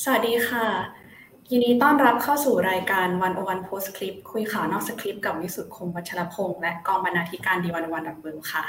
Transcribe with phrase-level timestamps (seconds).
[0.00, 0.66] สวัสดีค่ะ
[1.50, 8.64] ยินดีต้อนรับเข้าสู่รายการวันโอวัน Post-Script คุยข่าวนอกสคริปต์กับวิสุทธิ์คมวัชรพงศ์และกองบรรณาธิการ The101.world ค่ะ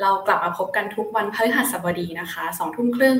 [0.00, 3.18] เรากลับมาพบกันทุกวันพฤหัสบดีนะคะสองทุ่มครึ่ง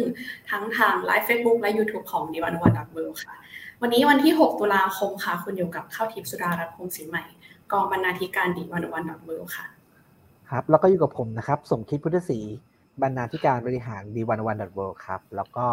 [0.50, 3.34] ทั้งทาง Live Facebook และ YouTube ของ The101.world ค่ะ
[3.82, 7.24] วันนี้วันที่ 6 ตุลาคมค่ะ คุณอยู่กับข้าวทิพย์สุดารัตน์พงศ์ศรีใหม่
[7.72, 9.66] กองบรรณาธิการ The101.world ค่ะ
[10.50, 12.38] ครับแล้วก็อยู่กับผมนะครับสมคิดพุทธศรี
[13.02, 15.66] บรรณาธิการบริหาร The101.world ครับแล้วก็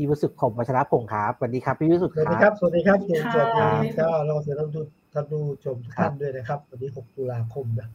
[0.00, 3.48] พี่วิสุทธิ์คมวัชรพงศ์ครับสวัสดีครับพี่วิสุทธิ์สวัสดีครับสวัสดีครับคุณสวัส
[3.84, 4.80] ดีก็เราเสียท่านดู
[5.14, 7.88] ท่านดูชมทุกท่านด้วยนะครับ วันนี้ 6 ตุลาคมนะ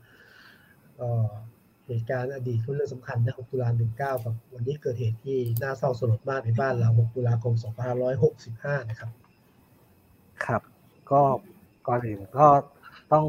[1.88, 7.54] เหตุการณ์อดีตก็เรื่องสำคัญนะ 6 ตุลา19กับวันนี้เกิดเหตุที่น่าเศร้าสลดมากในบ้านเรา 6 ตุลาคม
[8.22, 9.10] 2565 นะครับ
[10.46, 10.62] ครับ
[11.12, 11.22] ก็
[11.88, 12.48] ก่อนอื่นก็
[13.14, 13.26] ต้อง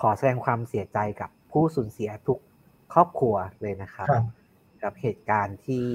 [0.00, 2.38] ขอแสดงความเสียใจกับผู้สูญเสียทุก
[2.92, 4.08] ครอบครัวเลยนะครับ
[4.82, 5.86] กับเหตุการณ์ที่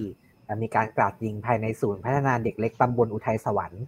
[0.62, 3.84] มีการกราดยิงภายในศูนย์พัฒนาเด็กเล็กตำบลอุทัยสวรรค์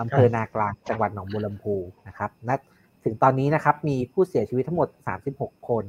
[0.00, 1.74] อำเภอนากลางจังหวัดหนองบัวลำพู
[2.08, 2.54] นะครับนั
[3.04, 4.88] ถึงตอนนี้นะครับ มีผู้เสียชีวิตทั้งหมด
[5.28, 5.84] 36 คน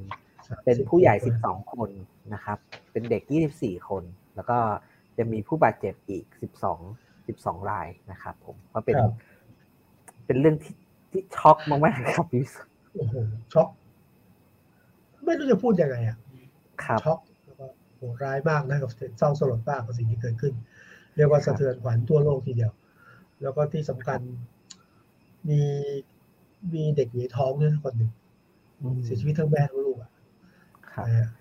[0.64, 1.90] เป็นผู้ใหญ่ 12 คน
[2.34, 2.58] นะครับ
[2.92, 3.22] เป็นเด็ก
[3.56, 4.04] 24 คน
[4.36, 4.58] แล้วก็
[5.18, 6.26] จะมีผู้บาดเจ็บอีก
[6.82, 8.96] 12 12 รายนะครับผมก็เป็น
[10.26, 10.76] เป็นเรื่องที่
[11.12, 12.44] ที่ช็อกมากๆครับพี่
[12.94, 13.16] โอ้โห
[13.54, 13.68] ช็อก
[15.26, 16.18] ไม่รู้จะพูดยังไงอะ
[16.86, 17.33] ครับช็อกแล้วก็โห
[18.14, 20.54] ดร้ายมากนะกับเศร้าสลดมากกับสิ่งที่เกิดขึ้น
[21.16, 22.72] เรียกว่าสะเทือนขวัญทั่วโลกทีเดียว
[23.42, 24.20] แล้วก็ที่สำคัญ
[25.50, 25.62] มี
[26.74, 28.12] มีเด็กอยู่ในท้องเนี่ยคนหนึ่ง
[29.06, 30.12] เสียชีวิตทั้งแม่ทั้งลูกอะ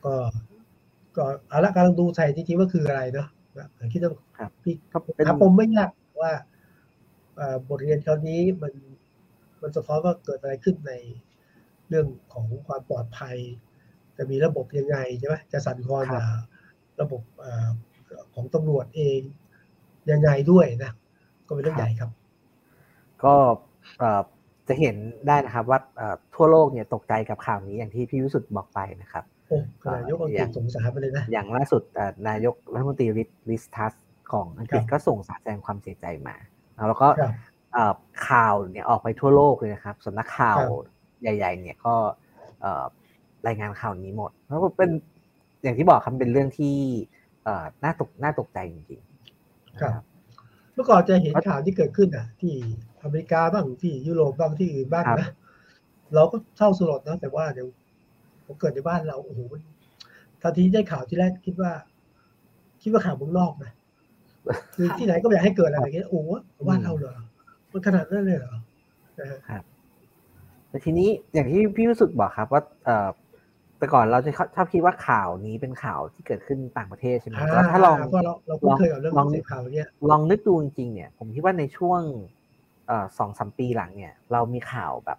[0.05, 0.15] ก็
[1.17, 3.29] ก็เอาละการดูใส่จริงๆว่าคืออะไรเนาะ
[3.93, 4.13] คิดว่า
[4.63, 5.91] พี่ครับผมไม่ยาก
[6.23, 6.33] ว่า
[7.69, 8.73] บทเรียนคราวนี้มัน
[9.61, 10.93] มันสะท้อนว่าเกิดอะไรขึ้นใน
[11.89, 13.37] เรื่องของความปลอดภัย
[14.17, 16.07] จะมีระบบยังไงใช่ไหมจะสั่นคลอน
[17.03, 17.23] ระบบ
[18.35, 19.21] ของตำรวจเอง
[20.11, 20.93] ยังไงด้วยนะ
[21.47, 22.11] ก็เป็นเรื่องใหญ่ครับ
[23.25, 23.35] ก็
[24.69, 24.97] จะเห็น
[25.27, 25.79] ได้นะครับว่า
[26.35, 29.25] ทั่วโลกเนี่ยตกใจกับข่าวนี้อย่างที่พี่วิสุทธ์บอกไปนะครับ
[29.95, 31.83] นายกอังกฤษสงสารไปเลยนะอย่างล่าสุด
[32.29, 33.07] นายกรัฐมนตรี
[33.51, 33.95] ริสทัส
[34.33, 36.37] ของอังกฤษก็ส่งสารแสดงความเสียใจมา
[36.89, 37.09] แล้วก็
[38.29, 40.59] ข่าวเนี่ยออกไปทั่วโลกเลยนะครับสำนักข่าว
[41.23, 41.95] ใหญ่ ๆ เนี่ยก็
[43.47, 44.91] รายงานข่าวนี้หมดเพราะเป็น
[45.63, 46.77] อย่างที่บอกครับเป็นเรื่องที่
[47.85, 49.93] น่าตกน่าตกใจจริงๆครับ
[50.75, 52.55] เมื่อก่อนจะเห็นข่าวที่เกิดขึ้นอะ ที่
[53.03, 55.29] อเมริกาบ้างที่ยุโรปบ้างที่อื่นบ้างนะ
[56.15, 57.69] เราก็เศร้าสลดนะแต่ว่าเดี๋ยว
[58.45, 59.41] พอเกิดในบ้านเราโอ้โห
[60.43, 61.73] ทันทีได้ข่าวที่แรกคิดว่า
[62.83, 63.73] คิดว่าข่าวเมืองนอกนะ
[64.77, 66.21] คือที่ไหนก็ไม่อยากให้เกิดอะไรอย่างเงี้ยโอ้
[66.69, 67.15] บ้านเราเหรอ
[67.73, 68.55] มันขนาดนั้นเลยเหรอ
[69.51, 69.65] ครับ
[70.69, 73.09] แต่ทีนี้อย่างที่พี่วิสุทธ์บอกครับว่าเออ
[73.83, 78.79] แต่ก่อนเราจะชอบคิดว่าข่าวนี้เป็นข่าวที่เกิดขึ้นต่างประเทศใช่ไหมแต่ถ้าลองลอง
[79.17, 82.01] ลองข่าวเนี้ยลองนึกดูจริงๆเนี่ย ผมคิดว่าในช่วง
[83.19, 85.19] สองสามปีหลังเนี่ย เรามีข่าวแบบ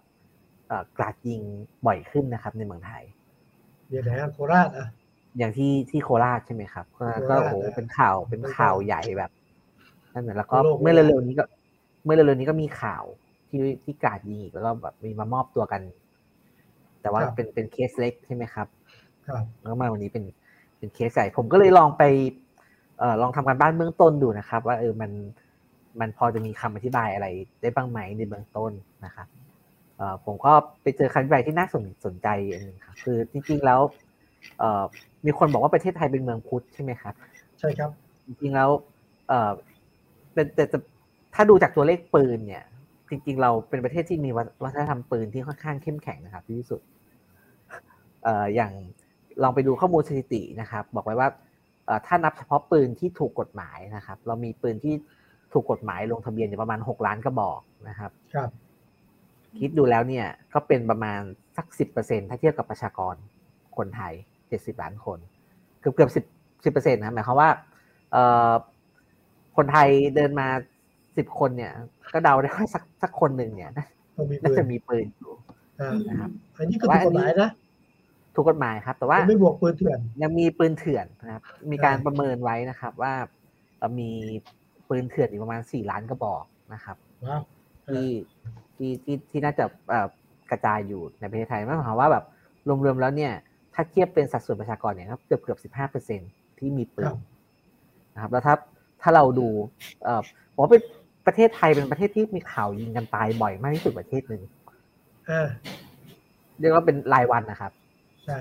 [0.96, 1.40] กราดยิง
[1.86, 3.02] บ่อยขึ้นนะครับ ในเมืองไทย
[3.90, 4.88] อย่างไหนโคราชอะ
[5.38, 6.86] อย่างที่ที่โคราชใช่ไหมครับ
[7.30, 9.30] ก็โอ้โหเป็นข่าวเป็นข่าวใหญ่แบบ
[10.14, 11.44] นั่นแหละแล้วก็เมื่อเร็วๆนี้ก็
[12.04, 13.04] เมื่อเร็วๆนี้ก็มีข่าว
[13.48, 15.82] ที่ที่กาดยิงอีกแล้วก็แบบมีมามอบตัวกัน
[17.04, 18.66] แต่ว่าเป็นเป็นเคสเล็กใช่ไหมครับ
[19.28, 20.24] ครับแล้วมาวันนี้เป็น
[20.78, 22.02] เป็นเคสใหญ่ผมก็เลยลองไป
[22.98, 25.10] เอ่อลองทำการบ้านเบื้องต้นดูนะครับ ว่าเออมัน
[26.00, 27.26] มันพอจะมีคำอธิบายอะไร
[27.60, 28.72] ได้บ้างไหมในเบื้องต้น
[29.04, 29.26] นะครับ
[29.96, 33.80] เอ่อผมก็ไปเจอคำอธิบายที่น่าสนสนใจอันนึงครับคือจริงๆแล้ว
[34.58, 34.82] เอ่อ
[35.26, 37.14] มีคนบอกว่าประเทศไทยเป็นเมืองพุทธใช่ไหมครับ
[37.58, 37.90] ใช่ครับ
[38.26, 38.70] จริงๆแล้ว
[39.28, 39.50] เอ่อ
[40.32, 40.64] เป็นแต่
[41.34, 42.64] ถ้าดูจากตัวเลขปืนเนี่ย
[43.14, 44.30] จริง ๆ เราเป็นประเทศที่มี
[44.64, 46.80] วัฒนธรรมปืนที่ค่อนข้างเข้มแข็งนะครับที่สุด
[48.24, 48.72] เอ่ออย่าง
[49.42, 51.28] ลองไปดูข้อมูลสถิตินะครับ บอกไว้ว่า
[52.06, 54.94] ถ้านับเฉพาะปืนที่ถูกกฎหมายนะครับ เรามีปืนที่
[55.52, 58.50] ถูกกฎหมายลงทะเบียนอยู่ประมาณหกล้านกระบอกนะครับ ครับ
[59.58, 61.20] คิดดูแล้วเนี่ยก็เป็นประมาณ
[61.56, 63.14] สักสิบเปอร์เซ็นถ้าเทียบกับประชากร
[63.76, 64.12] คนไทย
[64.48, 65.18] เจ็ดสิบล้านคน
[65.80, 66.24] เกือบเกือบสิบ
[66.64, 67.50] สิบเปอร์เซ็นต์นะหมายความว่า
[68.12, 68.52] เอ่อ
[69.56, 70.48] คนไทยเดินมา
[71.16, 71.72] สิบคนเนี่ย
[72.12, 73.70] ก็เดาได้ว่าสักสักคนหนึ่งเนี่ย
[74.42, 75.32] น่าจะมีปืนอยู่
[76.08, 77.50] นะครับอันนี้ก็ถูกกฎหมายนะ
[78.34, 83.12] ถูกกฎหมายครับ แต่ว่าไม่บวกปืนเถื่อน ยังมีปืนเถื่อนนะครับ มีการประเมินไว้นะครับ ว่า
[84.00, 84.10] มี
[84.88, 86.44] ปืนเถื่อนอยู่ประมาณสี่ล้านกระบอก
[86.74, 86.96] นะครับ
[87.88, 88.08] ที่
[88.76, 89.64] ที่ที่ที่น่าจะ
[90.50, 92.24] กระจายอยู่ในประเทศไทยไม่หมายความว่าแบบ
[92.84, 93.32] รวมๆแล้วเนี่ย
[93.74, 96.20] ถ้าเทียบเป็นสัดส่วนประชากรเนี่ยเกือบเกือบสิบห้าเปอร์เซ็น
[96.58, 97.14] ที่มีปืน
[98.14, 98.54] นะครับ แล้วถ้า
[99.02, 99.48] ถ้าเราดู
[100.04, 100.22] เอ่อ
[100.54, 100.82] ผมเป็น
[101.26, 104.42] ประเทศไทยเป็นประเทศที่มีข่าวยิงกันตายบ่อยมากที่สุดประเทศหนึ่ง
[106.60, 107.72] เรียกว่าเป็นรายวันนะครับ
[108.24, 108.38] ใช่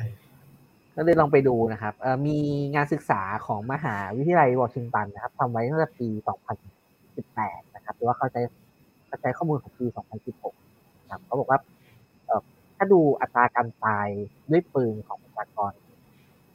[0.95, 1.93] ก็เลยลองไปดูนะครับ
[2.27, 2.37] มี
[2.75, 6.09] งานศึกษาของมหาวิทยาลัยวอชิงตันนะครับทำไว้ตั้งแต่ปี
[6.91, 8.41] 2018 นะครับหรือว่าเขาใช้
[9.07, 9.85] เขาใช้ข้อมูลของปี
[10.47, 11.59] 2016ครับเขาบอกว่า
[12.75, 14.07] ถ้าดูอัตราการตาย
[14.51, 15.71] ด้วยปืนของประชากร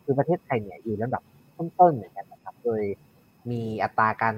[0.05, 1.23] คือประเทศไทยเนี่ยอยู่ลำดับ
[1.59, 2.83] ต้นๆเหมือนกันนะครับ โดย
[3.51, 4.35] มีอัตราการ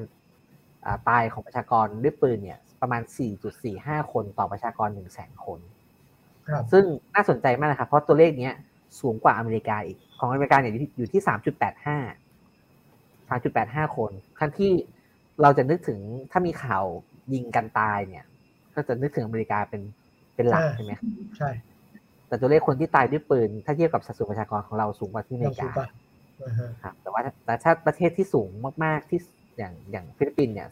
[1.08, 3.02] ตายของประชากรด้วยปืนเนี่ยประมาณ
[3.56, 5.60] 4.45 คนต่อประชากร 1 0 0 0 0แสนคน
[6.72, 6.84] ซึ่ง
[7.14, 8.50] น่าสนใจมากนะครับ เพราะตัวเลขนี้
[9.00, 11.22] สูงกว่าอเมริกาอีก ของอเมริกาเนี่ยอยู่ที่
[12.28, 14.72] 3.85 3.85 คนขั้นที่
[15.42, 15.98] เราจะนึกถึง
[16.30, 16.84] ถ้ามีข่าว
[17.32, 18.24] ยิงกันตายเนี่ย
[18.74, 19.82] ก็จะนึกถึงอเมริกาเป็น
[20.34, 20.92] เป็นหลักใช่ไหม
[21.36, 21.50] ใช่
[22.28, 25.70] แต่ตัวเลขคนที่ตายด้วยปืน ถ้าเทียบกับสัดส่วนประชากรของเราสูงกว่าที่อเมริกา
[26.82, 28.48] ครับแต่ว่าแต่ถ้าประเทศที่สูง
[28.84, 29.20] มากๆที่
[29.60, 30.68] อย่างอย่างฟิลิปปินส์เนี่ย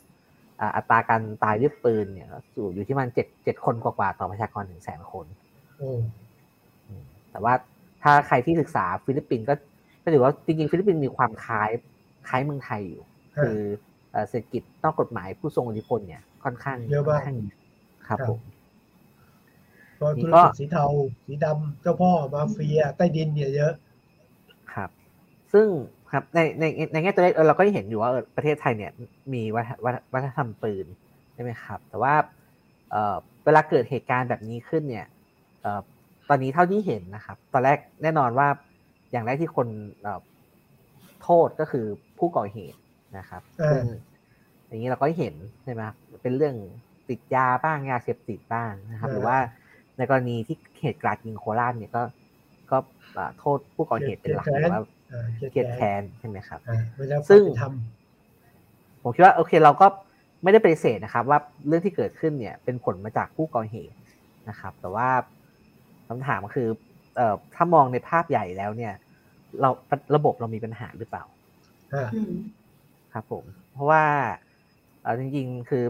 [0.77, 5.27] อัตราการตายด้วยปืนเนี่ยสูงอยู่ที่มันเจ็ดเจ็ดคนกว่าต่อประชากรถึงแสนคน
[7.31, 7.55] แต่ว่า
[8.03, 9.55] ถ้าใครที่ศึกษาฟิลิปปินส์ก็
[10.03, 11.71] ก็ถือว่าจริงๆฟิลิปปินส์มีความคล้าย
[12.29, 13.03] คล้ายเมืองไทยอยู่
[13.43, 13.59] คือ
[14.29, 17.23] เศรษฐกิจนอกกฎหมายผู้ทรงอิทธิพลเนี่ยค่อนข้างเยอะมาก
[18.09, 18.39] ครับผม
[20.01, 20.87] ก็ธุรกิจสีเทา
[21.27, 23.73] สีดำเจ้าพ่อมาเฟียใต้ดินเนี่ยเยอะ
[24.73, 24.91] ครับ
[25.53, 25.67] ซึ่ง
[26.13, 28.93] ครับในในในแง่ตัวเลขเราก็เห็นอยู่ว่าประเทศไทยเนี่ย
[29.33, 29.43] มี
[30.13, 30.87] วัฒนธรรมปืน
[31.35, 32.15] ใช่ไหมครับ แต่ว่า
[33.45, 35.07] เวลาเกิดเหตุการณ์แบบนี้ขึ้นเนี่ย
[36.29, 38.49] ตอนนี้เท่าที่เห็นนะครับ ตอนแรกแน่นอนว่า
[39.13, 39.69] อย่างแรกที่คน
[41.23, 41.87] โทษก็คือ
[42.19, 42.79] ผู้ก่อเหตุ
[43.19, 43.83] นะครับซึ่ง
[44.67, 45.35] อย่างนี้เราก็เห็น
[45.65, 45.83] ใช่ไหม
[46.23, 46.55] เป็นเรื่อง
[47.09, 49.39] ติดยาบ้างยาเสพติดบ้างนะครับ หรือว่า
[49.97, 52.03] ในกรณีที่เหตุกราดยิงโคราชเนี่ยก็
[52.71, 52.79] ก็
[53.39, 54.83] โทษผู้ก่อเหตุเป็นหลักหรือว่า
[55.53, 56.61] เกียดแค้นใช่ไหมครับ
[57.29, 57.43] ซึ่ง
[59.03, 59.87] ผมคิดว่าโอเคเราก็
[60.43, 63.97] ไม่ได้ปฏิเสธนะครับ ว่าเรื่องที่เกิดขึ้นเนี่ย เป็นผลมาจากผู้ก่อเหตุ
[64.49, 65.09] นะครับ แต่ว่า
[66.09, 66.69] คำถามก็คือ
[67.17, 68.95] เอ่อถ้ามองในภาพใหญ่แล้วเนี่ย
[69.61, 69.71] เรา
[70.15, 71.25] ระบบเรามีปัญหาหรือเปล่า
[73.13, 74.05] ครับผม เพราะว่า
[75.03, 75.85] เออจริงๆคือ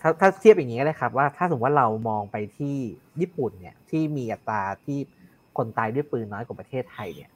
[0.00, 2.76] ถ้าถ้าเทียบอย่างนี้ก็ได้ครับ ว่าถ้าสมมติว่าเรามองไปที่
[3.20, 4.98] ญี่ปุ่นเนี่ย ที่มีอัตราที่
[5.56, 7.30] คนตายด้วยปืนน้อยกว่าประเทศไทยเนี่ย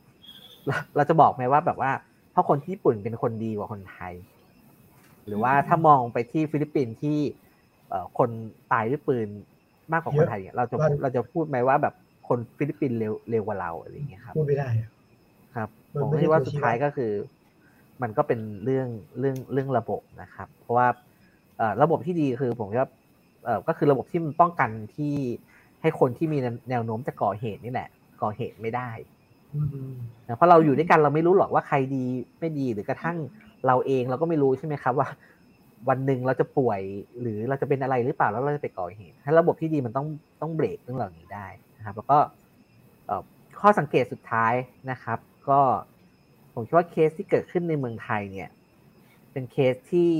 [0.97, 1.91] เราจะบอกไหมว่าแบบว่า
[2.33, 4.15] เพราะคนที่ญี่ปุ่นเป็นคนดีกว่าคนไทย
[5.27, 7.19] หรือว่าถ้ามองไปที่ฟิลิปปินส์ที่
[8.19, 8.31] คน
[8.73, 9.29] ตายด้วยปืน
[9.93, 11.95] มากกว่าคนไทยเนี่ยเราจะเราจะพูดไหมว่าแบบ
[12.29, 14.69] คนฟิลิปปินส์เร็วเร็วกว่าเราอะไรอย่างเงี้ยครับพูดไม่ได้
[15.57, 15.69] ครับ
[16.01, 17.13] ผมคิดว่าสุดท้ายก็คือ
[18.03, 18.89] มันก็เป็นเรื่อง
[19.19, 20.87] เรื่องเรื่องระบบนะครับ เพราะว่า
[21.83, 22.89] ระบบที่ดีคือผมว่า
[23.69, 25.15] ก็คือระบบที่มันป้องกันที่
[25.83, 26.39] ให้คนที่มี
[26.71, 27.89] แนวโน้มจะก่อเหตุนี่แหละ
[28.23, 28.91] ก่อเหตุไม่ได้
[30.37, 32.05] เพราะเราอยู่ด้วยกันเราไม่รู้หรอกว่าใครดี
[32.41, 33.17] ไม่ดีหรือกระทั่ง
[33.67, 35.09] เราเองเราก็ไม่รู้ใช่ไหมครับว่า
[35.89, 36.81] วันหนึ่งเราจะป่วย
[37.21, 40.07] หรือเราจะเป็นอะไรหรือเปล่าแล้วเราจะไปก่อเหตุถ้าระบบที่ดีมันต้อง
[40.41, 41.47] ต้องเบรกเรื่องเหล่านี้ได้
[41.77, 42.19] นะครับ แล้วก็
[43.61, 44.55] ข้อสังเกตสุดท้าย
[44.91, 45.19] นะครับ
[45.49, 45.61] ก็
[46.55, 48.49] ผมคิดว่าเคสที่เกิดขึ้นในเมืองไทยเนี่ย
[49.33, 50.11] เป็นเคสที่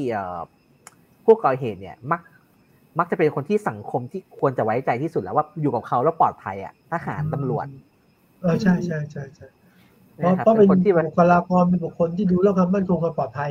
[1.25, 2.21] ผู้ก่อเหตุเนี่ยมัก
[2.99, 7.67] มักจะเป็นคนที่สังคมที่ควรจะไว้ใจที่สุดแล้วว่าอยู่กับเขาแล้วปลอดภัยอะทหารตำรวจ
[8.45, 9.47] เออใช่ใช่ใช่ใช่
[10.17, 10.69] เพราะเพราะเป็น
[11.07, 13.51] บุคลากรเป็นบุคคลที่ดูเรื่องความมั่นคงความปลอดภัย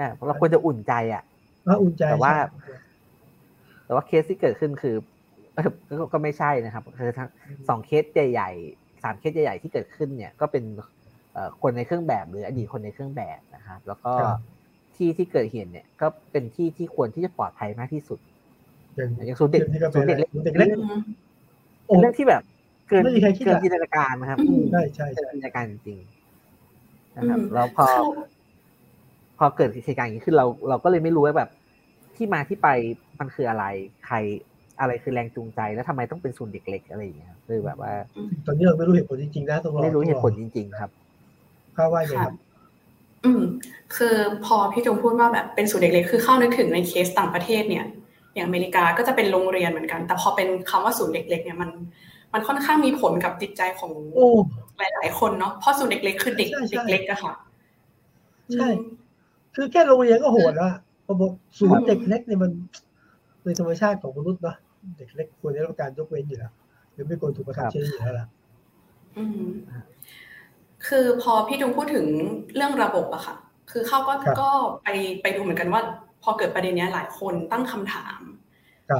[0.00, 1.22] อ่าเราควรจะอุ่นใจอะ
[1.82, 2.34] อุ่นใจแต่ว่า
[3.84, 4.96] แต่ว่าเคสที่เกิดขึ้นคือ
[6.12, 7.28] ก็ไม่ใช่นะครับคือทั้ง
[7.68, 10.64] สองเคสใหญ่ๆสามเคสใหญ่ๆที่เกิดขึ้นเนี่ยก็เป็น
[11.62, 14.12] คนในเครื่องแบบหรืออดีตคนในเครื่องแบบนะครับ แล้วก็
[14.96, 18.18] ที่ที่เกิดเหตุเนี่ย ก็เป็นที่ที่ควรที่จะปลอดภัยมากที่สุด
[18.96, 19.62] อย่างศูนย์เด็ก
[19.94, 20.68] ศูนย์เด็กเล็กเล็ก
[22.00, 22.42] เรื่องที่แบบ
[22.88, 24.38] เกินเกินจินตนาการนะครับ
[24.70, 25.98] ใช่ใช่จินตนาการจริง
[27.16, 27.86] นะครับแล้วพอ
[29.38, 31.50] พอเกิดเหตุการณ์อย่างนี้ขึ้นเรา เราก็เลยไม่รู้ว่าแบบ
[32.16, 32.68] ที่มาที่ไป
[33.20, 33.64] มันคืออะไร
[34.06, 34.16] ใคร
[34.80, 37.92] อะไรคือแรงจูงใจแล้วทำไมต้องเป็นศูนย์เด็กเล็กอะไรอย่างเงี้ยคือแบบว่า
[38.46, 40.90] ตอนนี้เราไม่รู้เหตุผลจริงๆนะต้องรอไม่รู้เหตุผลจริง ๆ ครับ
[41.76, 42.34] ข้าว่าไงครับ
[43.24, 43.42] อืม
[43.96, 47.84] คือพอพี่จงพูดว่าแบบเป็นศูนย์เด็กเล็กคือเข้านึกถึงในเคสต่างประเทศเนี่ย
[48.34, 51.70] อย่างอเมริกาก็จะเป็นโรงเรียนเหมือนกัน แต่พอเป็นคำว่าศูนย์เด็กเล็กเนี่ยมัน
[52.32, 53.92] มันค่อนข้างมีผลกับจิตใจของ
[54.78, 57.32] หลาย ๆ คนเนาะเพราะส่วนเด็กๆคือเด็กเด็กเล็กอะค่ะ
[58.54, 58.68] ใช่
[59.54, 60.72] คือแค่โรงเรียนก็โหดแล้ว
[61.06, 62.50] พอบอกศูนย์เด็กเล็กเนี่ยมัน
[63.44, 64.56] ในธรรมชาติของมนุษย์เนาะ
[64.98, 66.52] เด็กเล็กควรได้รับการยกเว้นอยู่แล้ว
[66.92, 68.26] หรือไม่ควรถูกกระทำเช่นนี้แล้วล่ะ
[70.86, 72.06] คือพอพี่ดุงพูดถึง
[72.56, 73.34] เรื่องระบบอะค่ะ
[73.70, 74.50] คือเขาก็ก็
[74.84, 74.88] ไป
[75.22, 75.82] ไปดูเหมือนกันว่า
[76.22, 78.20] พอเกิดประเด็นนี้หลายคนตั้งคำถาม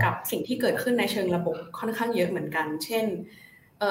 [0.04, 3.06] กับสิ่งที่เกิดขึ้นในเชิงระบบค่อนข้างเยอะเหมือนกัน เช่น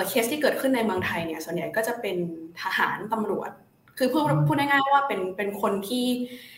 [0.07, 2.17] เคสที่เกิดขึ้นในเมืองไทยเนี่ยส่วนใหญ่ก็จะเป็น
[2.61, 3.51] ทหารตำรวจ
[3.97, 6.07] คือพูดพูดง่ายๆว่าเป็นเป็นคนที่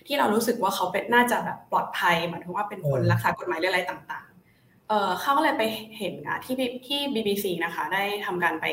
[0.08, 5.64] ที่เรารู้สึกว่าเขาเป็นน่าจะแบบปลอดภัยหมายถึงว่าเป็นคนรักษากฎหมายอะไรต่างๆเออเขาก็เลยไป
[5.98, 6.56] เห็นอะที่
[6.88, 8.66] ที่ BBC นะคะ ได้ทำการไป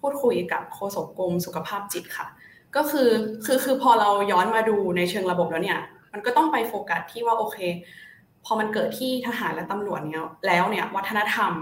[0.00, 2.26] พูดคุยกับโฆษกกรมสุขภาพจิตค่ะ
[2.76, 3.08] ก็คือ
[3.46, 5.80] คือคือพอเราย้อนมาดูในเชิงระบบแล้วเนี่ย
[6.12, 7.58] มันมันก็ต้องไปโฟกัสที่ว่าโอเค
[8.50, 11.52] พอมันเกิดที่ทหารและตำรวจเนี่ยแล้วเนี่ยวัฒนธรรม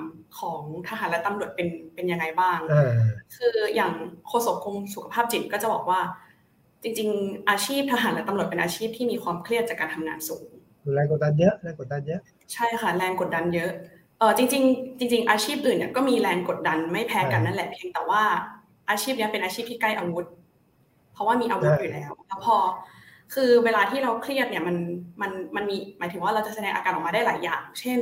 [0.40, 2.58] ของทหารและตำรวจเป็นเป็นยังไงบ้าง
[3.36, 3.92] คืออย่าง
[4.28, 6.00] โฆษกกรมสุขภาพจิตก็จะบอกว่า
[6.82, 10.46] จริง ๆ อาชีพทหารและตำรวจเป็นอาชีพที่มีความเครียดจากการทำงานสูง
[10.94, 12.20] แรงกดดันเยอะแรงกดดันเยอะ
[12.52, 13.70] ใช่ค่ะแรงกดดันเยอะ
[14.18, 18.22] เออจริง ๆ จริง ๆ อาชีพอื่นเนี่ยก็มีแรงกดดันไม่แพ้กันนั่นแหละเพียงแต่ว่า
[18.90, 20.26] อาชีพนี้เป็นอาชีพที่ใกล้อาวุธ
[21.12, 22.56] เพราะว่ามีอาวุธอยู่แล้วแล้วพอ
[23.34, 24.76] คือเวลาที่เราเครียดเนี่ยมัน
[25.20, 28.00] มันมันมีหมายถึงว่าเราจะแสดงอาการออกมาได้หลายอย่าง เช่น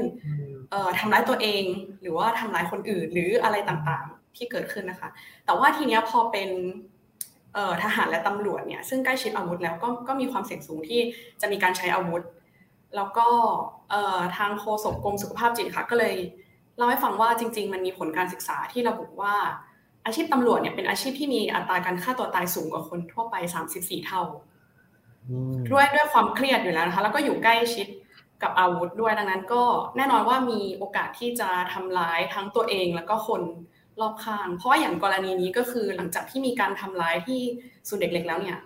[0.70, 1.64] เอ่อทำร้ายตัวเอง
[2.02, 5.08] หรือว่าทำร้ายคนอื่นหรืออะไรต่างๆที่เกิดขึ้นนะคะ
[5.44, 6.50] แต่ว่าทีเนี้ยพอเป็น
[7.54, 11.00] เอ่อทหารและตำรวจเนี่ยซึ่งใกล้ชิดอาวุธแล้วก็ก็มีความเสี่ยงสูงที่
[11.40, 12.22] จะมีการใช้อาวุธ
[12.96, 13.28] แล้วก็
[13.90, 16.14] เอ่อทางโฆษกกรมสุขภาพจิตค่ะก็เลย
[16.76, 19.34] เล่าให้ฟังว่าจริง ๆ มันมีผลการศึกษาที่ระบุว่า
[20.06, 24.22] อาชีพตำรวจเนี่ยเป็นอาชีพที่มีอัตราการฆ่าตัวตายสูงกว่าคนทั่วไปสามสิบสี่เท่า
[25.72, 27.86] ด้วยด้วยความเครียดอยู่แล้วนะคะ แล้วก็อยู่ใกล้ชิด
[28.42, 29.62] กับอาวุธด้วยดังนั้น ก็
[29.96, 33.42] แน่นอนว่ามีโอกาสที่จะทำร้ายทั้งตัวเองแล้วก็คน
[34.00, 37.40] รอบข้าง เพราะอย่างกรณีนี้ก็คือหลังจากที่มีการทำร้ายที่
[37.88, 38.58] ศูนย์เด็กเล็กแล้วเนี่ย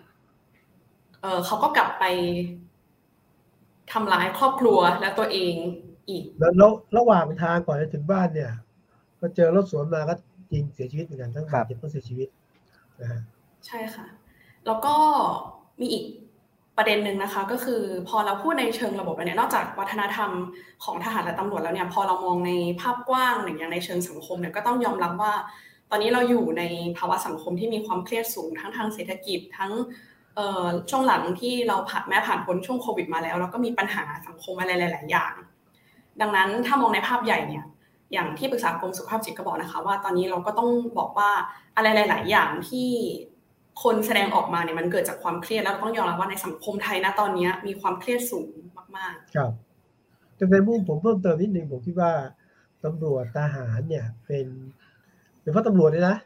[1.22, 2.04] เออเขาก็กลับไป
[3.92, 5.54] ทำร้ายครอบครัวและตัวเอง
[6.08, 6.24] อีก
[6.58, 8.52] แล้วระหว่างทางก่อนจะถึงบ้านเนี่ย
[9.20, 10.14] ก็เจอรถสวนมาก็
[10.52, 12.28] ยิงเสียชีวิตเหมือนกันทั้งบาดเจ็บทั้งเสียชีวิต
[13.00, 13.20] นะฮะ
[13.66, 14.06] ใช่ค่ะ
[14.66, 14.94] แล้วก็
[15.80, 16.04] มีอีก
[16.78, 20.30] ประเด็นหนึ่งนะคะก็คือพอเราพูดในเชิงระบบแล้วเนี่ยนอกจากวัฒนธรรม
[20.84, 25.34] ของทหารและตำรวจแล้วเนี่ยพอเรามองในภาพกว้างอย่างในเชิงสังคมเนี่ยก็ต้องยอมรับว่า
[25.90, 26.62] ตอนนี้เราอยู่ใน
[26.98, 29.72] ภาวะสังคมที่มีความเครียดสูงทั้งทางเศรษฐกิจทั้ง
[30.90, 35.34] ช่วงหลังที่เราผ่านแม้ผ่านพ้นช่วงโควิดมาแล้วแล้วก็มีปัญหาสังคมอะไรหลาย ๆ อย่าง
[36.20, 37.64] ดังนั้นถ้ามองในภาพใหญ่เนี่ย
[38.12, 41.30] อย่างที่ปรึกษากรมสุขภาพจิตก็บอกนะคะ ว่าตอนนี้เราก็ต้องบอกว่า
[41.76, 42.88] อะไรหลาย ๆ อย่างที่
[43.82, 48.50] คนแสดงออกมาเนี่ยมันเกิดจากความเครียดแล้วต้องยอมรับว่าในสังคมไทยนะตอนนี้มีความเครียดสูง
[48.96, 49.52] มาก ๆ ครับ
[50.36, 52.12] แต่ในมุมผมเพิ่มเติมนิดนึงผมคิดว่า
[52.84, 54.46] ตำรวจทหารเนี่ย เป็น
[55.40, 56.16] เป็นเพาะตำรวจเลยนะ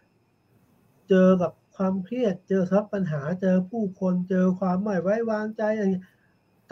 [1.09, 5.87] เจอกับความเครียด เจอครับปัญหาเจอผู้คนเจอความไม่ไว้วางใจอะไร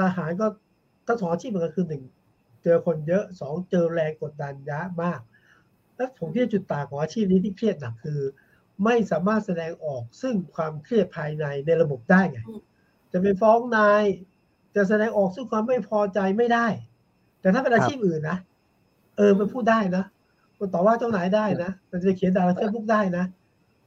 [0.00, 0.46] ทหารก็
[1.06, 2.02] ต้องถอนชีพเหมือนกันคือหนึ่ง
[2.62, 5.20] เจอคนเยอะสองเจอแรงกดดันยะมาก
[5.96, 8.20] และผมที่จุดต่างของอาชีพนี้ที่เครียดหนักคือ
[8.84, 12.38] ไม่สามารถแสดงออกซึ่งความเครียดภายในในระบบได้ไง
[13.12, 14.04] จะไปฟ้องนาย
[14.76, 16.66] จะแสดงออกซึ่งความไม่พอใจไม่ได้
[17.40, 18.38] แต่ถ้าเป็นอาชีพอื่นนะ
[19.16, 20.04] เออมันพูดได้นะ
[20.58, 23.24] มันต่อว่าเจ้านายได้นะมันจะเขียนด่าเฟซบุ๊กได้นะ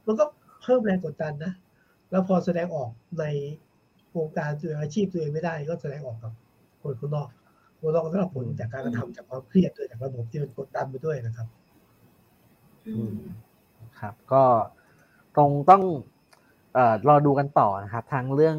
[0.07, 0.25] มันก็
[0.61, 1.51] เพิ่มแรงกดดันนะ
[2.11, 3.23] แล้วพอแสดงออกใน
[4.17, 6.33] วงการตัวอาชีพตัวเองไม่ได้ ก็แสดงออกกับ
[6.81, 7.29] คนข้างนอก
[7.79, 11.47] ก็ต้องได้รับผลจากการกระทำจากความเครียดด้วยจากระบบที่มันกดดันไปด้วยนะครับ
[13.99, 14.43] ครับก็
[15.35, 15.83] ตรงต้อง
[16.73, 18.57] เอ่อรอดูกันต่อนะครับทั้งเรื่อง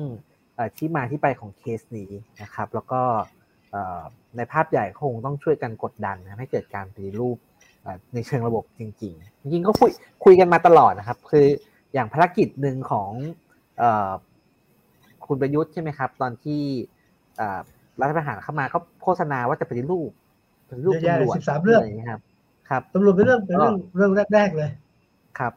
[0.77, 2.11] ที่มาที่ไปของเคสนี้
[2.43, 3.01] นะครับ แล้วก็
[4.37, 7.37] ในภาพใหญ่คงต้องช่วยกันกดดันนะให้เกิดการปฏิรูป
[8.15, 9.91] ในเชิงระบบจริง ๆ จริงๆก็คุย
[10.25, 11.47] คุยกันมาตลอดนะครับ คือ
[11.95, 13.11] อย่างภารกิจหนึ่งของ
[15.27, 16.63] คุณประยุทธ์ใช่ไหมครับ ตอนที่
[18.01, 20.11] รัฐประหารเข้ามาก็โฆษณาว่าจะปฏิรูป
[20.69, 22.21] ปฏิรูปตำรวจสิบสามเรื่องครับ
[22.71, 24.71] ครับตำรวจเป็นเรื่องเป็นเรื่องเรื่องแรกๆเลย
[25.39, 25.53] ครับ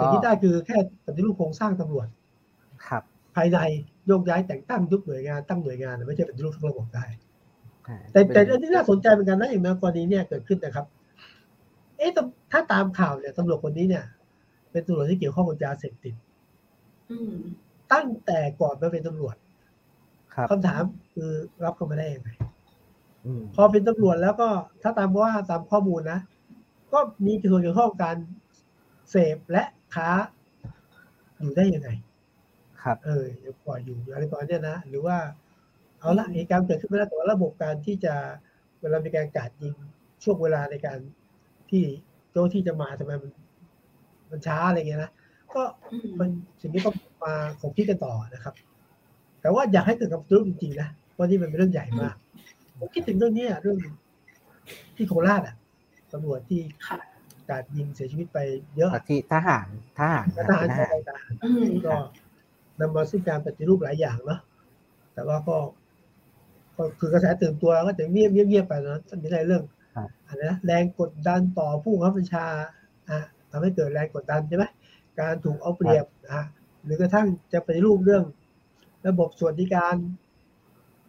[0.00, 2.06] สิ่งที่ได้คือแค่ปฏิรูปโครงสร้างตำรวจ
[2.86, 3.02] ครับ
[3.36, 3.58] ภายใน
[4.06, 7.04] โยกย้ายแต่งตั้งยุบหน่วยงานตั้งหน่วยงานไม่ใช่ปฏิรูปทั้งระบบได้
[8.12, 10.86] แต่แต่เรื่องที่น่าสนใจเหมือนกันนะอย่างในกรณีเนี่ยเกิดขึ้นนะครับ
[11.98, 12.10] เอ๊ะ
[12.52, 14.04] ถ้าตามข่าวเนี่ยตำรวจคนนี้เนี่ย
[14.70, 16.14] เป็นตำรวจที่เกี่ยวข้องกับยาเสพติด
[17.92, 19.36] ตั้งแต่ก่อนมาเป็นตำรวจ
[20.50, 20.82] คำถาม
[21.14, 21.30] คือ
[21.64, 22.30] รับเข้ามาได้ยังไง
[23.54, 24.48] พอเป็นตำรวจแล้วก็
[24.82, 26.20] ถ้าตามว่าตามข้อมูลนะ
[26.92, 28.16] ก็มีส่วนเกี่ยวข้องการ
[29.10, 30.10] เสพและค้า
[31.40, 31.90] อยู่ได้ยังไง
[32.82, 33.24] ครับ เออ
[33.66, 35.16] ปล่อยอยู่อะไรประมาณนี้นะหรือว่า
[35.98, 38.14] เอาละเหตุการณ์เกิดขึ้นไม่ได้แต่ว่าระบบการที่จะ
[38.80, 39.74] เวลามีการกาดยิง
[40.22, 40.98] ช่วงเวลาในการ
[41.70, 41.82] ที่
[42.30, 43.30] โจ้ที่จะมาทำไมมัน
[44.30, 45.10] มันช้าอะไรเงี้ยนะ
[45.54, 45.62] ก็
[46.20, 48.54] มันสิ่งนี้ต้องมาขบคิดกันต่อนะครับ
[49.40, 52.14] แต่ว่าอยากให้เกิดกับรูปจริงๆนะว่านี่มันเป็นเรื่องใหญ่มาก
[52.78, 53.78] ผมคิดถึงเรื่องนี้เรื่อง
[54.96, 55.56] ที่โคราชอะ
[56.12, 56.60] ตำรวจที่
[57.50, 58.38] การยิงเสียชีวิตไป
[58.76, 59.66] เยอะที่ทหาร
[59.98, 61.32] ทหารทหารทหาร
[61.86, 61.94] ก็
[62.80, 64.40] นำมาซึ่งการปฏิรูปหลายอย่างเนาะ
[65.14, 65.56] แต่ว่าก็
[66.76, 69.62] ก็คือกระแสตื่นตัวก็จะเงียบเงียบไปนะไม่ใช่เรื่อง
[70.26, 72.46] อะไรนะแรงกดดันต่อผู้ขับบัญชา
[73.10, 73.18] อะ
[73.50, 74.64] ทำให้เกิดแรงกดดันใช่ไหม
[75.20, 76.42] การถูกเอาเปรียบอะ
[76.84, 78.24] หรือกระทั่งจะปฏิรูปเรื่อง
[79.06, 79.94] ระบบสวัสดิการ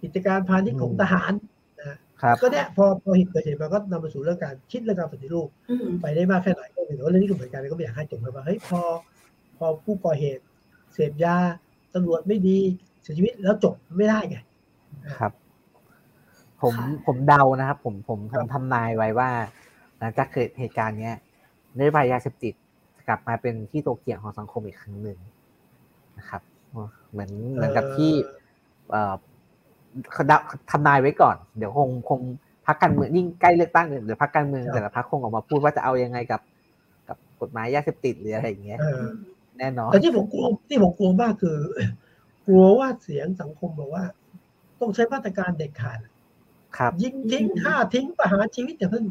[0.01, 1.43] กิจการพาณิชย์ของทหารนะ
[2.41, 5.47] ก็เนี่ยพอพอเห็นเกิดเหตุมาก็นำมาสู่เรื่องการคิดเรื่องการปฏิรูป
[6.01, 8.81] ไปได้มากแค่ไหนก็ไม่รู้เรื่องนี้ก็เหมือนกันก็ไม่อยากให้จบไปว่าเฮ้ยพอ
[9.57, 10.43] พอผู้ก่อเหตุ
[10.93, 11.35] เสพยา
[11.93, 12.57] ตำรวจไม่ดี
[13.01, 14.37] เสียชีวิตแล้วจบไม่ได้ไง
[15.19, 15.31] ครับ
[16.61, 19.29] ผมผมเดานะครับ ผมผมผมทำนายไว้ว่า
[19.99, 21.15] หลังจากเกิดเหตุการณ์เนี้ย
[21.77, 22.53] นโยบายยาเสพติด
[23.07, 25.17] กลับมาเป็นที่โตเกียงของสังคมอีกครั้งหนึ่ง
[26.17, 26.41] นะครับ
[27.11, 28.11] เหมือนเหมือนกับที่
[28.91, 29.15] เอ่อ
[30.71, 32.19] ทำนายไว้ก่อน เดี๋ยวคงคง
[32.67, 36.41] พักการเมืองยิ่งใกล้เลือกตั้งเดี๋ยวพักการเมืองแต่ละพักคงออกมาพูดว่าจะเอายังไงกับ
[37.07, 38.79] กับกฎหมายยาเสพติดหรืออะไรอย่างเงี้ย
[39.59, 41.57] แน่นอนแต่ที่ผมกลัวที่ผมกลัวมากคือ
[42.47, 44.03] กลัวว่าเสียงสังคมบอกว่า
[44.79, 45.99] ต้องใช้มาตรการเด็ดขาด
[46.77, 49.05] ครับยิงทิ้งฆ่าทิ้งประหารชีวิตอย่าเพิ่ง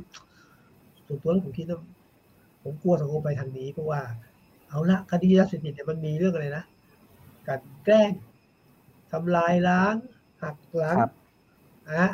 [1.06, 1.80] ส่วนตัวแล้วผมคิดว่า
[2.62, 4.00] ผมกลัวสังคมไปทางนี้เพราะว่า
[4.68, 6.64] เอาละคดียาเสพติดเนี่ยมันมีเรื่องอะไรนะ
[7.46, 8.12] การแกล้ง
[9.12, 9.94] ทำลายล้าง
[10.42, 10.96] หักหลัง
[11.90, 12.04] อะ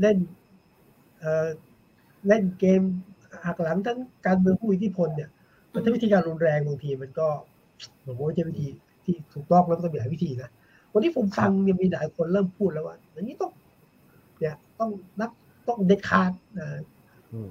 [0.00, 0.16] เล่น
[1.20, 1.48] เออ
[2.28, 2.82] เล่นเกม
[3.46, 5.30] หักหลังทั้งการเมืองผู้อิทธิพลเนี่ย
[5.72, 7.28] มันถ้าวิธีการรุนแรงบางทีมันก็
[8.04, 8.66] ผมว่าจะวิธี
[9.04, 10.50] ที่ถูกต้องแล้วก็ต้องมีหลายวิธีนะ
[10.92, 13.52] วันนี้ผมฟังเนี่ยมีหลายคนเริ่มพูดแล้วว่าอย่างนี้ต้อง
[14.38, 15.30] เนี่ยต้องนัก
[15.68, 16.32] ต้องเด็ดขาด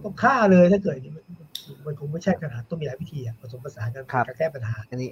[0.04, 0.96] ต้องฆ่าเลยถ้าเกิด
[1.86, 5.12] มันคงไม่ใช่ขนาดต้องมีหลายวิธีผสมผสานกันการแก้ปัญหาอันนี้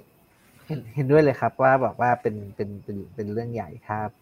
[0.94, 4.21] เห็นด้วยเลยครับว่าบอกว่าเป็นเป็นเป็นเป็นเรื่องใหญ่ครับเ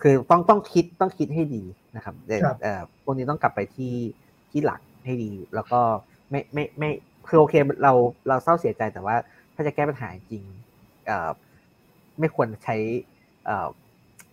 [0.00, 1.62] คือต้องต้องคิดต้องคิดให้ดี
[1.96, 2.14] นะครับ
[2.62, 3.94] เอ่อพวกนี้ต้องกลับไปที่
[4.50, 5.80] ที่หลักให้ดี แล้วก็
[6.30, 6.90] ไม่ไม่ไม่
[7.28, 7.92] คือโอเคเรา
[8.28, 9.16] เราเศร้าเสียใจแต่ว่า
[9.54, 10.44] ถ้าจะแก้ปัญหาจริง
[11.06, 11.30] เอ่อ
[12.20, 12.76] ไม่ควรใช้
[13.44, 13.68] เอ่อ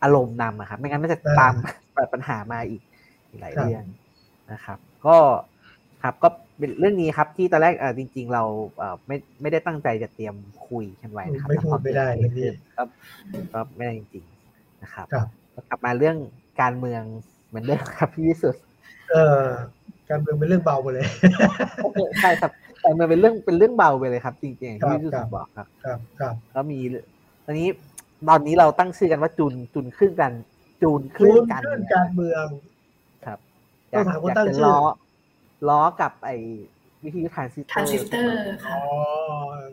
[0.03, 1.53] อารมณ์นำอะครับ ไม่งั้นมันจะตาม
[2.13, 2.81] ปัญหามาอีก
[3.39, 3.83] หลายเรื่อง
[4.51, 5.17] นะครับ ก็
[6.03, 6.29] ครับก็
[6.59, 8.43] เป็นเรื่องนี้ครับที่ตอนแรกเออจริง ๆ เรา
[8.77, 10.35] เออไม่ไม่ได้ตั้งใจจะเตรียม
[10.67, 12.83] คุยกันไว้นะครับไม่พูดไม่ได้เลยนี่ก็
[13.53, 15.07] ก็ไม่ได้จริง ๆ นะครับ
[15.69, 16.17] กลับมาเรื่อง
[16.61, 17.01] การเมือง
[17.47, 18.63] เหมือนเดิมครับพี่วิสุทธ์
[19.11, 19.43] เออ
[20.09, 21.05] การเมืองเป็นเรื่องเบาไปเลย
[22.21, 22.51] ใช่ครับ
[22.83, 26.79] การเมืองเป็นเรื่องเป็นเรื่องเบาไปเลยครับ จริงๆที่พี่วิสุทธ์บอกครับ ครับครับแล้วมี
[27.45, 27.67] ตอนนี้
[28.29, 30.31] ตอนนี้เราตั้งชื่อกันว่าจูนจูนขึ้นกัน
[30.81, 31.61] จูนขึ้นการ
[31.95, 32.45] การเมือง
[33.25, 33.39] ครับ
[33.91, 34.73] ต้องถามคนตั้งชื่อ
[35.67, 36.37] ล้อกับไอ้
[37.03, 38.33] วิทยุทรานซิสเตอร์ทรานซิสเตอร์
[38.65, 38.81] ค่ะอ๋อ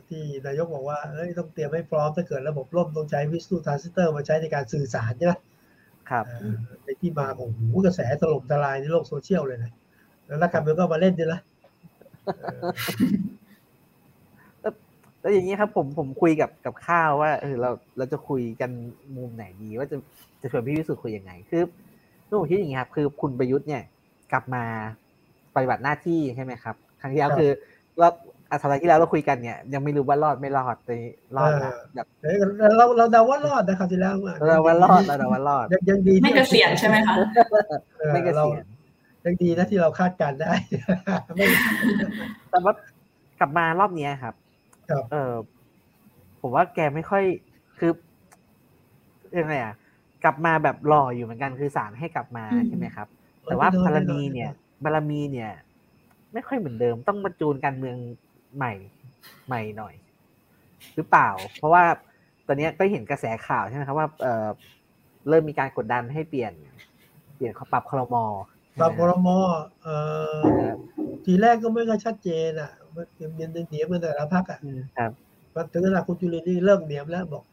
[0.09, 5.35] ที่นายกบอกว่าเอ้ยต้องเตรียมให้พร้อมถ้าเกิดระบบล่มต้องใช้วิทยุทรานซิสเตอร์มาใช้ในการสื่อสารใช่ไหม
[6.11, 6.25] ครับ
[6.85, 9.73] ในที่มาของหูกระแสถล่มทลายในโลกโซเชียลเลยนะ
[10.27, 11.41] แล้วนักการเมืองก็มาเล่นด้วยละ
[15.21, 18.71] แล้วอย่างนี้ครับผมผมคุยกับกับข้าวว่าเออเราเราจะคุยกัน
[19.17, 19.97] มุมไหนดีว่าจะ
[20.41, 21.63] จะชวนพี่วิสุทธ์คุยยังไงคือ
[22.41, 23.83] ผมคิดอย่างนี้ครับคือคุณประยุทธ์เนี่ย
[24.33, 24.65] กลับมา
[25.57, 27.51] ปฏิบัติหน้าที่ใช่ไหมครับ ครั้งที่แล้วคือ
[27.99, 28.09] เรา
[28.51, 30.91] อาสัปดาห์ที่แล้วเราคุยกันเนี่ยยังไม่รู้ว่ารอดไม่รอดไป
[31.37, 32.07] รอดนะแบบ
[32.77, 34.15] เราเราเดาว่ารอดนะครับที่แล้ว
[34.47, 37.17] เราว่ารอดเราเดาว่ารอดยังดีไม่เกษียณใช่ไหมคะ
[38.13, 38.65] ไม่เกษียณ
[39.25, 40.53] ยังดีนะที่เราคาดการได้
[42.51, 42.73] แต่ว่า
[43.41, 44.35] กลับมารอบนี้ครับ
[45.13, 45.33] เออ
[46.41, 47.25] ผมว่าแกไม่ค่อย
[47.79, 47.93] คือ
[49.39, 49.75] ยังไงอะ
[50.25, 53.09] กลับมาแบบรออยู่เหมือนกันคือสารให้กลับมาใช่ไหมครับ
[53.45, 54.51] แต่ว่าพารณีเนี่ย
[54.85, 55.53] บารมีเนี่ย
[56.33, 57.97] ไม่ค่อยเหมือนเดิม ต้องมาจูนการเมือง
[58.57, 58.73] ใหม่
[59.47, 59.95] ใหม่หน่อย
[60.97, 61.85] หรือเปล่า เพราะว่า
[62.47, 64.47] ตอนนี้ก็เห็นกระแสข่าวใช่ไหมครับว่าเออ
[65.29, 66.53] เริ่มมีการกดดันให้เปลี่ยน
[67.37, 68.25] เปลี่ยนปรับคอรมอ
[68.81, 69.39] ปรับคอรมอ
[69.83, 69.89] เอ
[70.39, 70.41] อ
[71.25, 74.59] ทีแรกก็ไม่ค่อยชัดเจนอะมันเนียนเหนียมกันแต่ละพักอะ
[74.99, 75.09] ครั
[75.65, 77.45] บถึงขนาดคุณจุลินนี่เริ่มเหนียมแล้วบอก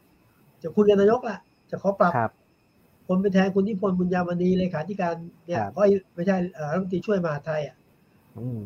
[0.62, 1.38] จะคุยกับนายกละ
[1.70, 2.12] จะขอปรับ
[3.06, 5.14] คนไปแทนคุณนิพนธ์บุญญามณีเลขาธิการ
[5.46, 5.80] เนี่ยก็
[6.14, 6.36] ไม่ใช่
[6.70, 7.76] รัฐมนตรีช่วยมาไทยอะ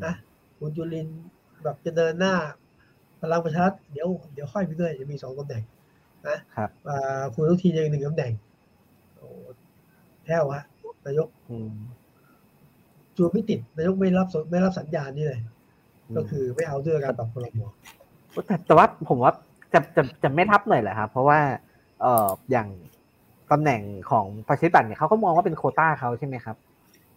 [0.04, 0.14] นะ
[0.58, 1.08] คุณจุลิน
[1.64, 2.34] แบบจะเดินหน้า
[3.20, 5.62] พลังประชารัฐเดี๋ยวเดี๋ยวค่อยไปเรื่อยจะมีสองตำแหน่ง
[6.28, 6.70] นะครับ
[7.34, 8.32] คุณทุกทียังหนึ่งตำแหน่ง
[10.24, 10.64] แท้วฮะ
[11.06, 11.28] นายก
[13.16, 15.40] จูนไม่ติดนายกไม่รับไม่รับสัญญาณนี่เลย
[16.16, 17.54] ก็คือไม่เอาด้วยการปรับพรม
[18.66, 19.32] แต่ว่าผมว่า
[19.72, 21.38] จะจะจะไม่ทับหน่อยแหละครับเพราะว่า
[22.02, 22.68] เอ่ออย่าง
[23.52, 26.56] ตำแหน่งของประชาธิปัตย์เนี่ยเขาก็มองว่าเป็นโคต้าเขาใช่ไหมครับ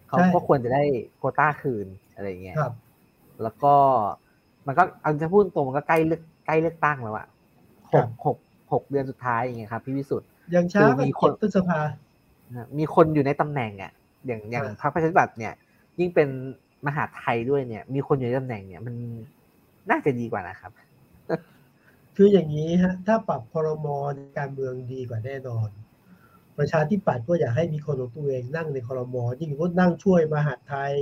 [0.07, 0.83] เขาก็ควรจะได้
[1.17, 2.55] โคต้าคืนอะไรเงี้ย
[3.41, 3.73] แล้วก็
[4.67, 7.27] มันก็เอาจะพูดตรงมันก็ใกล้เลือกใกล้เลือกตั้งแล้วอะ
[7.93, 8.37] หกหก
[8.71, 11.79] หกเดือนสุดท้ายอย่างเงี้ยครับพี่วิสุทธ์ยังช้ามีคนพฤษภา
[12.77, 13.91] มีคนอยู่ในตำแหน่งอะ
[14.27, 15.53] อย่างอย่างพรรคประชาธิปัตย์เนี่ย
[15.99, 16.27] ยิ่งเป็น
[16.87, 18.95] มหาไทยด้วยเนี่ย มีคนอยู่ในตำแหน่งเนี่ย มัน
[19.89, 20.71] น่าจะดีกว่านะครับ
[22.15, 23.87] คืออย่างนี้ฮะ ถ้าปรับพรม
[24.37, 25.69] การเมืองดีกว่าแน่นอน
[26.57, 30.93] ประชาธิปัตย์ก็อยากให้มีคนของตัวเองนั่งในคอรมอยิ่งก็นั่งช่วยมหาไทย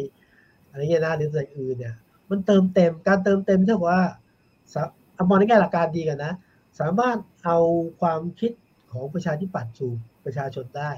[0.70, 1.96] อะไรเงี้ยนะหรือส่วนอื่นเนี่ย
[2.30, 4.00] มันเติมเต็มการเติมเต็มเท่าว่า
[5.18, 6.34] อามองในแง่หลักการดีกันนะ
[6.80, 7.58] สามารถเอา
[8.02, 8.52] ความคิด
[8.92, 9.92] ของประชาธิปัตย์สู่
[10.26, 10.92] ประชาชนได้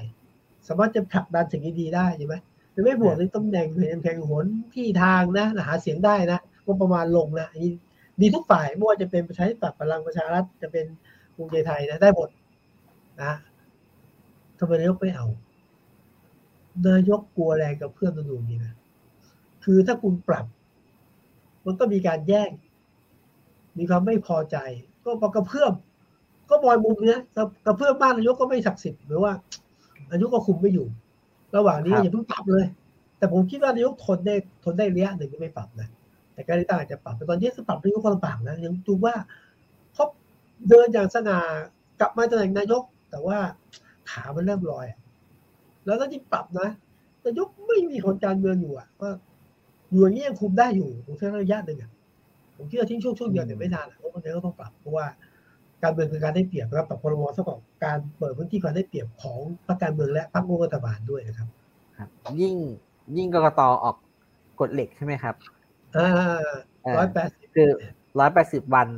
[0.68, 2.34] สามารถจะผลักดันสิ่งดีได้ใช่ไหม
[2.84, 7.72] ไม่บวกในตำแหน่งเพลงแข่งหนที่ทางนะหาเสียงได้นะก็ประมาณลงนะอันนี้
[8.20, 10.86] ดีทุกฝ่ายไม่ว่าจะเป็นประชาธิปัตย์พลังประชารัฐจะเป็น
[11.34, 12.28] ภูมิใจไทยนะได้หมด
[13.22, 15.26] นะำไมนายกไม่เอา
[16.88, 18.72] นายกกลัวแรงกับเพื่อนตดูนี่นะ
[19.64, 20.46] คือถ้าคุณปรับ
[21.66, 22.50] มันก็มีการแย่ง
[23.78, 24.56] มีความไม่พอใจ
[25.04, 25.72] ก็ปกระเพื่อม
[26.50, 27.20] ก็บอยมุมเนี้ย
[27.66, 29.32] กระเพื่อมบ้านนายกก็ไม่ศักดิ์สิทธิ์หรือว่า
[30.10, 30.86] อายุก็คุมไม่อยู่
[31.56, 32.66] ระหว่างนี้อย่าเพิ่งปรับเลย
[33.18, 35.88] แต่ผมคิดว่านายกทนได้ทนได้ระยะหนึ่งไม่ปรับนะ
[36.32, 39.14] แต่การที่ตั้งอาจจะปรับ แต่ตอนนี้สปรับนายกก็ลำบากนะยังดูว่า
[39.94, 40.04] เขา
[40.68, 41.38] เดินอย่างสง่า
[42.00, 43.38] กลับมาตำแหน่งนายก แต่ว่า
[44.10, 44.86] ขามันเริ่มลอย
[45.84, 46.68] แล้วถ้าที่ปรับนะ
[47.24, 49.10] นายกไม่มีคนการเมืองอยู่อะว่า
[49.90, 51.90] อยู่อย่างนี้ยังคุมได้อยู่ผมใช้ระยะหนึ่งอะ
[52.56, 55.06] ผมคิดว่าทิ้งช่วงช่วงเดียวเนี่ยไม่นานเพราะคนนี้ก็ต้องปรับเพราะว่า
[55.82, 61.48] การเมืองคือการได้เปรียบแล้วปรับพรบเท่ากับการเปิดพื้นที่การได้เปรียบของพรรคการเมืองและพรรครัฐบาลด้วยนะครับ
[61.98, 62.08] ครับ
[62.40, 62.54] ยิ่ง
[63.16, 63.96] ยิ่งกรกตออก
[64.60, 65.34] กฎเหล็กใช่ไหมครับ
[65.96, 66.08] อ่า
[66.98, 67.70] ร้อยแปดสิบคือ
[68.18, 68.88] ร้อยแปดสิบวัน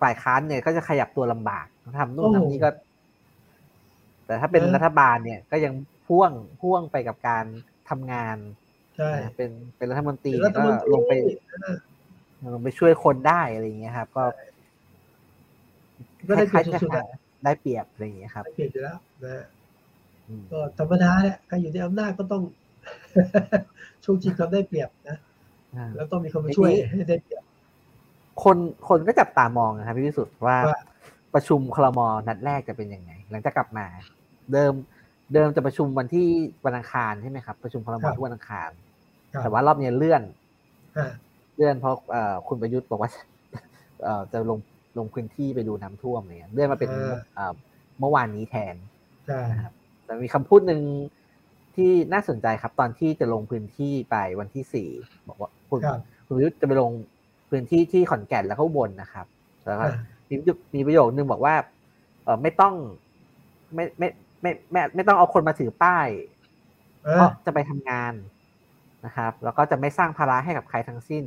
[0.00, 1.66] ฝ่ายค้านเนี่ยก็จะขยับตัวลำบาก
[1.98, 2.70] ทำนู่นทำนี่ก็
[4.28, 5.72] แต่ถ้าเป็นรัฐบาลเนี่ยก็ยัง
[6.06, 7.44] พ่วงพ่วงไปกับการ
[7.90, 8.36] ทำงาน
[8.96, 11.12] ใช่เป็นเป็นรัฐมนตรีรัฐก็มนตรีลงไป
[12.54, 14.24] ลงไปช่วยคนได้อะไรอย่างเงี้ยครับ ก็
[16.28, 17.06] ก็ได้เปรียบคล้ายๆสุดๆจะอะ
[17.44, 19.44] ได้เปรียบอะไรอย่างเงี้ยครับได้เปรียบอยู่แล้วนะ
[20.28, 22.42] อืมก็ธรรมดาแหละใครอยู่ในอำนาจก็ต้อง
[24.04, 25.16] ช่วงชิงความได้เปรียบนะ
[25.76, 27.42] อ่าแล้วต้องมีคนมาช่วยให้ได้เปรียบ
[28.44, 28.56] คน
[28.88, 30.80] คนก็จับตามองนะครับพี่วิสุทธ์ว่าว่า
[31.34, 33.86] ประชุมคลมนัดแรกจะเป็นยังไง หลังจากกลับมา
[34.52, 34.72] เดิม
[35.34, 36.26] เดิมจะประชุมวันที่
[36.66, 38.70] วันอังคารใช่ไหมครับ ประชุมคลมทุกวันอังคาร
[39.32, 40.22] ครับแต่ว่ารอบนี้เลื่อน
[40.96, 41.10] อ่า
[41.56, 43.10] เลื่อนเพราะเอ่อคุณประยุทธ์บอกว่า
[44.02, 44.58] เอ่อจะลง
[44.98, 46.90] ลงพื้นที่ไปดูน้ำท่วมอะไรเนี่ยเลื่อนมาเป็น
[47.34, 47.54] เอ่อ
[48.00, 48.74] เมื่อวานนี้แทน
[49.26, 49.72] ใช่นะครับ
[50.04, 50.80] แต่มีคำพูดหนึ่ง
[51.76, 54.88] ที่น่าสนใจครับ ตอนที่จะลงพื้นที่ไปวันที่สี่
[55.28, 56.90] บอกว่าคุณครับคุณประยุทธ์จะไปลง
[57.50, 59.26] พื้นที่ที่ขอนแก่นแล้วก็อุบลนะครับ
[59.66, 59.94] แล้วก็อ่า
[60.28, 60.34] มี
[60.74, 61.54] มีประโยคนึงบอกว่า
[62.24, 62.74] เออไม่ต้อง
[63.74, 64.08] ไม่ไม่
[64.42, 66.08] ไม่ไม่ไม่ต้องเอาคนมาถือป้าย
[67.04, 68.12] เอเพอราะจะไปทำงาน
[69.06, 71.24] นะครับ แล้วก็จะไม่สร้างภาระให้กับใครทั้งสิ้น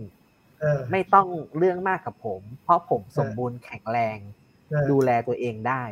[0.62, 4.18] เออไม่ต้องเรื่องมากกับผม เพราะผมสมบูรณ์แข็งแรง
[4.70, 5.84] เออดูแลตัวเองได้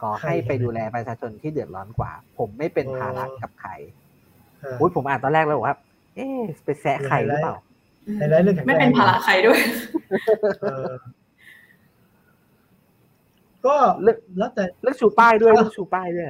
[0.00, 3.70] ขอให้ไปดูแลประชาชนที่เดือดร้อนกว่า ผมไม่เป็นภาระกับใคร
[4.60, 5.76] เอออุ้ยผมอ่านตอนแรกแล้วบอกว่า
[6.14, 7.56] เอ๊ะไปแซะใครหรือเปล่า
[8.18, 9.60] ไฮไลท์เรื่องแข็งแรงไม่เป็นภาระใครด้วย
[10.62, 10.86] เออ
[13.66, 16.28] ก็เรื่องแล้วแต่เรื่องชูป้ายด้วยเรื่องชูป้ายด้วย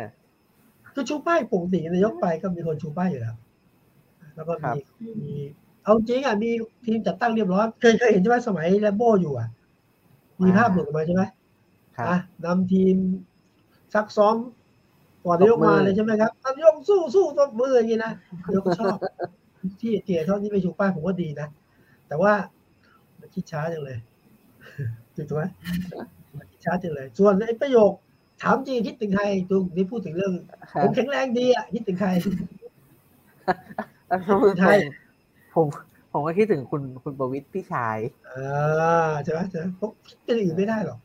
[0.94, 3.37] คือชูป้ายปกตินายกไปก็มีคนชูป้ายอยู่แล้ว
[4.35, 4.77] แล้วก็ครัมีบ
[5.23, 5.35] มี
[5.83, 6.51] เอาจริงอะมี
[6.87, 9.49] ทีมจัดตั้งเรียบร้อยเคยเคยเห็นใช่ไหมสมัยแลมโบ้อยู่อะ
[10.42, 11.23] มีภาพหลุดออกมาใช่ไหม
[11.97, 12.97] ครับอะนำทีม
[13.94, 14.37] ซักซ้อม
[15.25, 18.12] ก่อนนายกตบมือมาเลยใช่ไหมครับนายกสู้สู้ตบมืออย่างนี้นะ
[18.44, 18.97] นายกก็ชอบ
[19.81, 21.49] ที่เกียรติเท่านี้ไปชูป้ายผมว่าดีนะ
[22.09, 22.33] แต่ว่า
[23.20, 23.99] มันคิดช้าจังเลย
[25.14, 26.23] ถูกไหมมันคิด
[26.64, 27.92] ช้าจังเลย ส่วนไอ้ประโยค
[28.42, 30.33] ถามจริงคิดถึงใครตรงนี้พูดถึงเรื่อง
[30.83, 32.11] ผมแข็งแรงดีอะคิดถึงใคร
[34.09, 34.74] แล้วผมใช่
[35.55, 35.66] ผม
[36.12, 37.98] ผมก็คิดถึงคุณคุณประวิตรพี่ชาย
[38.31, 40.98] อ่าใช่ไหมใช่ไหมเพราะคิดเป็นอื่นไม่ได้หรอก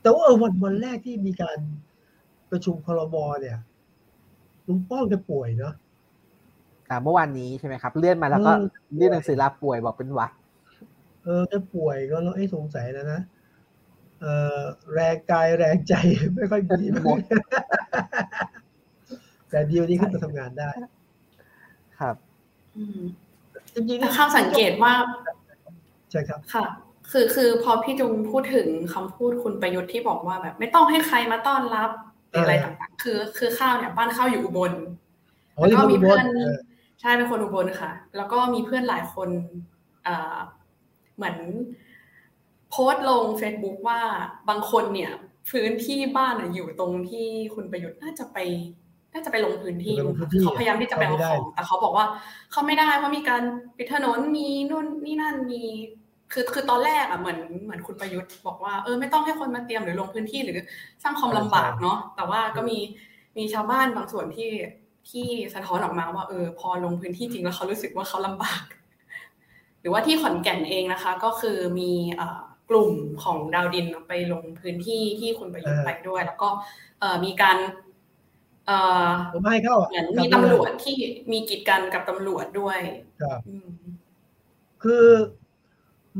[0.00, 1.58] แต่ว่าเออวันวันแรกที่มีการ
[2.50, 3.58] ประชุมพลมเนี่ย
[4.66, 5.74] ลุงป้อมแกป่วยเนาะ
[6.90, 10.30] อ่าเมื่อวานนี้ใช่ไหมครับ เลื่อนมาแล้วก็เออยื่นหนังสือลาป่วยบอกเป็นหวัด
[11.24, 13.35] เออแกป่วยก็แล้วเอ้สงสัยแล้วนะเออ
[14.94, 15.94] แรงกายแรงใจ
[16.34, 17.20] ไม่ค่อยดีหมด
[19.50, 20.70] แต่เดียวนี้ขึ้นมาทำงานได้
[21.98, 22.16] ครับ
[22.76, 23.00] อืม
[23.74, 24.92] จริงๆแต่นี่ข้าวสังเกตว่า
[26.10, 26.64] ใช่ครับค่ะ
[27.10, 31.90] คือคือพอพี่จุงพูดถึงคำพูดคุณประยุทธ์ที่บอกว่าแบบ ไม่ต้องให้ใครมาต้อนรับ
[32.30, 34.72] หรืออะไรเออต่างๆ คือ คือข้าวเนี่ย บ้านข้าวอยู่อุบล
[35.56, 36.54] อ๋อแล้วก็มีที่เพื่อนอุบลเออ
[37.00, 39.28] ใช่เป็นคนอุบลค่ะ แล้วก็มีเพื่อนหลายคน
[40.04, 40.36] เอ่อ
[41.16, 44.00] เหมือนโพสต์ลง Facebook ว่า
[44.48, 45.12] บางคนเนี่ย
[45.50, 48.38] พื้นที่บ้านอะอยู่ตรงที่คุณประยุทธ์น่าจะไป
[49.12, 52.06] น่าจะไปลงพื้นที่ไปลงพื้นที่เขาพยายามที่จะไปเอาเข้าไม่ได้ของแต่เขาบอกว่า
[52.52, 53.42] เขาไม่ได้เพราะมีการ
[53.76, 55.62] ปิดถนนมีนู่นนี่นั่นมี
[56.32, 60.58] คือคือตอนแรกอะเหมือนเหมือนคุณประยุทธ์บอกว่าเออไม่ต้องให้คนมาเตรียมหรือลงพื้นที่หรือ
[61.02, 62.78] สร้างความลำบากเนาะแต่ว่าก็มี
[63.36, 64.50] มีชาวบ้านบางส่วนที่
[65.10, 68.62] ที่สะท้อนออกมาว่าเออพอลงพื้นที่จริงแล้วเขารู้สึกว่าเขาลำบาก
[69.80, 76.48] หรือว่าที่ขอนแก่นเองนะคะ ก็คือมีเอ่อ กลุ่มของดาวดินไปลงพื้นที่ที่คุณประยุทธ์เออไปด้วย แล้วก็
[77.00, 77.56] เอ่อมีการ
[78.66, 80.96] เอ่อผมไม่ให้เข้าอะเหมือนกลัมีบตำมารวจที่
[81.30, 82.78] มีกีดกันกับตำรวจด้วย
[83.20, 83.68] ครับอืม
[84.82, 85.06] คือ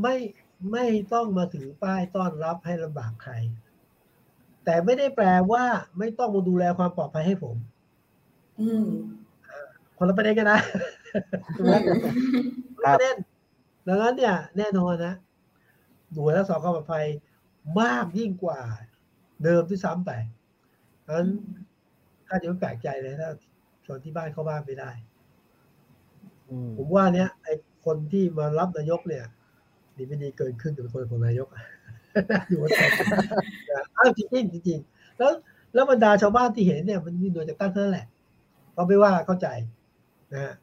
[0.01, 0.15] ไม่
[0.71, 3.33] ไม่ต้องมาถือป้ายต้อนรับให้ลำบากใคร
[4.63, 5.63] แต่ไม่ได้แปลว่า
[5.97, 7.55] ไม่ต้องมาดูแลความปลอดภัยให้ผม
[8.59, 8.87] อืม
[9.97, 10.59] คนละประเด็นกันนะ
[11.55, 11.73] ถูกไหม
[12.75, 13.15] คนครัละบประเด็น
[13.87, 15.13] ดังนั้นเนี่ย แน่นอนนะ
[16.13, 17.05] หน่วยรักษาความปลอดภัย
[17.81, 18.59] มากยิ่งกว่า
[19.43, 20.11] เดิมที่ซ้ำไป
[21.01, 21.29] เพราะฉะนั้น
[22.27, 23.29] ถ้าจะไม่แปลกใจเลยถ้า
[23.85, 24.91] ชวนที่บ้านเข้าบ้านไม่ได้
[26.77, 27.53] ผมว่าเนี้ยไอ้
[27.85, 29.25] คนที่มารับนายกเนี่ย
[29.97, 31.47] ดีไม่ดีเกินครึ่งเป็นคนของนายก
[32.47, 32.69] อยู่ว่า
[33.97, 34.79] อ้าวจริงจริงจริง
[35.17, 35.31] แล้ว
[35.73, 38.07] แล้วบรรดาชาวบ้านที่เห็นเนี่ย มันมีหน่วยจัดตั้งเท่านั้นแหละ
[38.75, 39.47] ก็ไม่ว่าเข้าใจ
[40.33, 40.53] นะฮะ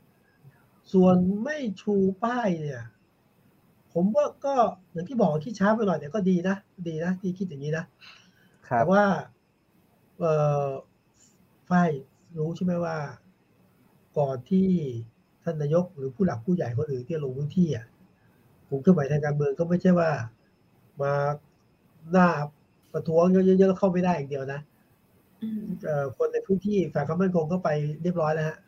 [0.92, 2.82] ส่วนไม่ชูป้ายเนี่ย
[3.94, 4.54] ผมว่าก็
[4.92, 6.56] อย่างที่บอกคิดช้าไปหน่อยแต่ก็ดีนะ
[6.88, 7.84] ดีนะที่คิดอย่างนี้นะ
[8.68, 9.02] แต่ว่า
[10.18, 10.24] เอ
[10.66, 10.68] อ
[11.68, 11.90] ฝ้าย
[12.38, 12.96] รู้ใช่ไหมว่า
[14.18, 14.68] ก่อนที่
[15.42, 17.86] ท่านนายกหรือผู้หลักผู้ใหญ่คนอื่นที่ลงพื้นที่อะ
[18.68, 20.10] กลุ่มเคลื่อนไหวทางการเมืองก็ไม่ใช่ว่า
[21.02, 21.12] มา
[22.12, 22.28] หน้า
[22.92, 24.60] ประท้วงเยอะๆแล้วเข้าไม่ได้อย่างเดียวนะ
[26.16, 27.68] คนในพื้นที่ฝ่ายความมั่นคงก็ไป
[28.02, 28.58] เรียบร้อยแล้วฮะ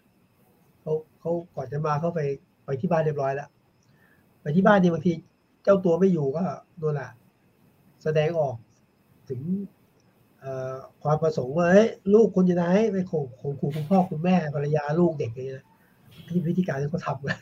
[0.81, 2.21] เขาเขาก่อนจะมาเขาไป
[2.65, 3.49] ไปที่บ้านเรียบร้อยแล้ว
[4.47, 5.13] ไปที่บ้านนี่บางที
[5.65, 6.45] เจ้าตัวไม่อยู่ก็
[6.79, 7.09] โดนละ
[8.03, 8.55] แสดงออก
[9.29, 9.41] ถึง
[11.03, 11.69] ความประสงค์ว่า
[12.15, 15.65] ลูกคนอยู่ไหนไปข่มข่มขู่คุณพ่อคุณแม่ภรรยาลูกเด็กอะไรเงี้ย
[16.29, 17.39] ที่วิธีการที่เขาทำกัน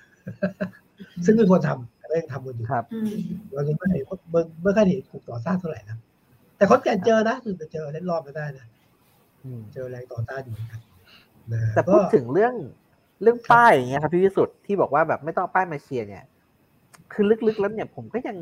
[1.25, 2.67] ซึ่งไม่ควรทำแต่ยังทำกันอยู่
[3.53, 5.99] เรายังไม่เห็นเมื่อเมื่อค่อยเห็นถูกต่อต้านเท่าไหร่นะ
[6.57, 8.67] แต่คนแก่เจอนะคือไปเจอเล่นรอบมาได้นะ
[9.73, 10.81] เจอแรงต่อต้านอยู่ครับ
[11.75, 12.55] แต่พูดถึงเรื่อง
[13.23, 16.25] เรื่องป้ายอย่างเงี้ยครับพี่วิสุทธ์ที่บอกว่าแบบไม่ต้องป้ายมาเชียร์เนี่ย
[17.15, 18.37] คือลึกๆแล้วเนี่ยผมก็ยัง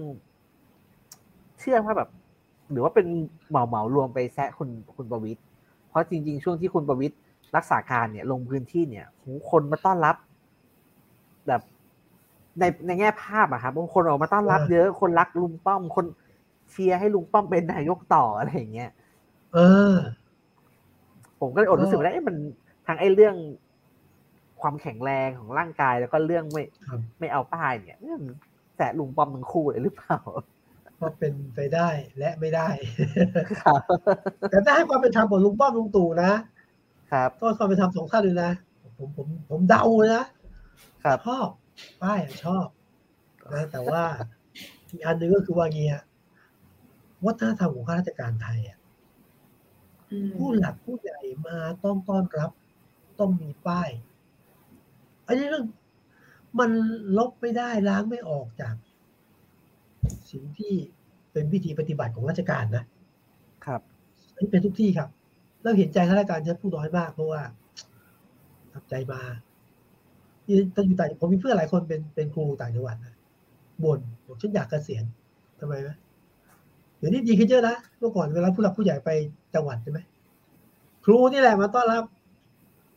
[1.61, 2.09] เชื่อว่าแบบ
[2.71, 3.07] หรือว่าเป็น
[3.51, 5.41] เหมาเหมารวมไปแซะคุณคุณประวิตย
[5.89, 7.17] เพราะจริง ๆ ช่วงที่คุณประวิตย
[7.57, 9.07] รักษาการเนี่ย ลงพื้นที่เนี่ย
[9.51, 10.17] คนมาต้อนรับ
[11.47, 11.63] แบบ
[12.59, 16.07] ในในแง่ภาพอะครับบางคนออกมาต้อนรับเยอะคนรักลุงป้อม คน
[16.71, 18.91] เชียร์ให้ลุงป้อมเป็นนายกต่ออะไรอย่างเงี้ย
[19.53, 19.59] เอ
[19.93, 19.95] อ
[21.41, 22.37] ผมก็เลยอดรู้สึกว่าไอ้มัน
[22.87, 23.37] ทางไอ้เรื่อง
[24.61, 26.63] ความแข็งแรงของร่างกายแล้วก็เรื่องไม่
[27.19, 27.99] ไม่เอาป้ายเนี่ย
[28.77, 30.19] แสะลุงป้อมทั้งคู่เลยหรือเปล่า
[31.01, 32.69] ก็เป็นไปได้และไม่ได้
[34.51, 36.33] แต่ถ้าให้ความเป็นธรรมกับลุงป้อมลุงตู่นะ
[37.13, 38.53] ครับก็ความเป็นธรรมสองท่านเลยนะ
[38.99, 40.25] ผมผมผมเดาเลยนะ
[41.27, 41.49] ชอบ
[42.03, 42.67] ป้ายชอบ
[43.55, 44.03] นะแต่ว่า
[44.91, 46.01] อีกอันหนึ่งก็คือว่าเงี้ย
[47.27, 48.79] วัฒนธรรมของข้าราชการไทยอะ
[50.37, 52.51] ผู้หลักผู้ใหญ่มาต้องต้อนรับ
[53.19, 53.89] ต้องมีป้าย
[55.27, 55.65] อันนี้เรื่อง
[56.59, 56.71] มัน
[57.19, 58.75] ลบไม่ได้ล้างไม่ออกจาก
[60.31, 60.75] สิ่งที่
[61.33, 62.85] เป็นวิธีปฏิบัติของราชการนะ
[63.67, 63.81] ครับ
[64.35, 65.09] อันนี้เป็นทุกที่ครับ
[65.63, 67.43] แล้วเห็นใจข้าราชการฉันผู้น้อยมากเพราะว่า
[68.73, 69.21] ทับใจมา
[70.45, 73.15] ที่ตอนอยู่ต่างผมมีเพื่อนหลายคนเป็นเป็นครูต่างจังหวัดนะ
[73.85, 75.05] บ่นบอกฉันอยากเกษียณ
[75.61, 75.91] ทำไมไหม
[76.99, 79.11] เดี๋ยวนี้ดีขึ้นเยอะนะเมื่อก่อนเวลาผู้หลักผู้ใหญ่ไป
[79.55, 79.99] จังหวัดใช่ไหม
[81.05, 82.05] ครูนี่แหละมาต้อนรับ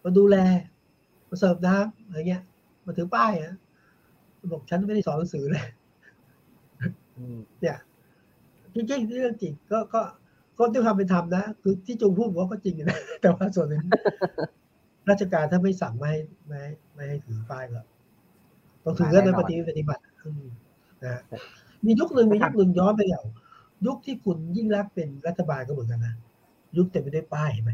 [0.03, 0.37] มาดูแล
[1.29, 2.43] มาเสิร์ฟน้ำอะไรเงี้ย
[2.85, 3.53] มาถือป้ายอะ
[4.51, 5.63] บอกฉันไม่ได้สอนหนังสือเลย
[7.61, 7.77] เนี่ย
[8.73, 10.01] จริงๆเรื่องจริงก็ก็
[10.57, 13.81] ก็ด้วยความเป็นธรรมนะคือที่จุงพูดว่าก็จริงนะแต่ว่าส่วนหนึ่ง
[15.09, 16.61] ราชการถ้าไม่สั่งไม่ให้ไม่
[16.93, 17.79] ไม่ให้ถือป้ายก็
[18.83, 20.01] ต้องถือกันในปฏิปฏิบัติ
[21.05, 21.21] นะ
[21.85, 23.25] มียุคหนึ่งมียุคหนึ่งย้อนไปอย่าง
[23.85, 26.15] ยุคที่คุณยิ่งรักเป็นรัฐบาลก็เหมือนกันนะ
[26.77, 27.71] ยุคเต็มไปด้วยป้ายไหม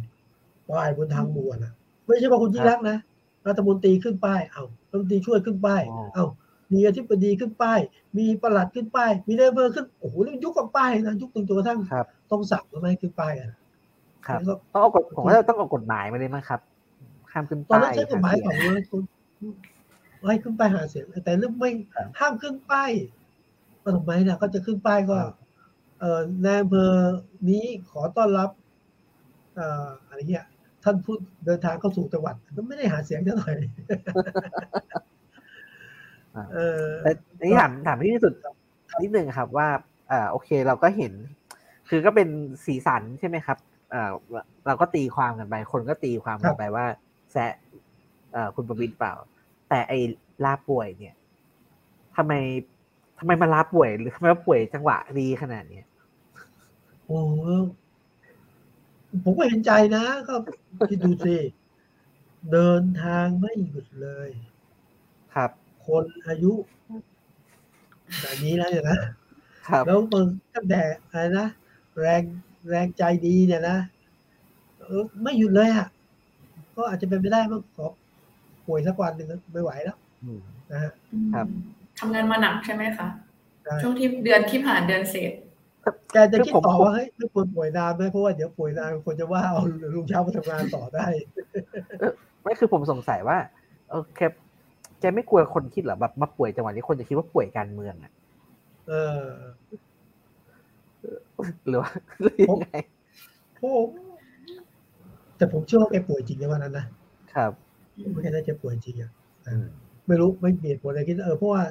[0.71, 1.73] ป้ายบนทางด่วนอะ
[2.05, 2.97] ไม่ใช่ว่าคุณยิ่งรักนะ
[3.47, 5.81] รัฐมนตรีขึ้นป้ายเอารัฐมนตรีช่วยขึ้นป้าย
[6.13, 6.25] เอา
[6.73, 7.79] มีอธิบดีขึ้นป้าย
[8.17, 11.79] มีประหลัดขึ้นป้าย มีนายอำเภอขึ้น โอ้โหนี่ยุคกับป้ายนะยุคตึงตัวทั้ง
[12.31, 13.49] ต้องสั่งทำไมขึ้นป้ายอะ
[14.27, 14.39] ครับ
[14.73, 16.59] ต้องเอากฎผมว่าต้องเอากฎหมายมาเลยมั้งครับ
[17.31, 19.01] ห้ามขึ้นป้ายตอนนั้นใช้กฎหมายของเลยคุณ
[20.29, 21.69] ให้ขึ้นป้ายหาเสียงแต่เรื่องไม่
[22.19, 22.91] ห้ามขึ้นป้าย
[23.83, 25.17] มาทำไมนะก็จะขึ้นป้ายก็
[25.99, 26.91] เอ่อในอำเภอ
[27.49, 28.49] นี้ขอต้อนรับ
[29.55, 30.45] เอ่ออะไรเงี้ย
[30.83, 33.53] ท่านพูดเดินทางเข้าสู่จังหวัดก็ไม่ได้หาเสียงเท่าไหร่
[36.53, 36.83] เออ
[37.39, 38.33] นี่ถามถามที่สุด
[39.01, 39.67] นิดหนึ่งครับว่า
[40.11, 41.13] อ่าโอเคเราก็เห็น
[41.89, 42.27] คือก็เป็น
[42.65, 43.57] สีสันใช่ไหมครับ
[43.93, 44.11] อ่า
[44.67, 46.85] เราก็ตีความกันไป คนก็ตีความกันไปว่า
[47.31, 47.53] แซะ
[48.35, 49.13] อ่าคุณประวิตรเปล่า
[49.69, 49.99] แต่ไอ้
[50.45, 51.15] ลาป่วยเนี่ย
[52.17, 52.33] ทำไม
[53.19, 55.87] ทำไมมาลาป่วยหรือทำไมมาป่วยจังหวะดีขนาดเนี้ย
[57.05, 57.21] โอ้
[59.23, 60.35] ผมก็เห็นใจนะ ก็
[60.89, 61.37] คิดดูสิ
[62.51, 64.29] เดินทางไม่หยุดเลย
[65.33, 65.49] ครับ
[65.85, 66.53] คนอายุ
[68.21, 68.99] แบบนี้แล้วเนี่ยนะ
[69.67, 71.47] ครับแล้วมึงตั้งแต่อะไรนะ
[71.99, 72.21] แรง
[72.69, 73.77] แรงใจดีเนี่ยนะ
[74.79, 75.87] เออไม่หยุดเลยอะ
[76.75, 77.85] ก็อาจจะเป็นไปได้มั้งขอ
[78.65, 79.97] ป่วยสักวันหนึ่งไม่ไหวแล้ว
[80.71, 80.91] นะฮะ
[81.33, 81.47] ครับ
[81.99, 83.07] ทำงานมาหนักใช่ไหมคะ
[83.81, 89.63] ช่วงที่เดือนที่ผ่านเดือนเศษแกจะคิดต่อว่าเฮ้ยไม่ควรป่วยนานไหมเพราะว่าเดี๋ยวป่วยนานควรจะว่าเอา
[89.95, 91.07] ลุงเช้ามาทำงานต่อได้
[92.41, 93.37] ไม่คือผมสงสัยว่า
[93.89, 94.21] เออแก
[94.99, 98.11] แกไม่กลัวคนคิดหรอแบบมาป่วยจังหวะนี้คนจะคิดว่าป่วยการเมืองอะ
[98.87, 99.25] เออ
[101.67, 101.91] หรือว่า
[102.21, 102.69] หรือยังไง
[103.61, 103.87] ผม
[105.37, 106.85] แต่ผมเชื่อว่าแกป่วยจริงในวันนั้นนะ
[107.33, 107.51] ครับ
[108.11, 109.11] ไม่แค่ได้จะป่วยจริงอะ
[110.07, 111.63] ไม่รู้ไม่เบียดผลอะไรคิดเออเพราะว่า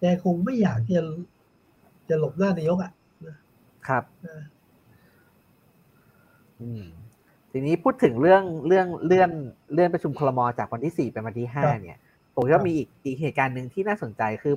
[0.00, 1.04] แกคงไม่อยากที่จะ
[2.08, 2.92] จะหลบหน้านายกอะ
[3.88, 4.04] ครับ
[6.62, 6.82] อืม
[7.50, 9.30] ทีนี้พูดถึงเรื่องเรื่องเลื่อน
[9.72, 11.98] เลื่อนประชุมคลมจากวันที่สี่เป็นวันที่ห้าเนี่ย
[12.34, 14.54] ผมว่ามีอีกอีกเหตุการณ์หนึ่งที่น่าสนใจคือ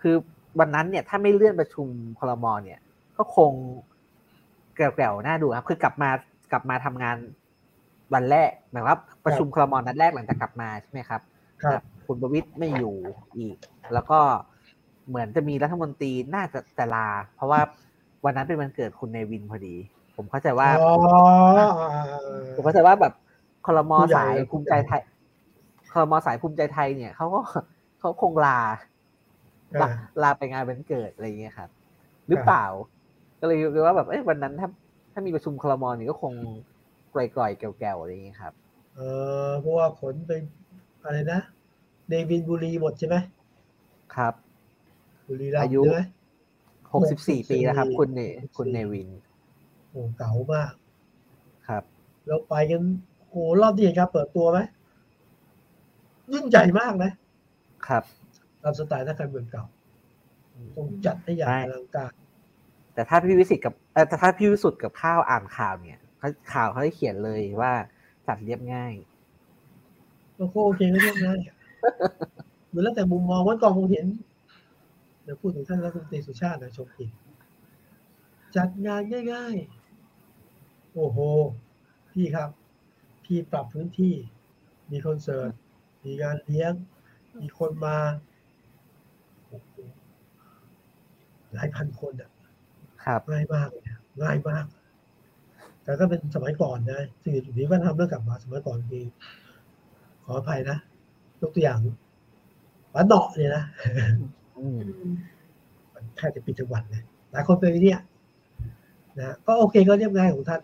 [0.00, 0.14] คือ
[0.60, 1.86] วันนั้นเนี่ย ถ้าไม่เลื่อนประชุม
[2.18, 2.80] คลมเนี่ย
[3.16, 3.52] ก็คง
[4.76, 6.10] แกลวๆน่าดูครับ คือกลับมา
[6.52, 7.16] กลับมาทำงาน
[8.14, 11.20] วันแรกหมายว่าประชุมคลมนัดแรกหลังจากกลับมาใช่ไหมครับ
[11.62, 12.94] ครับ คุณประวิตยไม่อยู่
[13.38, 13.56] อีก
[13.92, 14.18] แล้วก็
[15.12, 17.60] เหมือนจะมีรัฐมนตรีน่าจะแต่ลา เพราะว่า
[18.24, 19.74] วันนั้นเป็นวันเกิดคุณในวินพอดี
[20.16, 20.68] ผมเข้าใจว่า
[22.54, 23.14] ผมเข้าใจว่าแบบ
[23.66, 25.02] คอรมอสายภูมิใจไทย
[25.92, 27.40] คอรมอสายภูมิใจไทยเนี่ยเขาก็
[28.00, 28.58] เขาคงลา
[29.80, 29.88] ลา
[30.22, 31.70] ลาไปงานวันเกิดอะไรอย่างเงี้ยครับ
[32.28, 32.64] หรือเปล่า
[33.40, 34.68] ก็เลยคิดว่าแบบเอ้วันนั้นถ้า
[35.12, 36.32] ถ้ามีประชุมคอรมอนี่ก็คง
[37.14, 38.52] กล่อยๆแก่วๆอะไรอย่างเงี้ยครับ
[38.94, 39.00] เอ
[39.46, 40.32] อเพราะว่าขนไป
[41.04, 41.40] อะไรนะ
[42.10, 43.16] ในวินบุรีหมดใช่ไหม
[44.14, 44.51] ครับบุรีรัมย์
[45.62, 45.82] อายุ
[46.94, 48.20] หกสิบสี่ปีแล้วครับ คุณเน
[48.56, 49.08] คุณเนวิน
[49.90, 50.72] โอ้เก่ามาก
[51.68, 51.82] ครับ
[52.26, 52.82] เราไปกัน
[53.28, 54.58] โอ้รอบที่เห็นครับเปิดตัวไหม
[56.32, 57.12] ยิ่งใหญ่มากนะ
[57.86, 58.02] ครับ
[58.62, 59.64] ตามสไตล์นักการเมืองเก่า
[60.74, 62.12] คงจัดให้อย่างอลังการ
[62.94, 63.74] แต่ถ้าพี่วิสิตกับ
[64.08, 66.00] แต่ถ้าพี่วิสุทธ์กับข้าวอ่านข่าวเนี่ย
[66.52, 67.72] ข่าวเขาได้เขียนเลยว่า
[68.26, 68.94] จัดเรียบง่าย
[70.36, 70.42] โอ
[70.76, 71.38] เคก็เรียบง่าย
[72.68, 74.06] เหมือนแล้วแต่มุมมองวันก่อนผมเห็น
[75.22, 77.10] เดี๋ยวพูดถึงท่านรัฐมนตรีสุชาตินะชมกิน
[78.56, 81.18] จัดงานง่ายๆ โอ้โห
[82.12, 82.50] พี่ครับ
[83.24, 84.14] พี่ปรับพื้นที่
[84.90, 85.52] มีคอนเสิร์ต
[86.04, 86.72] มีงานเลี้ยง
[87.40, 87.96] มีคนมา
[91.54, 92.30] หลายพันคนอะ
[93.04, 93.84] ครับง่ายมากเลย
[94.22, 94.64] ง่ายมาก
[95.82, 99.04] แต่ก็เป็นสมัยก่อนนะ สิ่งจุดนี้ก็ทำเรื่องกลับมาสมัยก่อนคือ
[100.24, 100.76] ขออภัยนะ
[101.40, 101.78] ยกตัวอย่าง
[102.94, 103.64] วัดเนาะเนี่ยนะ
[106.16, 108.00] แค่จะปิดจังหวัดเลยหลายคนไปเนี่ย
[109.18, 110.60] นะก็โอเคก็เรียบง่ายของท่าน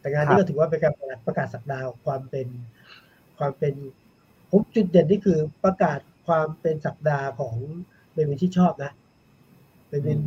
[0.00, 0.92] แต่งานนี้ก็ถือว่าเป็นการ
[1.26, 2.46] ประกาศสักดาวความเป็น
[3.38, 3.74] ความเป็น
[4.50, 7.56] ผมจุดเด่นนี่คือประกาศความเป็นสักดาห์ของ
[8.12, 8.92] เบนวินที่ชอบนะ
[9.88, 10.20] เป็นวิน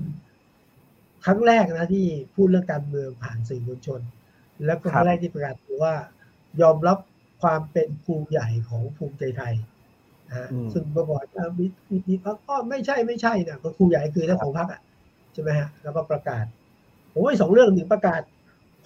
[1.26, 4.02] ครั้งแรกนะที่พูดเรื่องการเมืองผ่านสื่อมวลชน
[4.66, 5.96] แล้วก็ครั้งแรกที่ประกาศว่า
[6.62, 6.98] ยอมรับ
[7.42, 9.54] ความเป็นภูมิใหญ่ของภูมิใจไทย
[10.30, 14.82] นะซึ่งประวัติวิธีพักก็ไม่ใช่ไม่ใช่นะก็ครูใหญ่คือเจ้าของพรรคอะ
[15.34, 16.46] ใช่ไหมฮะแล้วก็ประกาศ
[17.14, 18.22] ผมว่าสองเรื่องหนึ่งประกาศ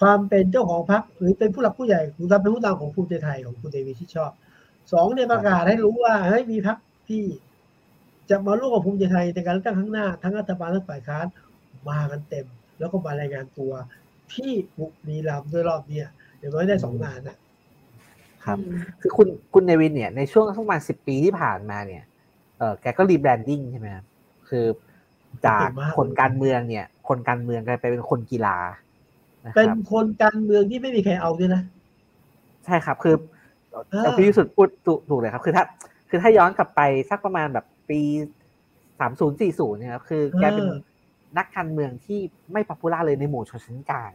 [0.00, 4.30] ความเป็นเจ้าของพรรคหรือเป็นผู้หลักผู้ใหญ่หรือเป็นผู้นำของภูมิใจไทยของคุณเดวิที่ชอบ
[4.92, 6.78] สองเนี่ยประกาศให้รู้ว่าเฮ้ยมีพรรค
[7.08, 7.24] ที่
[8.30, 11.26] จะมาร่วมกับภูมิใจไทยในการเลือกตั้งข้างหน้า ทั้งรัฐบาลทั้งฝ่ายค้าน
[11.88, 12.46] มากันเต็ม
[12.78, 13.72] แล้วก็มารายงานตัว
[14.32, 16.06] ที่บุรีรัมย์ด้วยรอบเนี้ย
[16.38, 17.36] อย่างน้อยได้สองงานนะ
[18.44, 18.58] ครับ
[19.00, 22.04] คือคุณคุณเนวินเนี่ยในช่วงประมาณสิบปีที่ผ่านมาเนี่ย
[22.58, 24.04] เออแกก็ rebranding ใช่ไหมครับ
[24.48, 24.64] คือ
[25.46, 28.56] จากคนการเมืองเนี่ย คนการเมืองกลายไปเป็นคนกีฬา
[29.56, 31.62] เป็นคนการเมืองที่ไม่มีใครเอาด้วยนะ
[32.64, 33.16] ใช่ครับ คือ
[33.98, 34.68] แต่พี่สุดพูด
[35.08, 35.64] ถูกเลยครับ คือถ้า
[36.10, 36.80] คือถ้าย้อนกลับไป
[37.10, 38.00] สักประมาณแบบปี
[39.00, 40.66] สามศูนย์สี่ศูนย์เนี่ยครับ คือแกเป็น
[41.38, 42.20] นักการเมืองที่
[42.52, 44.12] ไม่ popular เลยในหมู่ชนชั้นกลาง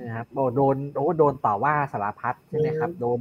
[0.00, 3.18] นะครับโโดนโอ้โดนต่อว่าสารพัดใช่ไหมครับ โดน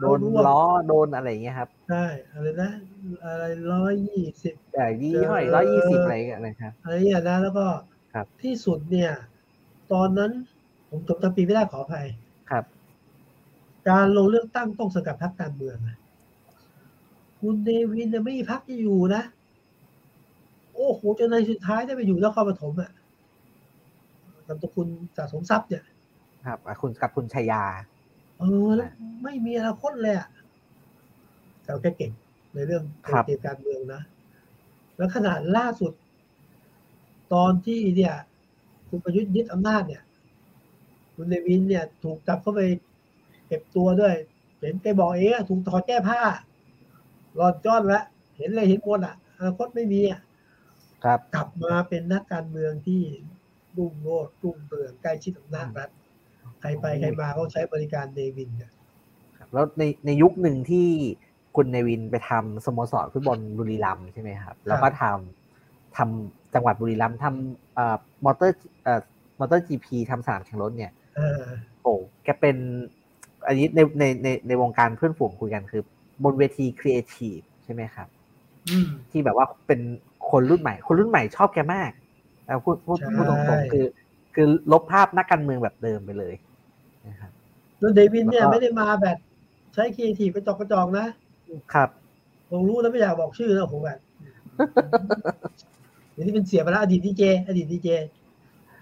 [0.00, 2.70] โดนล้อโดนอะไรอย่างเงี้ยครับใช่อะไรนะ
[3.24, 7.66] อะไรร้อยยี่สิบแต่ยี่ห้อยร้อยยี่สิบอะไรอะไรครับอะไรอย่างเงี้ยนะแล้วก็
[8.42, 9.12] ที่สุดเนี่ย
[9.92, 10.30] ตอนนั้น
[10.88, 12.06] ผมจบตั้งปีไม่ได้ขออภัย
[12.50, 12.64] ครับ
[13.88, 15.76] การลงเลือกตั้งต้องสกัดพรรคการเมือง
[17.40, 19.22] คุณเดวินเนี่ยไม่มีพรรคจะอยู่นะ
[20.74, 22.90] โอ้โหจนในสุดท้ายได้ไปอยู่แล้วเข้าปฐมอะ
[24.46, 25.84] นามสกุลสะสมทรัพย์เนี่ย
[26.46, 27.62] ครับคุณกับคุณชายา
[28.38, 28.90] เออแล้ว
[29.22, 30.28] ไม่มีอนาคตเลยอะ
[31.62, 32.12] แต่แค่เก่ง
[32.54, 32.82] ในเรื่อง
[33.26, 34.02] เกมการเมืองนะ
[34.96, 35.92] แล้วขนาดล่าสุด
[37.34, 38.14] ตอนที่เนี่ย
[38.88, 40.02] คุณประยุทธ์ยึดอำนาจเนี่ย
[41.14, 42.60] คุณเนวินเนี่ย ถูกจับเข้าไป
[43.46, 44.14] เก็บตัวด้วย
[44.60, 46.20] เห็นแกบอกเองถูกถอดแก้ผ้า
[47.38, 48.04] รอดจ้อนแล้ว
[48.36, 50.20] เห็นเลยเห็นหมดอะอนาคตไม่มีอะ
[51.04, 53.00] ครับกลับมาเป็นนักการเมืองที่
[53.76, 55.90] รุ่งโรจน์รุ่งเรืองใกล้ชิดอำนาจรัฐ
[56.60, 58.72] ใครไปใครมาเขาใช้บริการเนวินเนี่ย
[59.52, 60.86] แล้วในในยุคหนึ่งที่
[61.56, 69.00] คุณเนวินไปทำสโมสรฟุตบอลบุรีรัมย์ใช่ไหมครับ แล้วก็ทำทำจังหวัดบุรีรัมย์ทำเอ่อ Moto เอ่อ
[69.38, 70.92] MotoGP ทำสนามแข่งรถเนี่ย
[71.82, 72.56] โอ้แกเป็น
[73.46, 75.82] อันนี้ในในในในวงการเพื่อนฝูงคุยกันคือ
[76.24, 78.08] บนเวทีครีเอทีฟใช่ไหมครับ
[79.10, 79.80] ที่แบบว่าเป็น
[80.30, 81.90] คนรุ่นใหม่ คนรุ่นใหม่ชอบแกมาก
[82.64, 83.86] พูดพูดพูดตรงๆคือ
[84.34, 86.34] คือลบภาพนักการเมืองแบบเดิมไปเลย
[87.78, 89.18] แล้วเดวินเนี่ยไม่ได้มาแบบ
[89.74, 91.06] ใช้ครีเอทีฟกระจอกกระจอกนะ
[91.74, 91.88] ครับ
[92.50, 93.98] ผมรู้แล้วไม่อยากบอกชื่อนะผมแบบ
[96.12, 97.88] เดี๋ยวนี้เป็นเสียไปแล้วอดีตดีเจอดีตดีเจ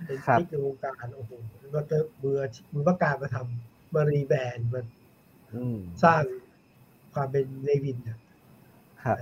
[0.06, 1.30] เป็นที่ในวงการโอ้โห
[1.62, 1.80] มันก็
[2.18, 2.40] เบื่อ
[2.72, 4.84] มือประกาศมาทำมารีแบรนด์มัน
[6.04, 6.22] สร้าง
[7.14, 9.16] ความเป็นเลวินครับ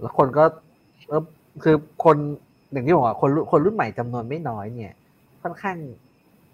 [0.00, 0.44] แล้วคนก็
[1.62, 2.16] คือคน
[2.72, 4.92] อย่างที่บอกว่าคนคนรุ่นใหม่จำนวนไม่น้อยเนี่ย
[5.42, 5.76] ค่อนข้าง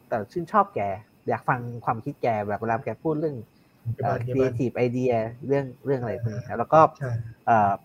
[0.08, 0.80] แต่ชื่นชอบแก
[1.28, 3.36] อยากฟังความคิดแกแบบเวลาแกพูดเรื่อง
[4.30, 5.12] ครีเอทีฟไอเดีย
[5.46, 6.80] เรื่องเรื่องอะไรพวกนี้แล้วก็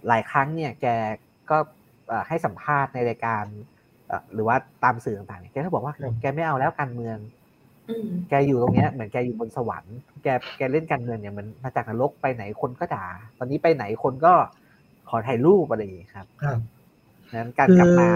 [0.07, 0.88] หลายครั้งเนี่ยแก
[1.49, 1.57] ก็
[2.27, 3.43] ให้สัมภาษณ์ในรายการ
[4.34, 7.17] หรือว่าตามสื่อต่างๆแกก็บอกว่าแกไม่เอาแล้วการเมือง
[8.30, 10.27] แกอยู่ตรงเนี้ยเหมือนแกอยู่บนสวรรค์แก
[10.57, 13.05] แกเล่นการเมืองเนี่ยมันมาจากนรกไปไหนคนก็ด่า
[13.38, 14.34] ตอนนี้ไปไหนคนก็
[15.09, 16.59] ขอถ่ายรูปอะไรอย่างนี้ครับครับ
[17.36, 18.09] นั้นการกลับมา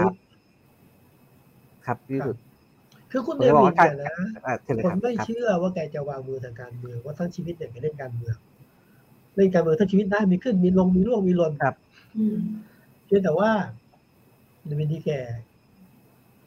[1.86, 2.36] ครับที่สุด
[3.10, 4.16] คือคุณเดวิดเนี่ยนะ
[4.84, 8.36] ผมไม่เชื่อว่าแกจะวางมือทางการเมืองว่าทั้งชีวิตเนี่ยแกเล่นการเมือง
[9.36, 11.76] เล่นการเมืองทั้งชีวิตได้มีขึ้นมีลงมีร่วงมีหล่นครับ
[13.04, 13.50] เพียงแต่ว่า
[14.66, 15.10] ในวิธีแก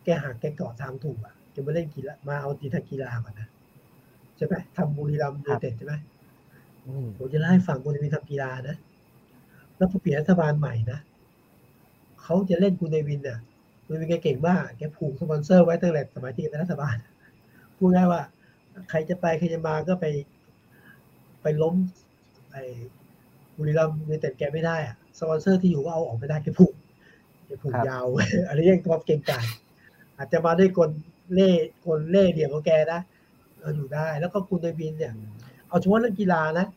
[0.03, 3.47] แกหักแกเกาะทางถูกอะจะมาเล่นกีฬามาเอาตีทางกีฬาก่อนนะ
[4.35, 5.93] ใช่ไหมทำบุรีรัมย์ยูเต็ดใช่ไหม
[7.17, 8.77] ผมจะเล่าให้ฟังบุรีรัมย์ทำกีฬานะ
[9.77, 10.99] แล้วพอเปลี่ยนรัฐบาลใหม่นะ
[12.29, 13.39] เขาจะเล่นคุณเนวินเนี่ย
[13.85, 16.95] คุณเนวินแกเก่งมากแกผูกสปอนเซอร์ไว้ตั้งแต่สมัยที่เป็นรัฐบาล
[17.77, 18.21] พูดง่ายว่า
[18.89, 20.05] ใครจะไปใครจะมาก็ไป
[21.41, 21.75] ไปล้ม
[22.51, 22.57] ไอ
[23.57, 26.73] บุรีรัมย์ในแต่แกไม่ได้อะสปอนเซอร์ที่อยู่ก็เอาออกไม่ได้แกผูก
[27.45, 28.05] แกผูกยาว
[28.47, 29.45] อะไรยังความเก่งกาจ
[30.17, 30.89] อาจจะมาด้วยกล
[31.33, 31.51] เล่
[31.85, 33.01] ห์กลเล่ห์เหลี่ยมของแกนะ
[33.59, 35.13] เราอยู่ได้ แล้วก็คุณเนวินเนี่ย
[35.67, 36.67] เอาเฉพาะเรื่องกีฬานะ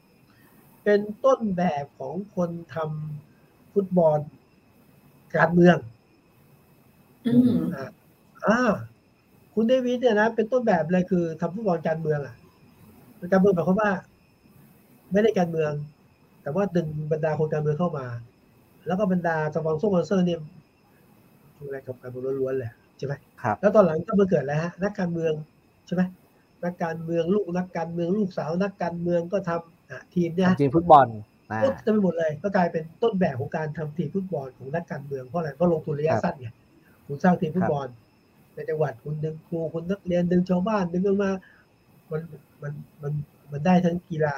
[0.85, 4.19] เป็นต้นแบบของคนทำฟุตบอล
[5.37, 5.77] การเมือง
[7.27, 7.51] อืม
[8.47, 8.59] อ่า
[9.55, 12.35] คุณเดวิดเนี่ยนะเป็นต้นแบบเลยคือทำฟุตบอลการเมืองอะ
[13.33, 13.91] การเมืองหมายความว่า
[15.13, 15.73] ไม่ได้การเมือง
[16.43, 18.07] แต่ว่าดึงบรรดาคนการเมืองเข้ามา
[18.87, 20.41] แล้วก็บรรดาสปอนเซอร์เซอร์เนี่ย
[21.57, 25.33] อะไรกับการเมืองล้วนๆแหละใช่ไหมครับแล้วตอนหลังก็มาเกิดแล้วฮะนักการเมือง
[25.87, 26.03] ใช่ไหม
[26.65, 31.07] นักการเมืองลูกนักการเมืองลูกสาว นักการเมืองก็ทำทีมเนี่ยทีมฟุตบอล
[31.63, 36.49] ก็จะไปหมดเลยก็กลายเป็นต้นแบบของการทำทีมฟุตบอลของนักการเมืองเพราะอะไรเพราะลงทุนระยะสั้นไง
[37.07, 37.87] คุณสร้างทีมฟุตบอล
[38.55, 41.31] ในจังหวัดคุณดึงครูคุณนักเรียนดึงชาวบ้านดึงมา
[42.11, 42.21] มัน
[42.63, 42.73] มัน
[43.03, 43.13] มัน
[43.53, 44.37] มันได้ทั้งกีฬา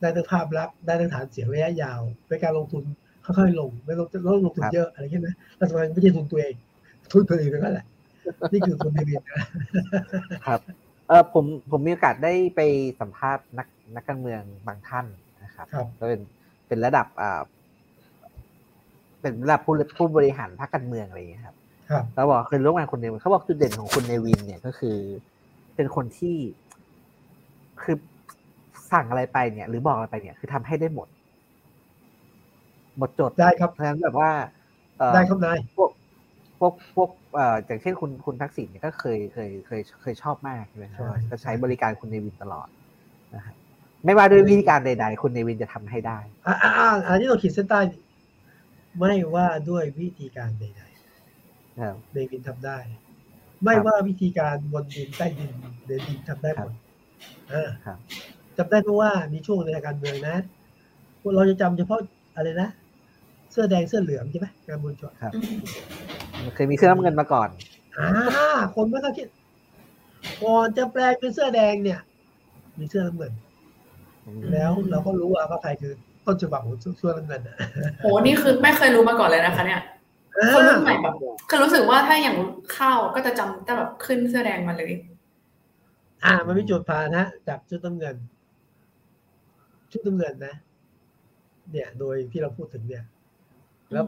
[0.00, 2.82] ได้ทั้งภาพลักษณ์ได้ทั้งฐานเสียงระยะยาวเป็นการลงทุน
[3.24, 6.54] ค่อยๆลงไม่ต้องต้องลงทุนเยอะอะไรเงี้ยนะแต่สมัยไม่ใช่ทุนตัวเอง
[7.12, 7.86] ทุนตัวเองนั่นแหละ
[8.52, 9.22] นี่คือคุณเดวิด
[10.46, 10.60] ครับ
[11.08, 12.60] เออผมผมมีโอกาสได้ไป
[13.00, 15.06] สัมภาษณ์นักนักการเมืองบางท่าน
[15.58, 16.20] ครับก็เป็น
[16.68, 17.40] เป็นระดับอ่า
[19.20, 21.56] เป็นระดับผู้ผู้บริหารพรรคการเมืองอะไรอย่างนี้ครับ
[22.12, 24.96] เขาบอกเคยร่วมงานคนเดียวเขาบอกจุดเด่นของคุณเนวินเนี่ยก็คือ
[25.74, 26.36] เป็นคนที่
[27.82, 27.96] คือ
[28.92, 31.08] สั่งอะไรไปเนี่ย หรือบอกอะไรไปเนี่ยคือทำให้ได้หมด
[32.98, 34.30] หมดจดได้ครับเพราะฉะนั้นแบบว่า
[35.14, 35.90] ได้ครับนายพวก
[36.58, 42.68] พวกพวกเอ่ออย่างเช่นคุณคุณทักษิณเนี่ยก็เคยเคยเคยเคยชอบมากใช่ไหมครับก็ใช้บริการคุณเนวินตลอด
[43.34, 43.56] นะครับ
[44.06, 47.80] ไม่ว่าด้วยวิธีการใด ๆ คุณเนวินจะทำให้ได้อ่าอันนี้เราขีดเส้นใต้
[48.98, 52.78] ไม่ว่าด้วยวิธีการใดๆเนวินทำได้
[53.64, 55.52] ไม่ว่าวิธีการบนดินใต้ดิน
[55.86, 56.72] เนวินทำได้หมด
[58.56, 60.36] จำได้เพราะว่ามีช่วงในการเมืองนะ
[61.20, 62.00] พวกเราจะจำเฉพาะ
[62.36, 62.68] อะไรนะ
[63.52, 65.32] เสื้อแดงเสื้อเหลืองใช่ไหมการบุญชนครับ
[66.54, 67.48] เคยมีเสื้อน้ำเงินมาก่อน
[67.98, 68.08] อ่า
[68.74, 69.28] คนไม่ต้องคิด
[70.42, 72.00] ก่อนจะแปลงเป็นเสื้อแดงเนี่ย
[72.78, 73.32] มีเสื้อน้ำเงิน
[74.52, 75.92] แล้วเราก็รู้ว่าใครคือ
[76.26, 77.42] ต้นฉบับของส่วนน้ำเงิน
[78.00, 79.82] โหนี่คือไม่เคยรู้มาก่อนเลยนะคะ เนี่ย
[80.54, 81.14] คนรุ่นใหม่แบบ
[81.48, 82.36] คือรู้สึกว่าถ้าอย่าง
[82.72, 84.92] เข้าก็จะจำแต่แบบขึ้นเสื้อแดงมาเลย
[86.24, 88.16] อ่า มันมีจุดพานะจับชุดน้ำเงิน
[89.90, 90.54] ชุดน้ำเงินนะ
[91.70, 93.04] เนี่ย โดยที่เราพูดถึงเนี่ย
[93.92, 94.04] แล้ว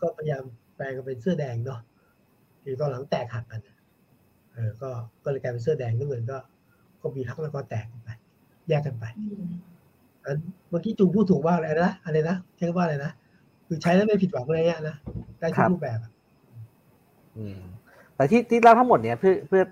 [0.00, 0.42] ก็พยายาม
[0.76, 1.80] แปลงเป็นเสื้อแดงเนาะ
[2.62, 3.60] ที่ตอนหลังแตกหักกัน
[4.52, 4.90] เออ ก็
[5.24, 6.38] ก็เลยกลายเป็นเสื้อแดงน้ำเงินก็
[7.02, 8.10] ก็มีทักแล้วก็แตกไป
[8.70, 9.04] แยกกันไป
[10.24, 10.38] อัน
[10.70, 13.12] เมื่อกี้จูพูดถูกว่าอะไรนะอะไรนะใช้ว่าอะไรนะ
[13.66, 14.96] คือใช้แล้วไม่ผิดหวังอะไรเงี้ยนะ
[15.40, 15.98] ได้ทุกรูปแบบ
[17.36, 17.58] อืม
[18.14, 19.62] แต่ที่ที่เล่าทั้งหมดเนี่ยเพื่อเพื่อ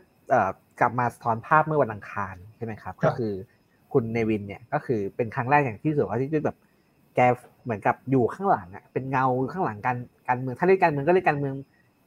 [0.80, 3.32] กลับมาสะท้อนภาพเมื่อวันอังคารใช่ไหมครับ ก็คือ
[3.92, 6.56] คุณเนวินเนี่ยก็คือเป็นครั้งแรกอย่างที่สุดว่าที่แบบ
[7.16, 7.20] แก
[7.64, 9.96] เหมือนกับอยู่ข้างหลังอะเป็นเงาข้างหลังการ
[10.28, 11.54] การเมืองถ้าเล่นการเมืองก็เล่นการเมือง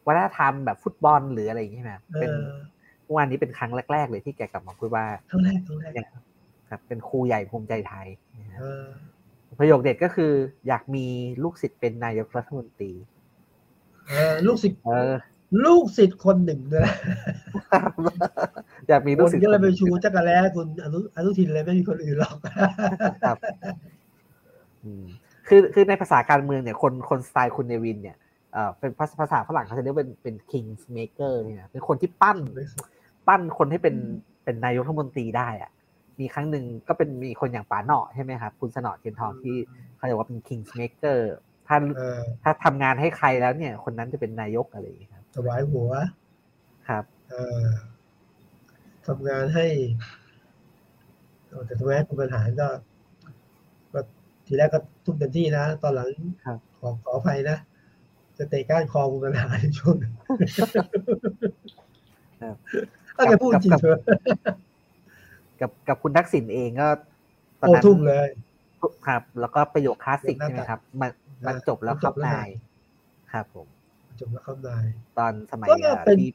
[0.07, 2.31] วัฒนธรรมแบบฟุตบอลหรืออะไรอย่างนี้ใช่ไหมเป็น
[3.15, 5.91] วันนี้เป็นครั้งแรก ๆ เลยที่แกกลับมาพูดว่าครั้งแรกครั้งแรก
[6.72, 8.07] ครับเป็นครูใหญ่ภูมิใจไทย
[9.59, 10.32] ประโยคเด็ดก็คือ
[10.67, 11.05] อยากมี
[11.43, 12.91] ลูกศิษย์เป็นนายกรัฐมนตรี
[14.47, 15.15] ลูกศิษย์เออ
[15.65, 16.95] ลูกศิษย์คนหนึ่งด้วยนะ
[18.88, 22.36] อยากมีคลูกนศิษย์ก็เลยไปชูจักรแล้คุณอนุอนุทินเลยไม่มีคนอื่นหรอก
[23.28, 23.38] ครับ
[24.84, 25.03] อืม
[25.47, 28.17] คือคือในภาษาการเมืองเนี่ย คนคนสไตล์คุณเนวินเนี่ย
[28.53, 32.38] เอ่อเป็นภาษาภาษาฝรั่งเขาจะเรียกเป็นเป็น kings maker เนี่ยเป็นคนที่ปั้น
[33.28, 33.95] ปั้นคนให้เป็น
[34.43, 35.72] เป็นนายกรัฐมนตรีได้อะ
[36.22, 39.55] มีครั้งหนึ่งก็เป็นมีคนอย่างป๋าเหนาะใช่ไหมครับคุณสนอเทียนทองที่
[39.95, 41.19] เขาเรียกว่าเป็น kings maker
[41.67, 45.89] ถ้าเออถ้าทำงานให้ใครแล้วเนี่ย คนนั้นจะเป็นนายกอะไรอย่างเงี้ยครับถวายหัว
[46.88, 47.65] ครับเออ
[49.07, 49.65] ทำงานให้
[51.47, 52.67] เออแต่ทำไมให้คุณบรรหารก็
[53.93, 53.99] ก็
[54.45, 56.09] ทีแรกก็ทุ่มเต็มที่นะ ตอนหลัง
[56.45, 57.57] ครับขอขออภัยนะ
[58.38, 60.13] จะเตะก้านคอคุณบรรหารในช่วงหนึ่ง
[62.41, 62.55] ครับ
[63.15, 63.99] ถ้าจะพูดจริงกับเถอะ
[65.62, 66.88] กับกับคุณทักษิณเองก็
[67.62, 68.28] ตอนโอ้นั้นทุ่มเลย
[69.07, 71.12] ครับ แล้วก็ประโยคคลาสสิกเดี๋ยวนะใช่ไหมครับ มัน
[71.47, 72.49] มันจบแล้วครับมันจบแล้วนาย
[73.32, 73.68] ครับผม
[74.20, 74.86] จบแล้วเข้านาย
[75.18, 76.32] ตอนสมัยก็อ่าเป็นที่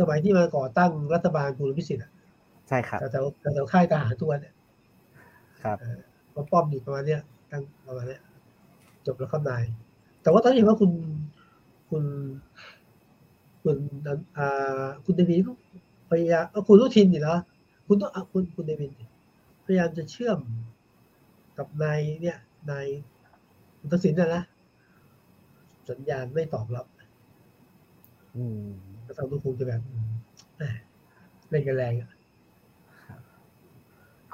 [0.00, 2.10] สมัยที่มาก่อตั้งรัฐบาลคุณพิสิทธิ์อะ
[2.68, 4.54] ใช่ครับแถวแถวแถวค่ายทหารทุกวันเนี่ย
[5.62, 5.76] ครับ
[6.34, 8.20] ก็ป้อมอยู่ประมาณเนี้ยตั้งประมาณเนี้ย
[9.06, 9.62] จบแล้วเข้านาย
[10.22, 10.90] แต่ว่าตอนนี้เห็นว่าคุณ
[11.90, 12.04] คุณ
[13.62, 13.76] คุณ
[14.38, 15.40] อ่าคุณเนวิน
[16.10, 17.38] พยายามเอ่อคุณอนุทินนี่นะ
[17.92, 19.04] คุณต้องอะคุณคุณเนวินดิ
[19.64, 20.38] พยายามจะเชื่อม
[21.58, 22.38] กับนายเนี่ย
[22.70, 22.86] นาย
[23.78, 24.42] คุณทักษิณนะนะ
[25.90, 26.86] สัญญาณไม่ตอบรับ
[28.36, 28.68] อืม
[29.06, 30.10] ก็ฟังดูคงจะแบบอืม
[30.56, 30.70] แหม่
[31.48, 32.10] เล่นกันแรงอะ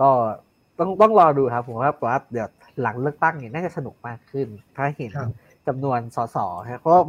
[0.00, 0.10] ก็
[0.78, 2.48] ต้องต้องรอดูครับ ผมว่าว่าเดี๋ยว
[2.82, 5.30] หลังเลือกตั้งเนี่ยน่าจะสนุกมากขึ้น ถ้าเห็นครับ
[5.68, 6.36] จำนวนสส
[6.70, 7.02] ครับเพราะว่า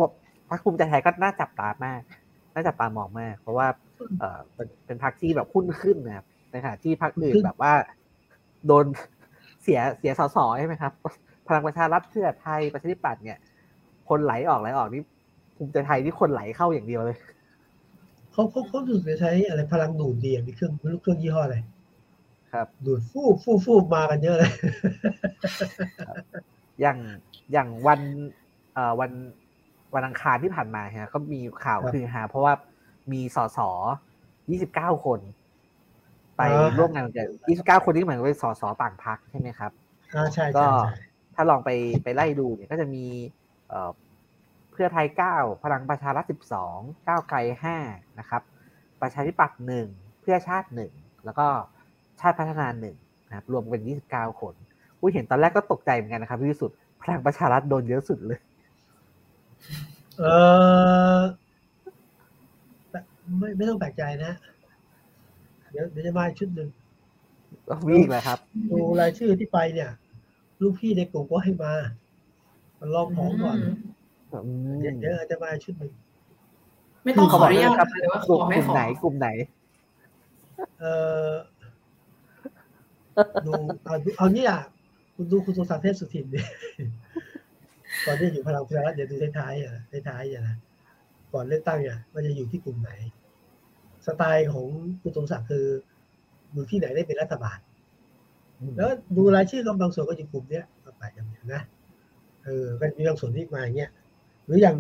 [0.50, 2.02] พรรคภูมิใจไทยก็น่าจับตามาก
[2.54, 3.68] น่าจับตามองมาก เพราะว่า
[4.20, 7.74] เออเป็นเป็นพรรคที่แบบหุ้นขึ้นนะครับ ในขณะที่พรรคอื่นขึ้นแบบว่า
[8.68, 8.86] โดน
[9.64, 10.94] เสียเสียสสใช่ไหมครับ
[11.48, 13.40] พลังประชารัฐเพื่อไทยประชาธิปัตย์เนี่ย
[14.10, 15.02] คนไหลออกไหลออกนี่
[15.56, 17.18] ภูมิใจไทยนี่คนไหลเข้าอย่างเดียวเลย
[18.32, 21.58] เขาเขาเขาดูดจะใช้อะไรพลังดูดดีอะมีเครื่องไม่รู้เครื่องยี่ห้ออะไร
[22.52, 24.52] ครับ ดูดฟูบฟูบฟูบมากันเยอะเลย
[26.82, 26.98] อย่าง
[27.52, 28.00] อย่างวัน
[28.74, 29.12] เอ่อวัน
[29.96, 32.54] วันอังคารที่ผ่านมาฮะก็มีข่าวครับคือฮาเพราะว่า
[33.12, 33.60] มีสส
[34.50, 35.20] ยี่สิบเก้าคน
[36.40, 39.72] ไปอ่าร่วมงานกับยี่สิบเก้าคนที่เหมือนกับเป็นสสต่างพรรคใช่ไหมครับ
[40.16, 40.94] อ่าใช่ก็ใช่ใช่
[41.36, 41.70] ถ้าลองไป
[42.04, 43.06] ไปไล่ดูเนี่ยก็จะมี
[43.68, 43.92] เอ่อ
[44.72, 46.78] เพื่อไทยเก้าพลังประชารัฐสิบสอง
[47.08, 47.78] ก้าวไกลห้า
[48.20, 48.42] นะครับ
[49.02, 49.88] ประชาธิปัตย์หนึ่ง
[50.22, 50.92] เพื่อชาติหนึ่ง
[51.26, 51.48] แล้วก็
[52.20, 52.96] ชาติพัฒนาหนึ่ง
[53.28, 54.54] นะครับรวมเป็นยี่สิบเก้าคน
[55.02, 56.72] อุ้ยเห็นตอนแรกก็ตกใจเหมือนกันนะครับพี่สุด
[57.02, 58.40] พลังประชารัฐโดนเยอะสุดเลย
[60.20, 60.24] เอ
[61.18, 61.20] อ
[63.40, 64.34] ไม่ไม่ต้องแปลกใจนะ
[65.72, 66.70] เดี๋ยวเดี๋ยวจะมาอีกชุดหนึ่ง
[67.88, 68.40] วิ่งเลยครับ
[68.72, 69.90] ดูรายชื่อที่ไปเนี่ย
[70.62, 71.74] ลูกพี่ในกลุ่มก็ให้มา
[72.80, 73.58] มันลองของก่อน
[74.34, 75.92] อืมเดี๋ยวเดี๋ยวอาจจะมาอีกชุดหนึ่ง
[77.04, 79.28] ไม่ต้องขออนุญาตครับหรือว่าขกลุ่มอไม่กลุ่มขอไหนกลุ่มไหน
[80.80, 80.86] เอ
[81.30, 81.32] อ
[83.46, 83.52] ดู
[83.86, 84.52] เอาดูเอาเนี่ย
[85.16, 86.40] คุณดูคุณสมศักดิ์เทพสุทินดิ
[88.06, 89.74] ก่อนที่จะอยู่พลังประชารัฐเดี๋ยวดูท้ายๆอะ
[90.08, 90.56] ท้ายๆอะนะ
[91.34, 92.92] ก่อนเลือกตั้งเนี่ยมันจะอยู่ที่กลุ่มไหน
[94.10, 94.66] สไตล์ของ
[95.02, 95.66] คุณสมศักดิ์คือ
[96.54, 97.58] อยู่ที่ไหนได้เป็นรัฐบาล
[98.78, 101.62] แล้วดูรายชื่อก็บางส่วนก็อยู่กลุ่มเนี้ยก็ไปกันเนี่ยนะ
[102.46, 103.92] เออก็มีบางส่วนที่มาอย่างเงี้ย
[104.46, 104.78] หรืออย่าง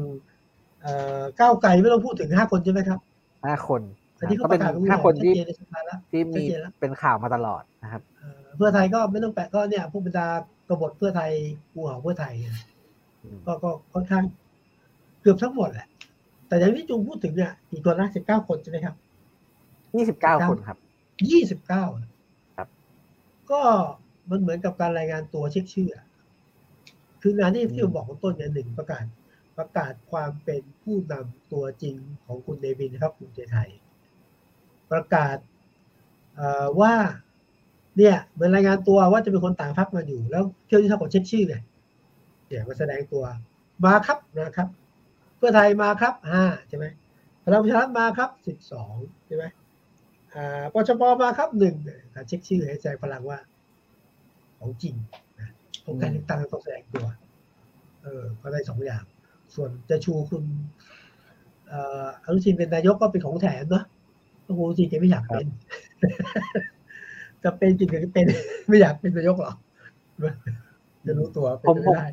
[0.81, 2.99] เอ่อก้าวไกลไม่ต้องพูดถึงห้าคนใช่ไหมครับ
[3.45, 3.81] ห้าคน
[4.19, 10.27] อันนี้ก็เขาปเป็นระกาศไว้ห้าคนที่ชัดเจนในสภาแล้วที่มีชัดเจนแล้วเป็นข่าวมาตลอดนะครับเอ่อเพื่อไทยก็ไม่ต้องแปะก็เนี่ยผู้บรรดา
[10.69, 11.31] กบฏเพื่อไทย
[11.73, 12.55] กูเห่าเพื่อไทยเนี่ย
[13.23, 14.23] อืมก็ก็ค่อนข้าง
[15.21, 15.87] เกือบทั้งหมดแหละ
[16.47, 18.95] แต่อย่างที่จุงพูดถึงเนี่ยอีกคนละสิบเก้าคนใช่ไหมครับ
[19.97, 20.77] ยี่สิบเก้าคนครับ
[21.29, 21.83] ยี่สิบเก้า
[22.57, 22.67] ครับ
[23.51, 23.61] ก็
[24.29, 26.05] มันเหมือนกับการรายงานตัวเช็คชื่ออะ
[27.21, 29.03] คืองานที่ที่ผมบอกข้างต้นเนี่ยหนึ่งประกาศ
[29.57, 33.69] ประกาศความเป็นผู้นำตัวจริงของคุณเดวินนะครับภูมิใจไทย
[34.91, 35.37] ประกาศ
[36.35, 36.93] เอ่อว่า
[37.97, 41.55] เนี่ยเหมือนรายงานตัวว่าจะเป็นคนต่างพรรคมาอยู่ แล้วเที่ยวที่เท่ากับเช็คชื่อไง
[42.47, 43.23] เนี่ยมาแสดงตัว
[43.83, 44.67] มาครับนะครับ
[45.37, 46.85] เพื่อไทยมาครับห้าใช่ไหม
[47.43, 48.95] พลังประชารัฐมาครับสิบสอง
[49.27, 49.58] ใช่ไหมอ่า
[50.73, 51.75] ปชปมาครับหนึ่ง
[52.15, 53.39] การเช็คชื่อให้แสดงพลังว่า
[54.59, 54.95] ของจริง
[55.39, 55.49] นะ
[55.85, 57.05] ของการเลือกตั้งต้องแสดงตัว
[58.03, 59.03] เออ ก็ได้สองอย่าง
[59.55, 60.43] ส่วนจะชูคุณ
[61.69, 63.83] เอ่ออนุทินเป็นนายกก็เป็นของแถมเนาะ
[64.41, 65.47] เพราะคุณอนุทินแกไม่อยากเป็น
[67.43, 68.25] จะเป็นจริงหรือเป็น
[68.67, 69.55] ไม่อยากเป็นนายกหรอก
[71.05, 72.07] จะรู้ตัวเป็นผมไปผมได้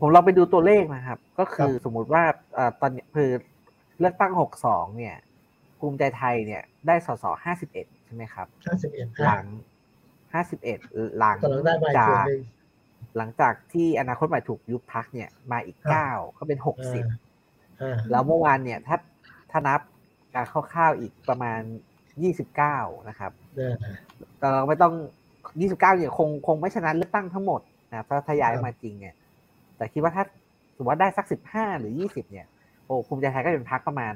[0.00, 2.22] ผมลองไปดูตัวเลขนะครับ ก็คือครับสมมุติว่า
[2.54, 3.30] เอ่อตอนนี้คือ
[4.00, 5.16] เลือกตั้งหกสองเนี่ย
[5.82, 9.44] ภูมิใจไทยเนี่ย ได้สสห้าสิบเอ็ดใช่ไหมครับห้าสิบเอ็ดหลัง
[10.34, 10.78] ห้าสิบเอ็ด
[11.18, 12.42] หลังตอนหลังได้มาอีกจาส่วนกหนึ่ง
[13.16, 17.04] หลังจากที่อนาคตใหม่ถูกยุบพักเนี่ยมาอีกครับเก้าก็เป็นหกสิบ
[18.10, 18.96] แล้วเมื่อวานเนี่ยถ้า
[19.50, 19.80] ถ้านับ
[20.34, 21.60] การคร่าวๆอีกประมาณ
[22.22, 22.78] ยี่สิบเก้า
[23.08, 23.32] นะครับ
[24.38, 24.94] แต่เราไม่ต้อง
[25.60, 27.60] ยี่สิบเก้าเนี่ยคงคงไม่ชนะเลือกตั้งทั้งหมด
[27.90, 29.14] นะถ้าทยายมาจริงเนี่ย
[29.76, 30.24] แต่คิดว่าถ้า
[30.76, 32.46] สมมติว่าได้สักสิบห้าหรือยี่สิบเนี่ย
[32.86, 34.14] โอ้ภูมิใจไทยก็เป็นพักประมาณ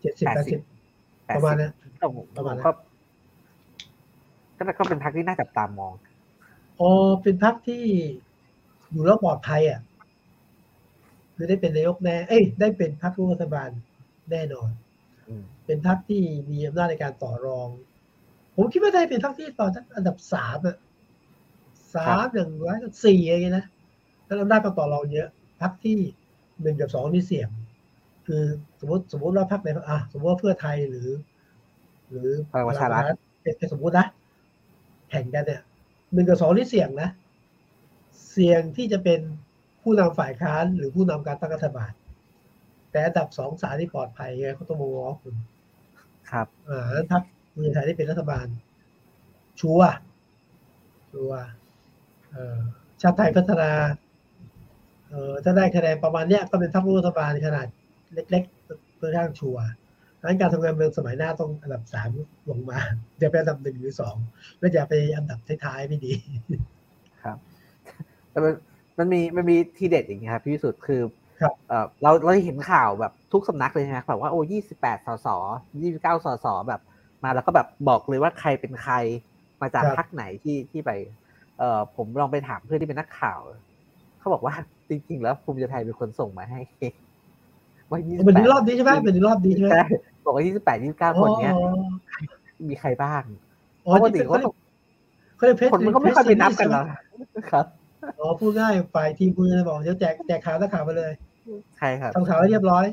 [0.00, 0.60] เจ็ดสิบแปดสิบ
[1.36, 1.68] ประมาณนี้
[2.36, 2.70] ประมาณก็
[4.78, 5.94] ก็เป็นพักที่น่าจับตามอง
[6.80, 6.90] อ๋อ
[7.22, 7.84] เป็นพักที่
[8.90, 9.80] อยู่แล้วปลอดภัยอะ
[11.34, 13.70] คือได้เป็นนายกแน่ เอ้ย ได้เป็นพักรัฐบาล
[14.30, 14.70] แน่นอน
[15.66, 17.68] เป็นพักที่มีอำนาจในการต่อรอง
[18.56, 20.76] ผมคิดว่าได้เป็นพักที่ต่ออันดับสามอะ
[21.94, 23.66] สามหนึ่งร้อยสี่อะไรนะ
[24.24, 25.28] แล้วอำนาจต่อรองเยอะ
[25.60, 25.94] พักที่
[26.62, 27.48] หนึ่งกับสองนี่เสี่ยง
[28.28, 28.44] คือ
[28.80, 31.08] สมมติสมมติว่าพักไหนอะสมมติว่าเพื่อไทยหรือ
[32.10, 33.02] หรือพลังประชารัฐ
[33.42, 34.06] เป็นสมมตินะ
[35.10, 35.62] แข่งกันเนี่ย
[36.12, 37.10] หนึ่งกับสองนี่เสี่ยงนะ
[38.32, 39.20] เสี่ยงที่จะเป็น
[39.82, 41.92] ผู้นำฝ่ายค้านหรือผู้นำการตั้งรัฐบาล
[42.90, 45.34] แต่อันดับสองสาที่ปลอดภัยไงเขาต้องมองว่าคุณ
[46.30, 47.22] ครับอ่าแล้วทัพ
[47.52, 48.46] เมืองไทยที่เป็นรัฐบาล
[49.60, 49.80] ชัว
[51.10, 51.32] ชัว
[52.30, 52.58] เอ่อ
[53.00, 53.70] ชาติไทยพัฒนา
[55.08, 57.66] เอ่อถ้าได้คะแนนประมาณเนี้ยก็เป็นทัพรัฐบาลขนาด
[58.14, 59.64] เล็กๆเพื่อข้างชัวร์
[60.20, 62.10] ดังนั้นการทำงานเมืองสมัยหน้าต้องอันดับสาม
[62.50, 62.78] ลงมา
[63.18, 64.16] อย่าไปอันดับหนึ่งหรือสอง
[64.58, 66.12] แล้วอย่าไปอันดับท้ายๆไม่ดี
[67.22, 67.36] ครับ
[68.30, 68.54] แต่มัน
[68.98, 71.00] มันมีมันมีทีเด็ดอย่างนี้ครับพี่สุดคือ
[71.68, 75.28] เออเราเราเห็นข่าวแบบทุกสำนักเลยนะแบบว่าโอ้ยี่สิบแปดสส
[75.82, 76.80] ยี่สิบเก้าสสแบบ
[77.24, 78.94] มาแล้วก็แบบบอกเลยว่าใครเป็นใคร
[79.60, 80.90] มาจากพักไหนที่ที่ไป
[81.58, 83.40] เออผมลองไปถามเพื่อนที่เป็นนักข่าว
[84.18, 84.54] เขาบอกว่า
[84.88, 86.60] จริง ๆ แล้วภูมิใจไทยเป็นคนส่งมาให้
[87.90, 89.78] ว่ายี่สิบแปดรอบนี้ใช่ไหมเป็นรอบนี้ใช่ไหม
[90.24, 91.54] บอกว่ายี่สิบแปดยี่สิบเก้าคนเนี้ย
[92.68, 93.22] มีใครบ้าง
[93.94, 94.38] ปกติเขา
[95.72, 96.84] คนมันก็ไม่ค่อยไปนับกันหรอก
[97.52, 97.66] ครับ
[98.20, 101.12] อ๋อพูดง่ายฝ่ายทีมคุณจะบอกเดี๋ยวแจกแจกข่าวถ้าข่าวไปเลย
[101.76, 102.86] ใช่ครับทำข่าวให้เรียบร้อย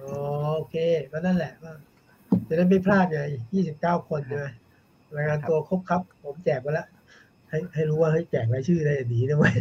[0.00, 0.10] อ๋อ
[0.56, 0.76] โอเค
[1.12, 1.70] ก็นั่นแหละก็
[2.48, 3.20] จะได้ไม่พลาดไง
[3.54, 4.46] ยี่สิบเก้าคนใช่ไหม
[5.16, 6.86] รายงานตัวครบครับ ผมแจกไปแล้ว
[7.48, 9.54] ให้ให้รู้ว่าให้แจกรายชื่อได้ดีนะเว้ย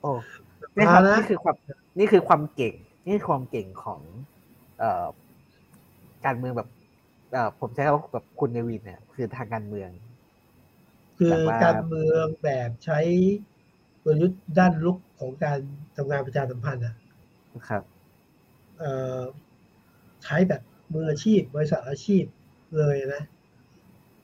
[0.00, 0.10] โอ้
[0.76, 1.56] นี่ครับนี่คือความ
[1.98, 2.74] นี่คือความเก่ง
[3.06, 4.00] นี่คือความเก่งของ
[4.78, 5.06] เอ่อ
[6.24, 6.68] การเมืองแบบ
[7.32, 9.90] เอ่อผมใช้คำว่าแบบคุณเนวินเนี่ย คือทางการเมือง
[11.18, 12.98] คือการเมืองแบบใช้
[14.02, 15.58] กลยุทธ์ด้านลุกของการ
[15.96, 16.94] ทำงานประชาสัมพันธ์อะ
[17.68, 17.82] ครับ
[20.24, 20.62] ใช้แบบ
[20.92, 22.24] มืออาชีพ บริษัทอาชีพ
[22.76, 23.22] เลยนะ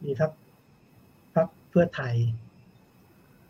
[0.04, 0.30] มีพัก
[1.34, 2.14] พักเพื่อไทย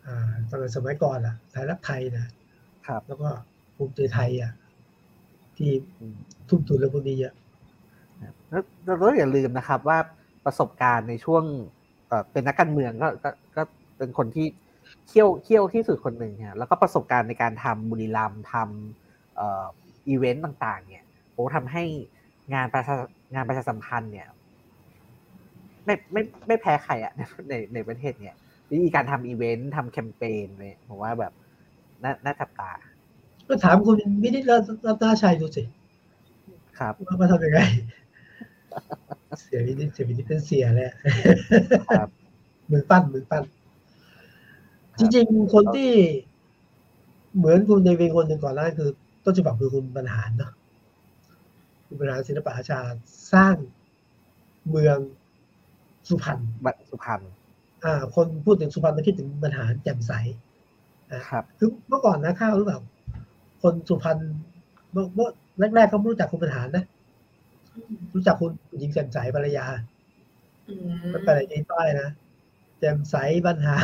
[0.05, 2.25] อ่าตอนสมัยก่อนอะไทยรักไทยนะ
[2.87, 3.29] ครับ แล้วก็
[3.75, 4.51] ภูมิใจไทยอะ
[5.57, 5.71] ที่
[6.49, 7.33] ทุ่มทุนเรื่องพวกนี้เยอะ
[8.49, 8.63] แล้ว
[8.97, 9.97] เราอย่าลืมนะครับ ว่า
[10.45, 11.43] ประสบการณ์ในช่วง
[12.31, 13.07] เป็นนักการเมืองก็
[13.55, 13.63] ก็
[13.97, 14.47] เป็นคนที่
[15.07, 21.83] เที่ยวเที่ยวที่สุดคนหนึ่งเนี่ยแล้วก็ประสบการณ์ในการทำบุรีรัมทำอีเวนต์ต่าง ๆ เนี่ยโอ้ทำให้
[22.53, 22.95] งานประชา
[23.33, 24.27] งานประชาสัมพันธ์เนี่ย
[25.85, 27.13] ไม่ไม่ไม่แพ้ใครอะ
[27.49, 28.35] ในในประเทศเนี่ย
[28.71, 31.33] วิธีการทำอีเวนต์ทำแคมเปญเนี่ยผมว่าแบบ
[32.03, 32.69] น่าน่าจับตา
[33.47, 35.63] ก็ถามคุณมินิรัตนาชัยดูสิ
[36.79, 37.59] ครับว่ามาทำยังไง
[39.41, 40.91] เสียวินิเสียวินิเป็นเสียแหละ
[42.71, 43.43] มือปั้นมือปั้น
[44.97, 45.91] จริงๆ คนที่
[47.37, 48.89] เหมือนคุณในเวงคนหนึ่งก่อนหน้าคือ
[49.25, 50.51] ต้นฉบับคือคุณบรรหารเนาะ
[51.87, 52.79] คุณบรรหารศิลปะอาชา
[53.33, 53.55] สร้าง
[54.69, 54.97] เมือง
[56.07, 56.39] สุพรรณ
[56.89, 57.21] สุพรรณ
[57.83, 60.11] อ่า คนพูดถึงสุพรรณจะคิดถึงบรรหารแจ่มใส
[61.29, 62.79] ครับคือเมื่อก่อนนะข้าวหรือเปล่า
[63.61, 64.17] คนสุพรรณ
[64.91, 65.29] เมื่อ
[65.75, 66.83] แรกๆเขาไม่รู้จักคุณบรรหารนะ
[68.13, 69.65] รู้จักคุณหญิงแจ่มใสภรรยา
[71.13, 72.09] มันไปไหนใจต้อยนะ
[72.79, 73.15] แจ่มใส
[73.47, 73.75] ปัญหา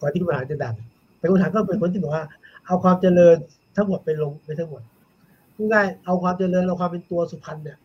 [0.00, 0.74] ก่อนที่ปัญหาจะดัง
[1.18, 2.24] แต่คุณฐานก็เป็นคนที่บอกว่า
[2.66, 3.36] เอาความเจริญ
[3.76, 4.82] ทั้งหมดไปลงไปทั้งหมด
[5.54, 7.78] พูดง่ายเอาความเจริญเอาความเป็นตัวสุพรรณเนี่ย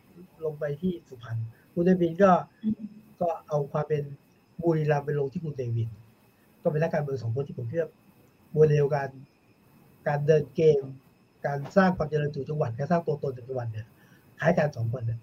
[0.44, 1.36] ลงไปที่สุพรรณ
[1.72, 2.30] คุณเดวินก็
[3.20, 4.02] ก็เอาความเป็น
[4.62, 5.88] บุรีรัมย์ไปลงที่คุณเดวิน
[6.68, 7.86] ก็เป็นนักการเมืองสองคนที่ผมเชื่อ
[8.52, 9.08] โมเดลการ
[10.08, 10.82] การเดินเกม
[11.46, 13.86] การสร้างความเจริญสู่จังหวัดการสร้างตัวตนจากจังหวัดเนี่ย
[14.40, 15.18] คล้ายกันสองคนเนี่ย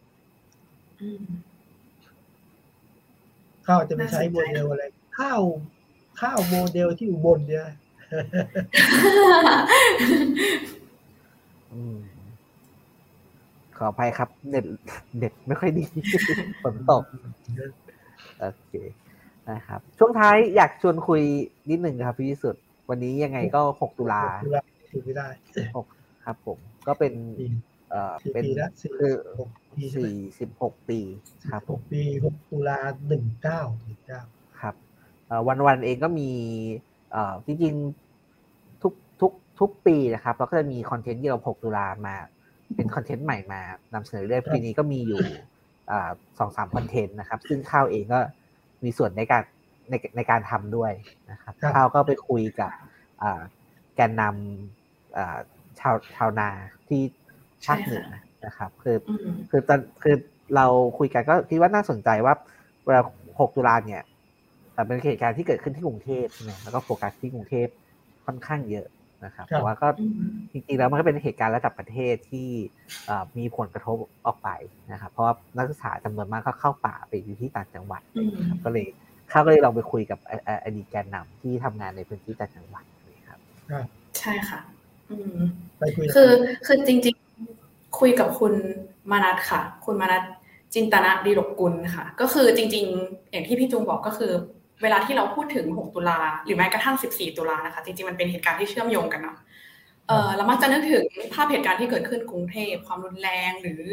[3.66, 4.84] ข้าวจะไปใช้โมเดลอะไร
[5.20, 5.42] ข้าว
[6.22, 7.68] ข้าวโมเดลที่อุบลเนี่ย
[13.78, 14.66] ขออภัยครับเน็ต
[15.18, 15.84] เน็ตไม่ค่อยดี
[16.64, 17.04] ฝนตก
[18.40, 18.74] โอเค
[19.52, 21.22] นะครับ ช่วงท้ายอยากชวนคุย
[21.70, 22.56] นิดหนึ่งครับพี่สุด
[22.90, 24.24] วันนี้ยังไงก็หกตุลา
[25.06, 25.28] ไม่ได้
[25.78, 25.86] หก
[26.26, 27.14] ครับผม ก็เป็น
[28.34, 28.44] เป็น
[29.00, 29.14] คือ
[29.96, 31.00] สี่สิบหกปี
[31.52, 34.22] ครับผมปีหกตุลาหนึ่งเก้าหนึ่งเก้า
[34.62, 34.76] ครับ
[35.48, 36.30] วันวันเองก็มี
[37.46, 42.16] จริงๆทุกทุกทุกปีนะครับเราก็จะมีคอนเทนต์ที่เรา6ตุลามา
[42.76, 43.62] เป็นคอนเทนต์ใหม่มา
[43.94, 45.22] นำเสนอเรื่อยปีนี้ก็มีอยู่
[46.40, 48.20] สองสามคอนเทนต์นะครับ ซึ่งข้าวเองก็
[48.84, 49.44] มีส่วนในการ
[49.90, 50.92] ในในการทำด้วย
[51.32, 52.72] นะครับข้าวก็ไปคุยกับ
[53.96, 56.50] แกนนำชาวชาวนา
[56.88, 57.02] ที่
[57.66, 58.06] ภาคเหนือ
[58.46, 58.98] นะครับ คือ
[59.50, 60.16] คือตอนคือ
[60.56, 60.66] เรา
[60.98, 62.34] คุยกันก็คิดว่าน่าสนใจว่า
[62.86, 64.04] เวลา6ตุลาเนี่ย
[64.86, 67.68] เป็นเหตุการณ์ที่เกิดขึ้นที่กรุงเทพใช่ไหมแล้วก็โฟกัสที่กรุงเทพ
[68.26, 68.88] ค่อนข้างเยอะ
[69.26, 69.88] นะครับแต่ว่าก็
[70.52, 72.50] จริงๆแล้วมันก็เป็นเหตุการณ์ระดับประเทศที่
[73.38, 74.50] มีผลกระทบออกไป
[74.92, 78.02] นะครับ เพราะว่านักศึกษาจำนวนมากก็เข้าป่าไปอยู่ที่ต่างจังหวัด
[78.64, 78.86] ก็เลย
[79.32, 80.20] ข้าก็เลยลองไปคุยกับ
[80.64, 82.84] อดีตแกนนำที่ทำงานในพื้นที่ต่างจังหวัด
[83.18, 83.40] นะครับ
[84.20, 84.60] ใช่ค่ะ
[85.10, 85.38] อืม
[85.78, 86.30] ไปคุยคือ
[86.66, 87.16] คือจริง
[87.56, 88.54] ๆ คุยกับคุณ
[89.12, 90.24] มานัทค่ะ คุณมานัท
[90.74, 94.34] จินตนะดีรกกุลค่ะ ก็คือจริง ๆ อย่างที่พี่จุงบอกก็คือ
[94.84, 99.38] เวลาที่เราพูดถึง 6 ตุลาหรือแม้กระทั่ง 14 ตุลานะคะ จริงๆ มันเป็นเหตุการณ์ที่เชื่อมโยงกันเนาะ
[100.08, 103.84] เออเรามักจะนึกถึงภาพเหตุการณ์ที่เกิดขึ้นกรุงเทพความรุนแรงหรือ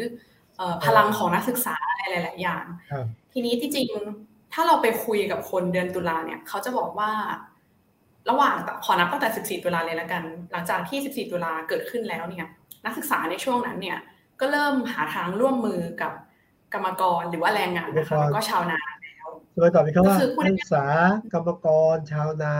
[0.85, 2.65] พลังของนักศึกษาอะไรหลาย ๆ อย่าง
[3.33, 3.89] ทีนี้ที่จริง
[4.53, 7.11] ถ้าเราไปคุยกับคนเดือนตุลาเนี่ย เขาจะบอกว่า
[8.29, 8.55] ระหว่าง
[8.85, 12.47] ขอนับตั้งแต่ 14 ตุลาเลยแล้วกัน หลังจากที่ 14 ตุลาเกิดขึ้นแล้วเนี่ย
[12.85, 13.97] นักศึกษาในช่วงนั้นเนี่ย
[14.39, 16.11] ก็เริ่มหาทางร่วมมือกับ
[16.73, 18.92] กรรมกรหรือว่าแรงงานนะคะแล้วก็ชาวนาแล้ว
[19.55, 20.85] โดยต่อไปคำว่านักศึกษา
[21.33, 22.55] กรรมกรชาวนา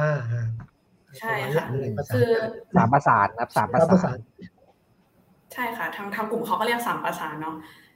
[1.20, 1.66] ใช่ค่ะ
[2.14, 2.32] คือ
[2.76, 4.18] สามประสานนะสามประสาน
[5.54, 7.56] ใช่ค่ะทางทางกลุ่มเขาก็เรียกสามประสานเนาะ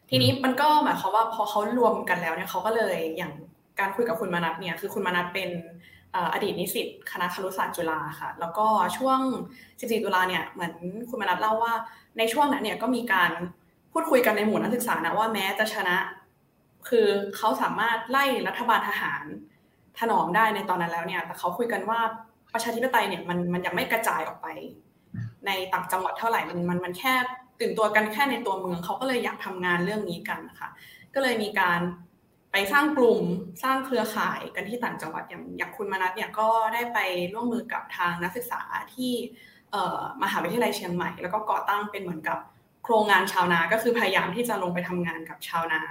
[0.10, 3.32] ทีนี้มันก็หมายความว่าพอเขารวมกันแล้วเนี่ยเขาก็เลยอย่าง
[3.80, 5.50] การคุยกับคุณมนัทเนี่ยคือคุณมนัทเป็น
[6.34, 8.66] อดีตนิสิตคณะครุศาสตร์จุฬาค่ะ แล้วก็
[8.98, 9.20] ช่วง
[9.66, 10.74] 14 ตุลาเนี่ยเหมือน
[11.10, 11.74] คุณมนัทเล่าว่า
[12.18, 13.32] ในช่วงนั้นเนี่ยก็มีการ
[13.94, 15.96] พูดคุยกันในหมู่นักศึกษานะว่าแม้จะชนะ
[16.88, 17.08] คือ
[17.38, 19.24] เขาสามารถไล่รัฐบาลทหาร
[20.00, 22.00] ถนอมได้ในตอนนั้นแล้วเนี่ย แต่เขาคุยกันว่า
[22.54, 24.48] ประชาธิปไตยเนี่ยมันมันยังไม่กระจายออกไป
[25.46, 27.14] ในต่างจังหวัดเท่าไหร่มันมันมันแค่
[27.60, 30.70] ตื่นตัวกันแค่ในตัวเมืองเขาก็เลยอยากทำงานเรื่องนี้กันนะคะ
[31.14, 31.80] ก็เลยมีการ
[32.52, 33.24] ไปสร้างกลุ่ม
[33.64, 37.00] สร้างเครือข่ายกันที่ต่างจังหวัดอย่างอย่างคุณมนัทเนี่ยก็ได้ไป
[37.34, 38.62] ร่วมมือกับทางนักศึกษา
[38.94, 39.12] ที่
[40.24, 42.40] มหาวิทยาลัยเชียงใหม่ แล้วก็ก่อตั้งเป็นเหมือนกับ
[42.84, 45.82] โครงงานชาวนาก็คือพยายามที่จะลงไปทำงานกับชาวนา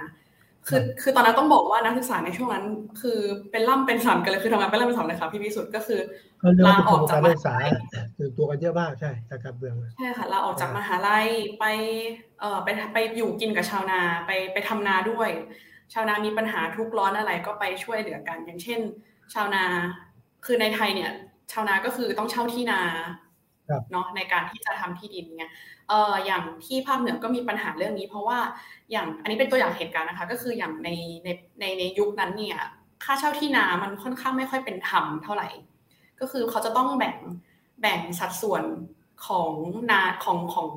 [0.67, 2.65] คือคือตอนนั้นต้องบอกว่านักศึกษาในช่วงนั้น
[3.01, 3.19] คือ
[3.51, 5.99] เป็นล่ำเป็นสันกันเลยคือทำงานเป็นล่ำเป็นสันเลยค่ะพี่พิสุทธ์ก็คือ
[6.67, 7.67] ลาออกจากมหาลัย
[8.17, 11.27] ตื่นตัวกันเยอะมากใช่จากการเมืองใช่ค่ะลาออกจากมหาลัย
[11.59, 11.65] ไป
[12.39, 15.29] เอ่อไปไปอยู่กินกับชาวนาไปไปทำนาด้วย
[15.93, 18.79] ชาวนามีปัญหาทุกร้อนอะไรก็ไปช่วยเหลือกัน อย่างเช่น
[19.33, 19.63] ชาวนา
[20.45, 21.11] คือในไทยเนี่ย
[21.51, 22.81] ชาวนาก็คือต้องเช่าที่นา
[23.91, 25.51] เนาะในการที่จะทำที่ดินเนี่ย
[25.89, 28.39] เอออย่างที่ภาคเหนือก็มีปัญหาเรื่องนี้ เพราะว่า
[28.91, 30.89] อย่างอันนี้เป็นตัวอย่างเหตุการณ์นะคะ ก็คืออย่างใน
[31.23, 31.29] ใน
[31.59, 32.57] ในในยุคนั้นเนี่ย
[33.03, 35.47] ค่าเช่าที่นามันค่อนข้างไม่ค่อยเป็นธรรมเท่าไหร่
[36.19, 37.17] ก็คือเขาจะต้องแบ่ง
[37.81, 38.63] แบ่งสัดส่วน
[39.27, 39.51] ของ
[39.91, 40.69] นาของของ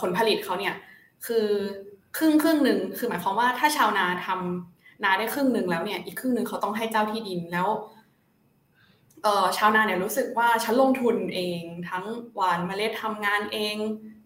[0.00, 0.74] ผลผลิตเขาเนี่ย
[1.26, 1.46] คือ
[2.16, 7.68] ครึ่งครึ่งหนึ่งคือหมายความว่าถ้าชาวนาทำนาได้ครึ่งหนึ่งแล้วเนี่ย อีกครึ่งหนึ่งเขาต้องให้เจ้าที่ดินแล้ว
[9.22, 13.76] เออชาวนาเนี่ยรู้สึกว่าฉันลงทุนเอง ทั้งหวานเมล็ดทำงานเอง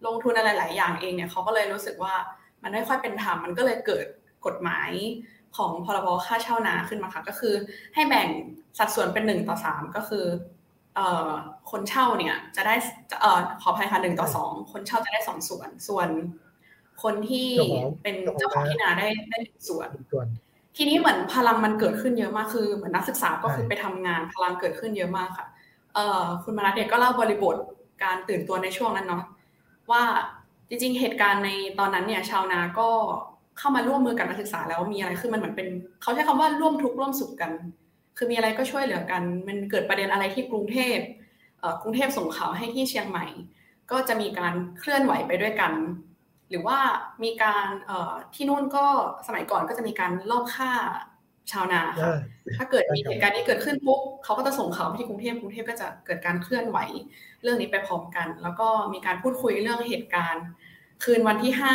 [0.07, 2.15] ลงทุนอะไรหลายอย่างเองเนี่ยเขาก็เลยรู้สึกว่า
[2.63, 4.07] มันไม่ค่อยเป็นธรรมมันก็เลยเกิด
[4.47, 4.91] กฎหมาย
[5.57, 7.55] ของพรบค่าเช่านาขึ้นมาค่ะก็คือ
[7.95, 8.29] ให้แบ่ง
[8.79, 10.25] สัดส่วนเป็นหนึ่งต่อสามก็คือ
[10.95, 11.31] เอ่อ
[11.71, 12.75] คนเช่าเนี่ยจะได้
[13.21, 16.09] เอ่อขออภัยค่ะหนึ่งต่อสองคนเช่าจะได้สองส่วน ส่วน
[17.03, 17.49] คนที่
[18.03, 19.39] เป็นเจ้าของที่นาได้ได้
[19.69, 19.89] ส่วน
[20.77, 25.47] ทีนี้เหมือนพลังมันเกิดขึ้นเยอะมากคือเหมือนนักศึกษาก็คือไปทำงานพลังเกิดขึ้นเยอะมากค่ะ
[25.95, 27.57] เอ่อคุณมารัตเนี่ยก็เล่าบริบท
[28.03, 29.25] การตื่นตัวในช่วงนั้นเนาะ
[29.91, 30.03] ว่า
[30.69, 32.89] จริงๆ เหตุการณ์ในตอนนั้นเนี่ยชาวนาก็
[33.59, 35.69] เข้ามาร่วมมือกับนักศึกษาแล้วมีอะไรขึ้นมันเหมือนเป็น
[36.03, 37.53] เขาใช้คำว่าร่วมทุกข์ร่วมสุขกัน
[38.17, 40.99] คือมีอะไรก็ช่วยเหลือกัน มันเกิดประเด็นอะไรที่กรุงเทพ
[41.83, 43.27] กรุงเทพส่งข่าวให้ที่เชียงใหม่
[43.91, 45.73] ก็จะมีการเคลื่อนไหวไปด้วยกัน
[46.51, 46.79] หรือว่า
[47.25, 47.67] มีการ
[48.35, 48.87] ที่นู่นก็
[49.27, 50.73] สมัยก่อนก็จะมีการลอบฆ่า
[51.53, 52.17] ชาวนาค่ะ
[52.57, 56.79] ถ้าเกิดมีเหตุการณ์นี้เกิดขึ้นปุ๊บเขาก็จะส่งข่าวไปที่กรุงเทพกรุงเทพก็จะเกิดการเคลื่อนไหว
[57.43, 60.45] เรื่องนี้ไปพร้อมกัน แล้วก็มีการพูดคุยเรื่องเหตุการณ์
[61.05, 61.75] คืนวันที่ห้า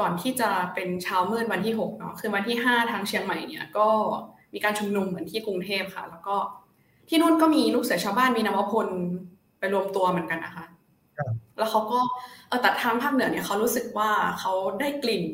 [0.00, 3.88] ก่อนที่จะเป็นเช้ามืดวันที่หกเนาะคืนวันที่ห้าทางเชียงใหม่เนี่ยก็
[4.54, 6.36] มีการชุมนุมเหมือนที่กรุงเทพค่ะ แล้วก็
[7.08, 8.88] ที่นู่นก็มีลูกเสือชาวบ้านมีนวพล
[9.58, 10.64] ไปรวมตัวเหมือนกันนะคะ
[11.58, 12.00] แล้วเขาก็
[12.48, 15.24] เออแต่ทางภาคเหนือเนี่ยเขารู้สึกว่าเขาได้กลิ่น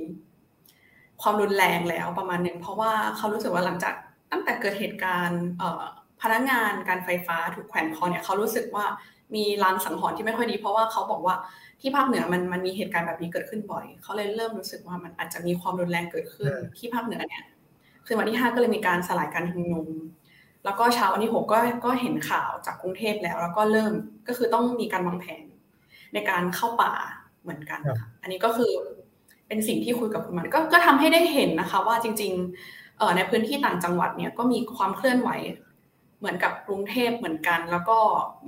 [1.23, 3.95] ความรุนแรงแล้วประมาณหนึ่งเพราะว่าเขารู้สึกว่าหลังจาก
[4.33, 5.43] ตั้งแต่เกิดเหตุการณ์
[6.23, 8.85] พนักงานการไฟฟ้าถูกแขวนคอเนี่ยเขารู้สึกว่า
[9.35, 11.35] มีลางสังหรณ์ที่ไม่ค่อยดี เพราะว่าเขาบอกว่า
[11.81, 17.45] ที่ภาคเหนือมันมันมีเหตุการณ์แบบนี้เกิดขึ้นบ่อย เขาเลยเริ่มรู้สึกว่ามันอาจจะมีความรุนแรงเกิดขึ้นที่ภาคเหนือเนี่ย
[18.07, 19.87] คือวันที่ห้าก็เลยมีการสลายการชุมนุม
[20.65, 23.93] แล้วก็เช้าวันที่หกก็ก็เห็นข่าวจากกรุงเทพแล้ว แล้วก็เริ่ม
[24.29, 25.45] ก็คือต้องมีการวางแผน
[26.15, 26.93] ในการเข้าป่า
[27.43, 28.73] เหมือนกันค่ะอันนี้ก็คือ
[29.53, 35.31] เป็นสิ่งที่คุยกับคุณมันก็ก็ทำให้ได้เห็นนะคะ ว่าจริงๆเออในพื้นที่ต่างจังหวัดเนี่ยก็มีความเคลื่อนไหว
[36.19, 37.99] เหมือนกับกรุงเทพเหมือนกัน แล้วก็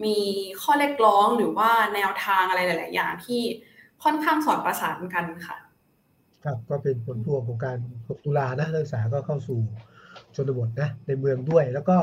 [0.04, 0.16] มี
[0.62, 3.40] ข้อเรียกร้องหรือว่าแนวทางอะไรหลาย ๆ อย่างที่
[4.04, 5.56] ค่อนข้างสอดประสานกันค่ะ
[6.44, 9.60] ครับก็เป็นผลพวงของการ6ตุลานะนักศึกษาก็เข้าสู่
[10.34, 11.96] ชนบทนะในเมืองด้วยแล้วก็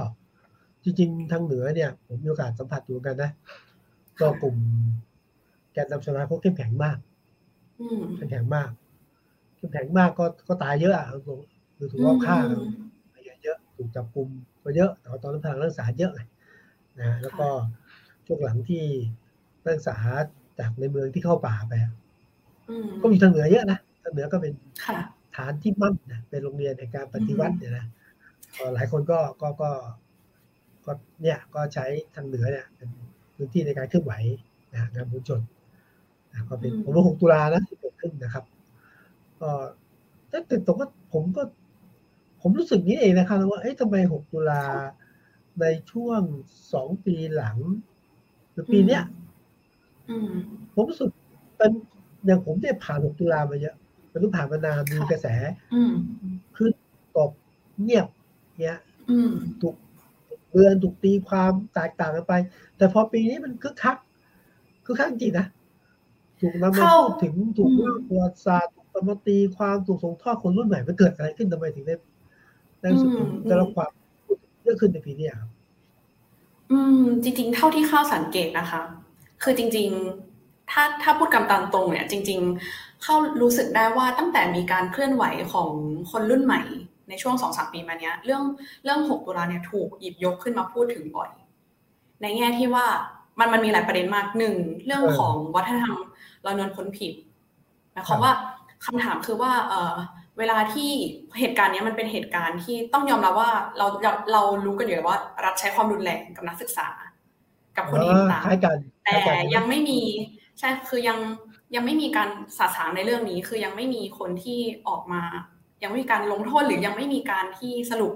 [0.83, 3.31] จริงๆทางเหนือเนี่ย ผมมีโอกาสสัมผัสอยู่กันนะ
[4.19, 4.55] ก็กลุ่ม
[5.73, 6.97] แกนนำสมาพวกเข้มแข็งมาก
[8.17, 8.71] เข้มแข็งมาก
[9.61, 11.05] เข้มแข็งมากก็ก็ตายเยอะอะ
[11.77, 12.37] คือถูกว่าฆ่า
[13.43, 14.27] เยอะถูกจับกลุ่ม
[14.63, 16.21] ก็เยอะแต่ตอนนั้นทางนักศึกษาเยอะไง
[16.99, 17.47] นะแล้วก็
[18.25, 18.83] ช่วงหลังที่
[19.63, 19.97] นักศึกษา
[20.59, 21.73] จากในเมืองที่เข้าป่าไป
[23.01, 24.53] ก็มีทางเหนือเยอะนะทางเหนือก็เป็น
[25.35, 27.85] ฐานที่มั่นนะเป็นโรงเรียนในการปฏิวัติเนี่ยนะ
[28.73, 29.71] หลายคนก็ก็ก็
[30.85, 30.91] ก็
[31.21, 31.85] เนี่ยก็ใช้
[32.15, 32.89] ทางเหนือเนี่ยเป็น
[33.35, 34.13] พื้นที่ในการเคลื่อนไหว
[34.73, 35.41] นะงานบุญชน
[36.31, 38.60] นะก็เป็นผมว่าหกตุลานะที่เกิดขึ้นนะครับก็
[40.29, 41.43] แต่ตรงก็ผมก็
[42.41, 44.63] ผมรู้สึกนี้เองนะครับว่าเอ๊ะทำไมหกตุลา
[45.59, 46.21] ในช่วง
[46.73, 47.57] สองปีหลัง
[48.51, 49.03] หรือปีเนี้ย
[50.73, 51.09] ผมรู้สึก
[51.57, 51.71] เป็น
[52.25, 53.75] อย่างผมเนี่ยผ่านหกตุลามาเยอะ
[54.11, 55.27] มันต้องผ่านมานานมีกระแส
[56.57, 56.71] ขึ้น
[57.17, 57.31] ตก
[57.81, 58.07] เงียบ
[58.63, 58.79] เนี้ย
[59.61, 59.75] ถูก
[60.53, 62.33] เรือนถูกตีความแตกต่างกันไป
[62.77, 63.97] แต่พอปีนี้มันคึกคัก
[64.85, 65.45] คึกคักจริงนะ
[66.39, 71.95] ถูกนำมาพูดถึงถูกเล่าประวัติศาสตร์ถูก มาตีความถูกส่งทอดคนรุ่นใหม่มันเกิดอะไรขึ้นทำไมถึงได้
[72.81, 73.09] ได้รู้สึก
[73.47, 73.91] ได้รับความ
[74.63, 75.49] เยอะขึ้นในปีนี้ครับ
[76.71, 78.81] อืม จริง ๆ เท่าที่เข้าสังเกตนะคะ
[79.43, 79.89] คือจริง
[80.29, 82.39] ๆ ถ้าถ้าพูดกำตามตรงเนี่ย จริง
[82.71, 85.23] ๆ เข้ารู้สึกได้ว่าตั้งแต่มีการเคลื่อนไหว
[85.53, 85.69] ของ
[86.11, 86.61] คนรุ่นใหม่
[87.09, 88.43] ในช่วงสองสามปีมาเนี้ย เรื่อง
[88.83, 91.31] เรื่องหกตุลาเนี่ยถูกหยิบยกขึ้นมาพูดถึงบ่อย
[92.21, 92.85] ในแง่ที่ว่า
[93.39, 95.99] มันมันมีหลายประเด็นมากหนึ่งเรื่องของวัฒนธรรม
[96.43, 97.13] เรานวลพ้นผิด
[97.97, 98.31] นะคะว่า
[98.85, 99.95] คำถามคือว่าเออ
[100.39, 100.89] เวลาที่
[101.39, 103.87] เหตุการณ์นี้มันเป็นเหตุการณ์ที่ต้องยอมรับว่าเรา
[104.31, 106.87] เรารู้กันอยู่แล้วว่า รัฐใช้ความรุนแรงกับนักศึกษา
[107.77, 108.43] กับคนอื่นต่าง
[109.03, 109.99] แต่ยังไม่มี
[110.59, 111.17] ใช่คือยัง
[111.75, 115.23] ยังไม่มีการสาสางในเรื่องนี้ คือยังไม่มีคนที่ออกมา
[115.83, 118.13] ยังไม่มีการลงโทษหรือยังไม่มีการที่สรุป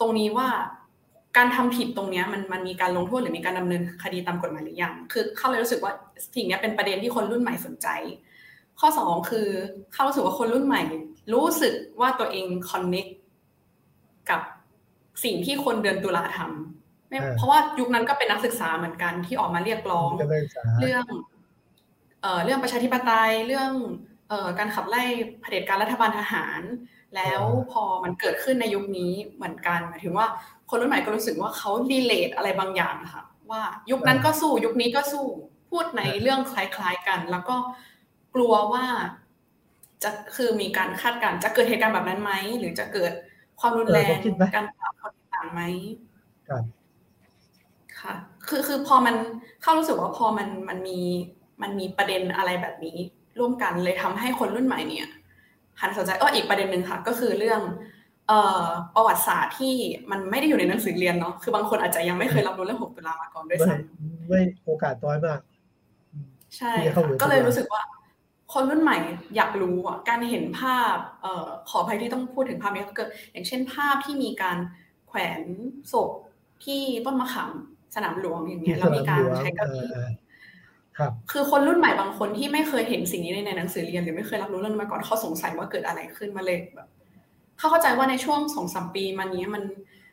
[0.00, 0.48] ตรงนี้ว่า
[1.36, 5.92] การทำผิดตรงนี้มันมันมีการลงโทษหรือมีการดำเนินคดีตามกฎหมายหรือยัง คือเข้าเลยรู้สึกว่า
[6.34, 7.88] สิ่งนี้เป็นประเด็นที่คนรุ่นใหม่สนใจ
[8.84, 9.48] ข้อสองคือ
[9.92, 10.82] เข้ารู้สึกว่าคนรุ่นใหม่
[11.34, 13.06] รู้สึกว่าตัวเองคอนเน็ก
[14.30, 14.40] กับ
[15.24, 20.10] สิ่งที่คนเดือนตุลาทำเพราะว่ายุคนั้นก็เป็นนักศึกษาเหมือนกันที่ออกมาเรียกร้อง
[20.80, 21.04] เรื่อง
[22.22, 23.70] เอ่อเรื่องประชาธิปไตยเรื่อง
[24.28, 25.02] เอ่อการขับไล่
[25.40, 26.60] เผด็จการรัฐบาลทหาร
[27.16, 30.26] แล้วพอมันเกิดขึ้นในยุคนี้เหมือนกันหมายถึงว่า
[30.70, 35.26] คนรุ่นใหม่ก็รู้สึกว่าเขาดีเลทอะไรบางอย่างค่ะว่ายุคนั้นก็สู้ยุคนี้ก็สู้
[35.70, 37.56] พูดในเรื่องคล้ายๆกัน แล้วก็
[38.34, 38.84] กลัวว่า
[40.02, 43.12] จะคือมีการคาดการจะเกิดเหตุการณ์แบบนั้นไหมหรือจะเกิด
[43.60, 44.16] ความรุนแรง
[44.54, 45.60] การปราบคนต่างไหม
[48.00, 48.14] ค่ะ
[48.48, 49.14] คือคือพอมัน
[49.62, 50.98] เข้ารู้สึกว่าพอมันมันมี
[51.62, 52.96] มันมีประเด็นอะไรแบบนี้
[53.38, 55.08] ร่วมกันเลยทำให้คนรุ่นใหม่เนี่ย
[55.80, 57.60] หันสนใจเอออีกประเด็นหนึ่งค่ะ ก็คือเรื่อง
[58.28, 59.74] เอ่อประวัติศาสตร์ที่
[60.10, 65.40] มันไม่ได้อยู่ในหนังสือเรียนเนาะคือบางคนอาจจะยังไม่เคยรับรู้เรื่องหกตุลามาก่อนด้วยซ้ำไม่โอกาสน้อยมาก
[66.56, 66.72] ใช่
[67.22, 67.82] ก็เลยรู้สึกว่า
[68.52, 68.98] คนรุ่นใหม่
[69.36, 74.58] อยากรู้อะการเห็นภาพเอ่อขออภัยที่ต้องพูดถึงภาพนี้ก็เกิดอย่างเช่นภาพที่มีการ
[75.08, 75.40] แขวน
[75.92, 76.10] ศพ
[76.64, 77.50] ที่ต้นมะขาม
[77.94, 79.86] สนามหลวงอย่างเงี้ยแล้วมีการใช้กระบี่
[81.30, 86.88] คือคนรุ่นใหม่บางคนที่ไม่เคยเห็นสิ่งนี้ในหนังสือเรียนหรือไม่เคยรับรู้เรื่องมาก่อนเขาสงสัยว่าเกิดอะไรขึ้นมาเลยแบบ
[87.58, 89.64] เขาเข้าใจว่าในช่วงสองสามปีมานี้มัน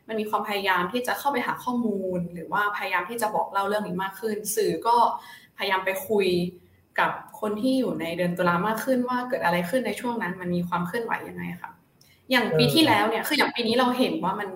[0.08, 4.96] มันมีความพยายามที่จะเข้าไปหาข้อมูล หรือว่าพยายามที่จะบอกเล่าเรื่องนี้มากขึ้น สื่อก็
[5.58, 6.28] พยายามไปคุย
[6.98, 7.10] กับ
[7.40, 11.70] คนที่อยู่ในเดือนตุลามากขึ้นว่าเกิดอะไรขึ้นในช่วงนั้น มันมีความเคลื่อนไหวยังไงค่ะ
[12.30, 14.50] อย่างปีที่แล้วเนี่ยคืออย่างปีนี้เราเห็นว่ามัน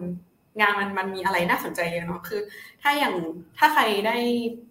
[0.61, 2.41] งานมันมันมีอะไรน่าสนใจเยอะเนาะคือ
[2.83, 3.15] ถ้าอย่าง
[3.59, 4.17] ถ้าใครได้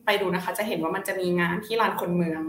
[0.05, 2.43] ไปดูนะคะ จะเห็นว่ามันจะมีงานที่ลานคนเมือง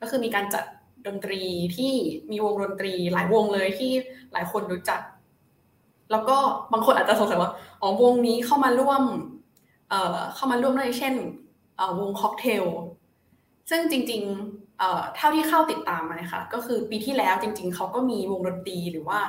[0.00, 0.64] ก็คือมีการจัด
[1.06, 1.40] ดนตรี
[1.76, 1.92] ที่
[2.30, 3.90] มีวงดนตรีหลายวงเลยที่
[4.32, 5.00] หลายคนรู้จัก
[6.10, 6.36] แล้วก็
[6.72, 7.50] บางคนอาจจะสงสัยว่า
[7.80, 9.02] อ๋อวงนี้เข้ามาร่วม
[9.88, 11.14] เอ่อเข้ามาร่วมด้วยเช่น
[11.76, 12.64] เอ่อวงค็อกเทล
[13.70, 14.57] ซึ่งจริงๆ
[15.16, 19.20] เท่าที่เข้าติดตามมานะคะก็คือปีที่แล้วจริง ๆเขาก็มีวงดนตรีหรือว่า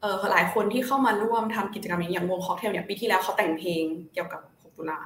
[0.00, 3.82] เออหลายคนที่เข้ามาร่วมทำกิจกรรมอย่างวงค็อกเทลเนี่ยปีที่แล้วเขาแต่งเพลง
[4.12, 4.98] เกี่ยวกับ 6 ตุลา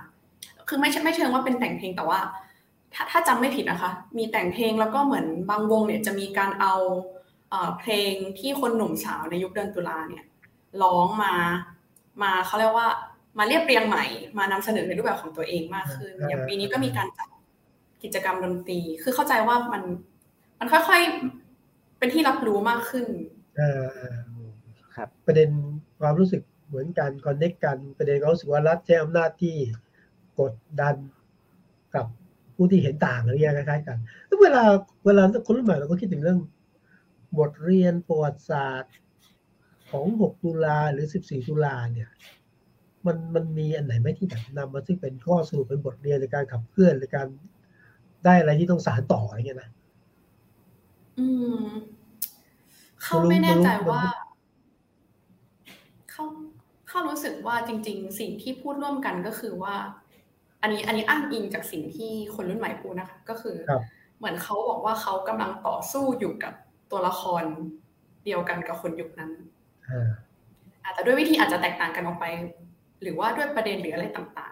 [0.68, 2.20] คือไม่ใช่ไม่เชิงว่าเป็นแต่งเพลงแต่ว่า
[2.94, 6.74] ถ้าถ้าจำไม่ผิดนะคะ มีแต่งเพลงแล้วก็เหมือนบางวงเนี่ยจะมีการเอา
[7.80, 10.24] เพลงที่คนหนุ่มสาวในยุคเดือนตุลาเนี่ย
[10.82, 11.34] ร้องมา
[12.22, 12.88] มาเขาเรียกว่า
[13.38, 14.04] มาเรียบเรียงใหม่
[14.38, 17.28] มานำเสนอในรูปแบบของตัวเองมากขึ้นอย่างปีนี้ก็มีการจัด
[18.02, 19.82] กิจกรรมดนตรี คือเข้าใจว่ามัน
[20.58, 23.06] มันค่อยๆ เป็นที่รับรู้มากขึ้น
[24.94, 25.50] ครับ ประเด็น
[26.00, 29.56] ความรู้สึกเหมือนกันคอนเน็กกัน ประเด็นเขาสึกว่ารัฐใช้อำนาจที่
[30.40, 30.96] กดดัน
[31.94, 32.06] กับ
[32.54, 34.62] ผู้ที่เห็นต่างอะไรเงี้ยคล้ายๆกันแล้วเวลา
[35.06, 36.40] เวลาคนรุ่นใหม่เราก็คิดถึงเรื่อง
[37.38, 38.94] บทเรียนประวัติศาสตร์
[39.90, 42.10] ของ 6 ตุลาหรือ 14 ตุลาเนี่ย
[43.06, 47.28] มันมันมีอันไหนไหมที่แบบนำมาซึ่งเป็นข้อสรุปเป็นบทเรียนในการขับเคลื่อนในการ
[48.24, 49.70] ได้อะไรที่ต้องสารต่ออะไรเงี้ยนะ
[51.18, 51.26] อื
[51.60, 51.64] ม
[53.02, 54.02] เขาไม่แน่ใจว่า
[56.10, 56.24] เขา
[56.88, 59.76] เขารู้สึกว่าจริง ๆ สิ่งที่พูดร่วมกันก็คือว่า
[60.62, 63.56] อันนี้ อันนี้อ้างอิงจากสิ่งที่คนรุ่นใหม่พูดนะคะ ก็คือ
[64.18, 66.54] เหมือนเขาบอกว่าเขากำลังต่อสู้อยู่กับ
[66.90, 67.44] ตัวละคร
[68.24, 69.30] เดียวกันกับคนยุคนั้น
[70.84, 72.26] อาจจะด้วยวิธีอาจจะแตกต่างกันออกไป
[73.02, 74.51] หรือว่าด้วยประเด็นหรืออะไรต่าง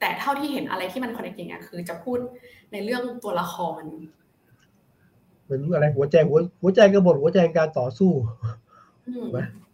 [0.00, 2.18] แต่เท่าที่เห็นอะไรที่มันคอนเนคอย่งเงี้ยคือจะพูด
[2.72, 3.82] ในเรื่องตัวละคร
[5.48, 8.10] มันรู้อะไรหัวใจหัวหัวใจกระบฏหัวใจการต่อสู้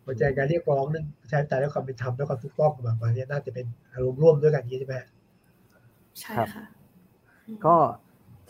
[0.05, 4.95] หัวใจการเรียกร้องนั่นใช้แต่แล้วความเป็นธรรมแล้วความถูกต้องแบบนี้น่าจะเป็นอารมณ์ร่วมด้วยกันนี้ใช่ไหม
[6.21, 6.65] ใช่ค่ะ
[7.67, 7.75] ก็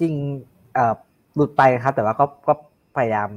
[0.00, 0.14] จริง
[1.34, 2.52] หลุดไปครับ แต่ว่าก็ก็
[2.96, 3.30] พยายาม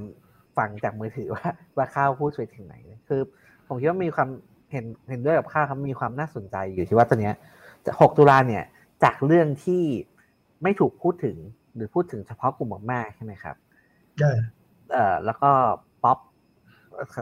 [0.57, 2.75] ฟังจากมือถือว่า ว่าข้าวพูดไปถึงไหน
[3.07, 3.21] คือ
[3.67, 4.29] ผมคิดว่ามีความ
[4.71, 7.35] เห็นเห็นด้วยกับข้าวครับมีความน่าสนใจอยู่ที่ว่าตอนเนี้ย
[7.99, 8.63] 6ตุลาเนี่ย
[9.03, 9.83] จากเรื่องที่
[10.63, 11.37] ไม่ถูกพูดถึง
[11.75, 13.55] หรือพูดถึงเฉพาะกลุ่มมากๆใช่ไหมครับ
[14.19, 14.31] ใช่
[14.91, 15.49] เอ่อแล้วก็
[16.03, 16.17] ป๊อป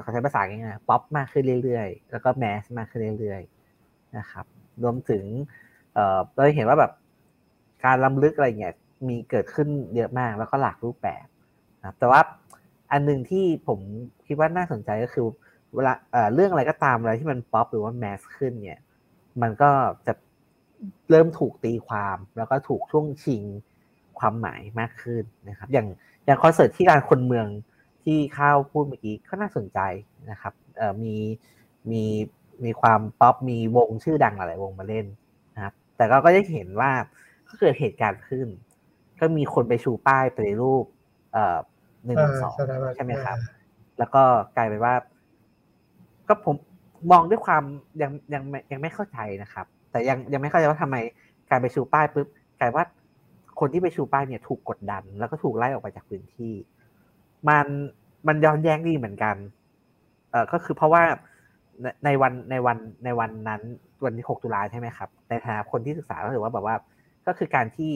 [0.02, 4.46] เขาใช้ภาษาง่ายๆป๊อปมากขึ้นเรื่อยๆ แล้วก็แมสมากขึ้นเรื่อยๆนะครับ
[4.84, 5.24] รวมถึง
[5.94, 6.92] เอ่อเราเห็นว่าแบบ
[7.84, 8.76] การล้ำลึกอะไรเงี้ย
[9.08, 11.26] มีเกิดขึ้นเยอะมากแล้วก็หลากรูปแบบ
[11.80, 12.22] นะแต่ว่า
[12.92, 13.80] อันหนึ่งที่ผม
[14.28, 15.26] คิดว่าน่าสนใจก็คือ
[15.76, 15.94] เวลา
[16.34, 18.82] เรื่องอะไรก็ตามอะไรที่มันป๊อปหรือว่าแมสขึ้นเนี่ย
[19.42, 19.70] มันก็
[20.08, 20.14] จะ
[21.10, 23.44] เริ่มถูกตีความ แล้วก็ถูกช่วงชิง
[24.20, 25.88] ความหมายมากขึ้นนะครับ อย่าง
[26.26, 27.48] อย่างคอนเสิร์ตที่การคนเมือง
[28.04, 29.80] ที่ข้าวพูดเมื่อกี้ก็น่าสนใจ
[30.32, 31.16] นะครับเอ่อมี
[31.92, 32.04] มี
[32.64, 35.06] มีความป๊อปมีวงชื่อดังหลายวงมาเล่น
[35.56, 36.92] นะครับ แต่ก็ก็ได้เห็นว่า
[37.48, 38.48] ก็เกิดเหตุการณ์ขึ้น
[39.20, 40.86] ก็มีคนไปชูป้ายไปในรูป
[41.34, 41.58] เอ่อ
[42.06, 42.56] หนึ่งสอง
[42.96, 43.38] ใช่ไหมครับ
[44.00, 44.24] แล้วก็
[44.56, 44.94] กลายเป็นว่า
[46.28, 46.56] ก็ผม
[47.12, 47.64] มองด้วยความ
[48.02, 50.98] ยังยังยังไม่เข้าใจนะครับ แต่ยังยังไม่เข้าใจว่าทำไม
[51.50, 52.28] การไปชูป้ายปุ๊บ
[52.60, 52.86] กลายว่า
[53.60, 56.54] คนที่ไปชูป้ายเนี่ยถูกกดดัน แล้วก็ถูกไล่ออกไปจากพื้นที่
[57.50, 57.68] มัน
[58.28, 59.36] มันย้อนแย้งดีเหมือนกัน
[60.32, 61.04] เออก็คือเพราะว่า
[62.06, 63.62] ในวันในวันในวันนั้น
[64.04, 66.76] วันที่หกตุลาใช่ไหมครับ ในฐานะคนที่ศึกษาก็ถือว่าแบบว่า
[67.28, 67.92] ก็คือการที่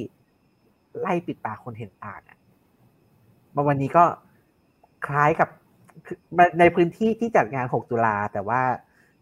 [0.99, 2.37] ไล่ปิดปากคนเห็นต่างอะ
[3.55, 4.05] มาวันนี้ก็
[5.07, 5.49] คล้ายกับ
[6.59, 8.61] ในพื้นที่ที่จัดงานหกตุลาแต่ว่า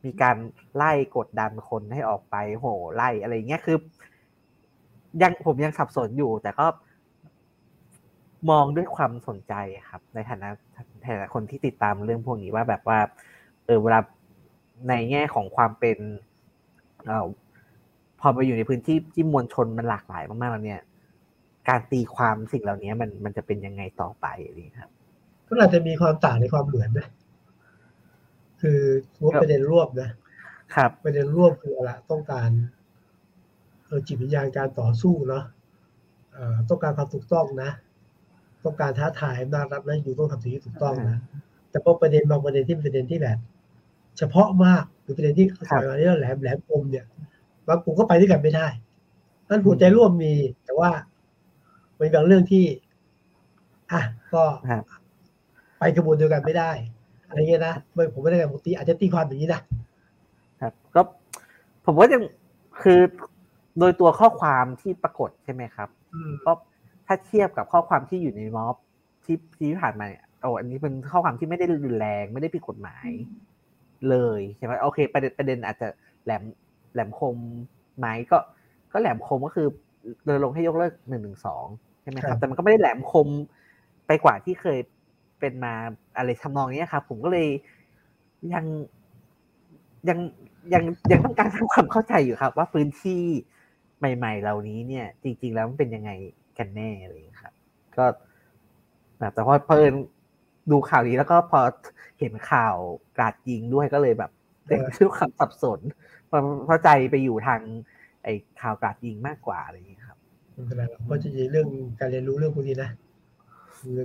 [0.06, 0.38] มีการ
[0.76, 3.78] ไล่กดดันคนให้ออกไปโหไล่อะไรเงี้ยคือ
[5.22, 6.68] ยังผมยังสับสนอยู่ แต่ก็
[8.50, 9.54] มองด้วยความสนใจ
[9.90, 10.50] ครับ ในฐานะ
[11.06, 13.00] ฐานะคนที่ติดตามเรื่องพวกนี้ว่าแบบว่า
[13.66, 14.00] เออเวลา
[14.90, 15.98] ในแง่ของความเป็น
[17.08, 17.28] เออ
[18.20, 20.82] พอไปอยู่ในพื้นที่ที่มวลชนมันหลากหลายมากๆแล้วเนี่ย
[21.70, 24.26] การตีความสิ่งเหล่านี้มันมันจะเป็นยังไงต่อไป
[24.60, 24.92] นี่ครับ
[25.48, 27.08] ก็อาจจะมีความต่างในความเหมือนนะ
[28.66, 30.10] คือว่าประเด็นรวบนะ
[30.76, 32.50] ครับประเด็นรวบคืออะไรต้องการ
[33.86, 35.44] เออจิตวิญญาณการต่อสู้เนาะ
[36.70, 37.72] ต้องการความถูกต้องนะ
[38.66, 41.20] ต้องการท้าทายนารับและอยู่ต้องทำสิ่งที่ถูกต้องนะ
[41.70, 43.38] แต่พอประเด็นบางประเด็นที่เป็นประเด็นที่แบบ
[44.18, 47.06] เฉพาะมากหรือประเด็นที่สายมาที่แหลมแหลมคมเนี่ย
[47.68, 48.68] บางกลุ่มก็ไปด้วยกันไม่ได้
[49.50, 50.34] นั่นหัวใจร่วมมี
[50.66, 50.92] แต่ว่า
[51.98, 52.66] เป็นบางเรื่องที่
[53.92, 54.02] อะ
[54.34, 54.44] ก็
[55.80, 56.72] ไปกระบวนเดียวกันไม่ได้
[57.28, 57.76] อะไรเงี้ยนะ
[58.14, 59.62] ผมไม่ได้การปกติอาจจะตีความอย่างนี้นะ
[60.62, 61.02] ครับก็
[61.86, 62.24] ผมว่ายัง
[62.82, 63.00] คือ
[63.80, 65.90] โดยตัวข้อความที่ปรากฏใช่ไหมครับ
[66.46, 66.52] ก็
[67.08, 68.76] ถ้าเทียบกับข้อความที่อยู่ในม็อบ
[69.26, 73.10] ที่ที่ผ่านมาเนี่ยโอ้อันนี้เป็นข้อความที่ไม่ได้รุนแรงไม่ได้ผิดกฎหมาย
[74.10, 75.88] เลยใช่ไหมโอเค ประเด็นประเด็นอาจจะ
[76.24, 76.44] แหลม
[76.94, 77.36] แหลมคม
[77.98, 78.38] ไหมก็
[78.92, 79.68] ก็แหลมคมก็คือ
[80.26, 81.66] เดินลงให้ยกเลิกหนึ่งหนึ่งสอง
[82.02, 83.28] ใช่ไหมครับ แต่มันก็ไม่ได้แหลมคม
[84.08, 84.80] ไปกว่าที่เคย
[85.40, 85.74] เป็นมา
[86.18, 87.48] อะไรทำนองนี้ครับ ผมก็เลย
[88.54, 88.66] ยัง
[90.10, 90.20] ยัง
[90.74, 93.22] ยังยังต้องการทำความเข้าใจอยู่ครับ ว่าพื้นที่
[94.00, 96.12] ใหม่ ๆ เหล่านี้เนี่ย จริง ๆ แล้วมันเป็นยังไง
[96.58, 97.14] กันแน่อะไร
[97.44, 97.54] ครับ
[97.98, 98.06] ก็
[99.18, 99.94] แต่พอเพลิน
[100.72, 101.60] ดูข่าวนี้แล้วก็พอ
[102.20, 102.76] เห็นข่าว
[103.18, 104.32] กราดยิงด้วยก็เลยแบบ
[104.68, 105.80] เด็กชื่อคำสับสน
[106.28, 107.62] เพราะใจไปอยู่ทาง
[108.24, 110.18] ไอ้ข่าวกราดยิงมากกว่าอะไรอย่างนี้ครับ
[110.54, 111.68] ไม่เป็นไรหรอกเพราะจริงๆเรื่อง
[112.00, 112.90] การเรียนรู้เรื่องพวกนี้นะ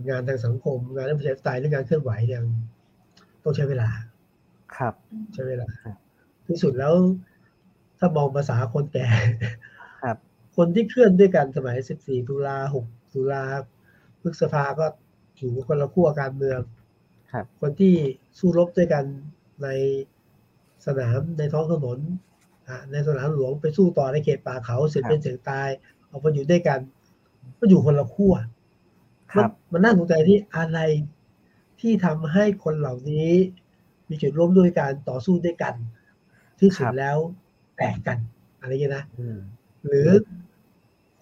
[0.09, 2.41] งานทางสังคม งานเรื่องประชาธิปไตยเรื่องการเคลื่อนไหวเนี่ย
[3.45, 3.89] ต้องใช้เวลา
[4.77, 4.95] ครับ
[5.35, 5.69] ใช้เวลา
[6.47, 6.95] ที่สุดแล้ว
[7.99, 9.09] ถ้ามองภาษาคนแก่
[10.03, 10.17] ครับ
[10.57, 12.57] คนที่เคลื่อนด้วยกันสมัย 14 ตุลา
[12.87, 13.43] 6 ตุลา
[14.21, 14.87] พฤษภาก็
[15.37, 16.61] อยู่คนละขั้วการเมือง
[17.33, 17.95] ครับ คนที่
[18.39, 19.05] สู้รบด้วยกัน
[19.63, 19.69] ใน
[20.87, 21.99] สนามในท้องถนน
[22.69, 25.69] อะในสนามหลวงไปสู้ต่อในเขตป่าเขาเสียเป็นเสียงตาย
[26.09, 26.81] เอาไปอยู่ด้วยกัน
[27.59, 28.51] ก็อยู่คนละขั้วครับ
[29.37, 30.79] มันมันน่าสนใจที่อะไร
[31.81, 33.31] ที่ทำให้คนเหล่านี้
[34.09, 35.75] มีจุดร่วมด้วยการต่อสู้ด้วยกัน
[36.61, 37.17] ที่สุดแล้ว
[37.77, 38.19] แตกกัน
[38.61, 39.39] อะไรอย่างเงี้ยนะอืม
[39.87, 40.09] หรือ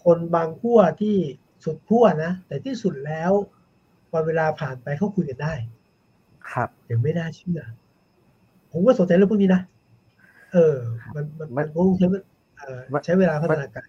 [0.05, 1.17] คนบางขั้วที่
[1.65, 3.33] สุดขั้วนะแต่ที่สุดแล้ว
[4.11, 5.55] พอเวลาผ่านไปเขาคุยกันได้
[6.53, 7.61] ครับยังไม่น่าเชื่อ
[8.71, 9.63] ผมก็สนใจเรื่องพวกนี้นะ
[10.53, 10.77] เออ
[11.15, 12.15] มันมันมัมันนคงใช้เว
[12.59, 13.89] เอ่อใช้เวลาพัฒนาการ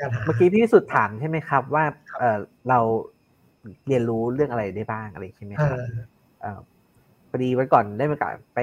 [0.00, 1.84] การหาเมื่อกี้พี่สุดถามใช่ไหมครับ ว่า
[2.18, 2.38] เออ
[2.68, 2.80] เรา
[3.88, 5.80] เรียนรู้เรื่องอะไรได้บ้างอะไรใช่ไหมคอ่ารับ
[6.40, 6.60] เอ่อ
[7.30, 8.60] พอดีวันก่อนได้มีโอกาสไป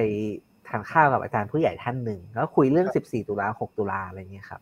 [0.68, 4.62] ทานข้าวกับอาจารย์ผู้ใหญ่ท่านหนึ่งแล้วคุยเรื่อง 14 ตุลา 6 ตุลาอะไรเงี้ยครับ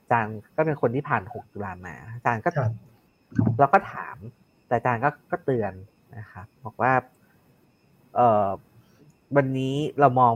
[0.00, 2.72] อาจารย์ก็เป็นคนที่ผ่าน 6 ตุลามา อาจารย์ก็ครับ
[3.58, 4.16] เราก็ถาม
[4.66, 5.72] แต่อาจารย์ก็ก็เตือน
[6.18, 6.92] นะครับบอกว่า
[8.16, 8.46] เออ
[9.36, 10.32] วันนี้เรามอง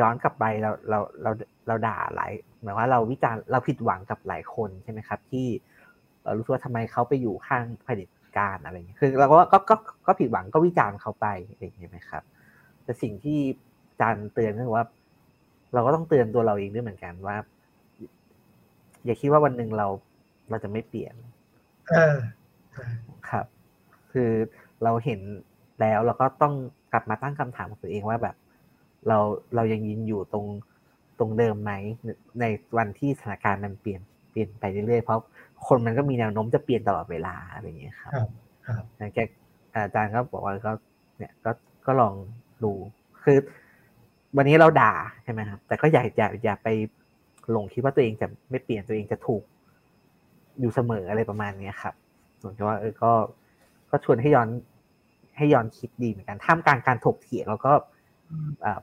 [0.00, 1.30] ย้อนกลับไปเราเราเรา
[1.66, 2.32] เราด่าหลาย
[2.62, 5.46] หมายว่าเราวิจารณ์เราผิดหวังกับหลายคนใช่ไหมครับ ที่
[6.22, 9.76] เอ่อรู้สึกว่าทำไมเขาไปอยู่ข้างเผด็จ การอะไรอย่างเงี้ยคือเราก็ก็ก็
[10.06, 12.22] ก็ผิดหวังก็วิจารณ์เขาไปอะไรอย่างเงี้ยไหมครับ
[12.84, 13.38] แต่สิ่งที่
[13.90, 14.84] อาจารย์เตือนก็คือว่า
[15.74, 17.36] เราก็ต้องเตือนตัวเราเองด้วยเหมือนกันว่า
[19.04, 19.86] อย่าคิดว่าวันหนึ่งเรา
[20.50, 21.14] เราจะไม่เปลี่ยน
[21.92, 22.16] อ่า
[23.30, 23.46] ครับ
[24.12, 24.30] คือ
[24.84, 25.20] เราเห็น
[25.80, 26.54] แล้วเราก็ต้อง
[26.92, 28.36] กลับมาตั้งคำถามกับตัวเองว่าแบบ
[29.08, 29.18] เรา
[29.54, 30.46] เรายังยืนอยู่ตรง
[31.18, 31.72] ตรงเดิมไหม
[32.40, 32.44] ใน
[32.76, 34.00] วันที่สถานการณ์มันเปลี่ยน
[34.34, 35.22] เปลี่ยนไปเรื่อยๆเพราะ
[35.66, 38.28] คนมันก็มีแนวโน้มจะเปลี่ยนตลอดเวลาอะไรอย่างเงี้ยครับครับ
[38.66, 39.18] ครับอย่างแก
[39.74, 40.72] อาจารย์ก็บอกว่าก็
[41.18, 41.50] เนี่ยก็
[41.86, 42.14] ก็ลอง
[42.64, 42.72] ดู
[43.22, 43.38] คือ
[44.36, 44.92] วันนี้เราด่า
[45.24, 46.68] ใช่ไหมครับ แต่ก็อย่าอย่าอย่าไป
[47.50, 49.42] หลงคิดว่าตัวเองจะไม่เปลี่ยนตัวเองจะถูก
[50.60, 51.94] อยู่เสมออะไรประมาณเนี้ยครับ
[52.40, 53.12] ส่วนที่ว่าเออก็
[53.90, 54.48] ก็ชวนให้ย้อน
[55.36, 57.72] ให้ย้อนคิดดีเหมือนกันท่ามกลางการถกเถียงแล้วก็
[58.64, 58.80] อ่า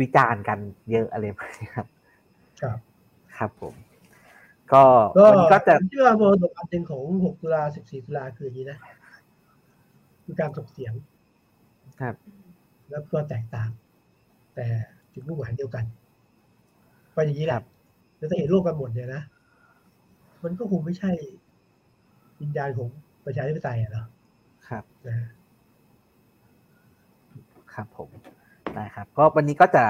[0.00, 0.58] วิจารณ์กัน
[0.90, 1.86] เยอะอะไรประมาณนี้ครับ
[2.60, 2.78] ครับ
[3.36, 3.74] ครับผม
[4.74, 4.84] ก็
[5.18, 8.78] ก็วันนี้ก็จะผมเชื่อว่ามรดกอันหนึ่งของ6ตุลา14ตุลาคืออย่างนี้นะ
[10.24, 10.94] คือการถกเถียง
[12.00, 12.14] ครับ
[12.90, 13.70] แล้วก็แตกต่าง
[14.54, 14.66] แต่
[15.12, 15.84] จุดมุ่งหมายเดียวกัน
[17.14, 17.60] ก็อย่างนี้แหละ
[18.16, 19.22] แล้วถ้าเห็นร่วมกันหมดเนี่ยนะ
[20.44, 21.10] มันก็คงไม่ใช่
[22.40, 22.88] วิญญาณของ
[23.24, 24.06] ประชาธิปไตยอะเนาะ
[24.68, 25.28] ครับนะฮะ
[27.74, 28.08] ครับผม
[28.74, 29.84] ได้ครับก็วันนี้ก็จะ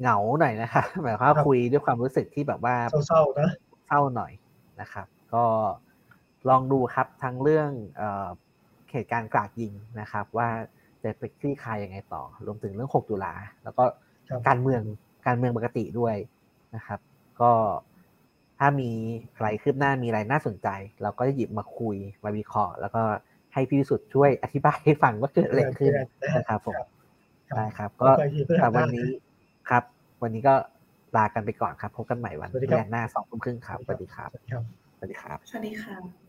[0.00, 2.74] เหงาหน่อยนะครับหมายความว่าคุยด้วยความรู้สึกที่แบบว่า
[3.08, 3.50] เศร้าๆนะ
[3.88, 4.32] เศร้าหน่อย
[4.80, 5.44] นะครับ ก็
[6.48, 8.28] ลองดูครับทั้งเรื่องเอ่อ
[8.90, 10.48] เหตุการณ์กราดยิงนะครับ ว่า
[11.02, 13.32] จะไปคลี่คลายยังไงต่อ รวมถึงเรื่อง 6 ตุลา
[13.64, 13.84] แล้วก็
[14.28, 14.82] ครับการเมือง
[15.26, 16.16] การเมืองปกติด้วย
[16.76, 17.00] นะครับ
[17.40, 17.52] ก็
[18.58, 18.90] ถ้ามี
[19.34, 20.68] อะไรคืบหน้ามีอะไรน่าสนใจ
[21.02, 23.02] เราก็จะหยิบมาคุยมาวิเคราะห์แล้วก็
[23.52, 25.92] ให้พี่วิสุทธ์ช่วยอธิบายให้ฟังว่าเกิดอะไรขึ้น
[26.36, 26.76] นะครับผม
[27.56, 29.08] ได้ครับ ก็ไปที่พฤสำหหัรับสหวัน้านนี้
[29.70, 29.84] ครับ
[30.22, 30.54] วันนี้ก็
[31.16, 34.64] ลากันไปก่อนครับ พบกันใหม่วันสวัสดีพฤครับหัสหน้าสองทุ่มครึ่งครับสวัสดีครับสวัสดีครับ
[34.98, 36.27] สวัสดีครับสวัสดีค่ะ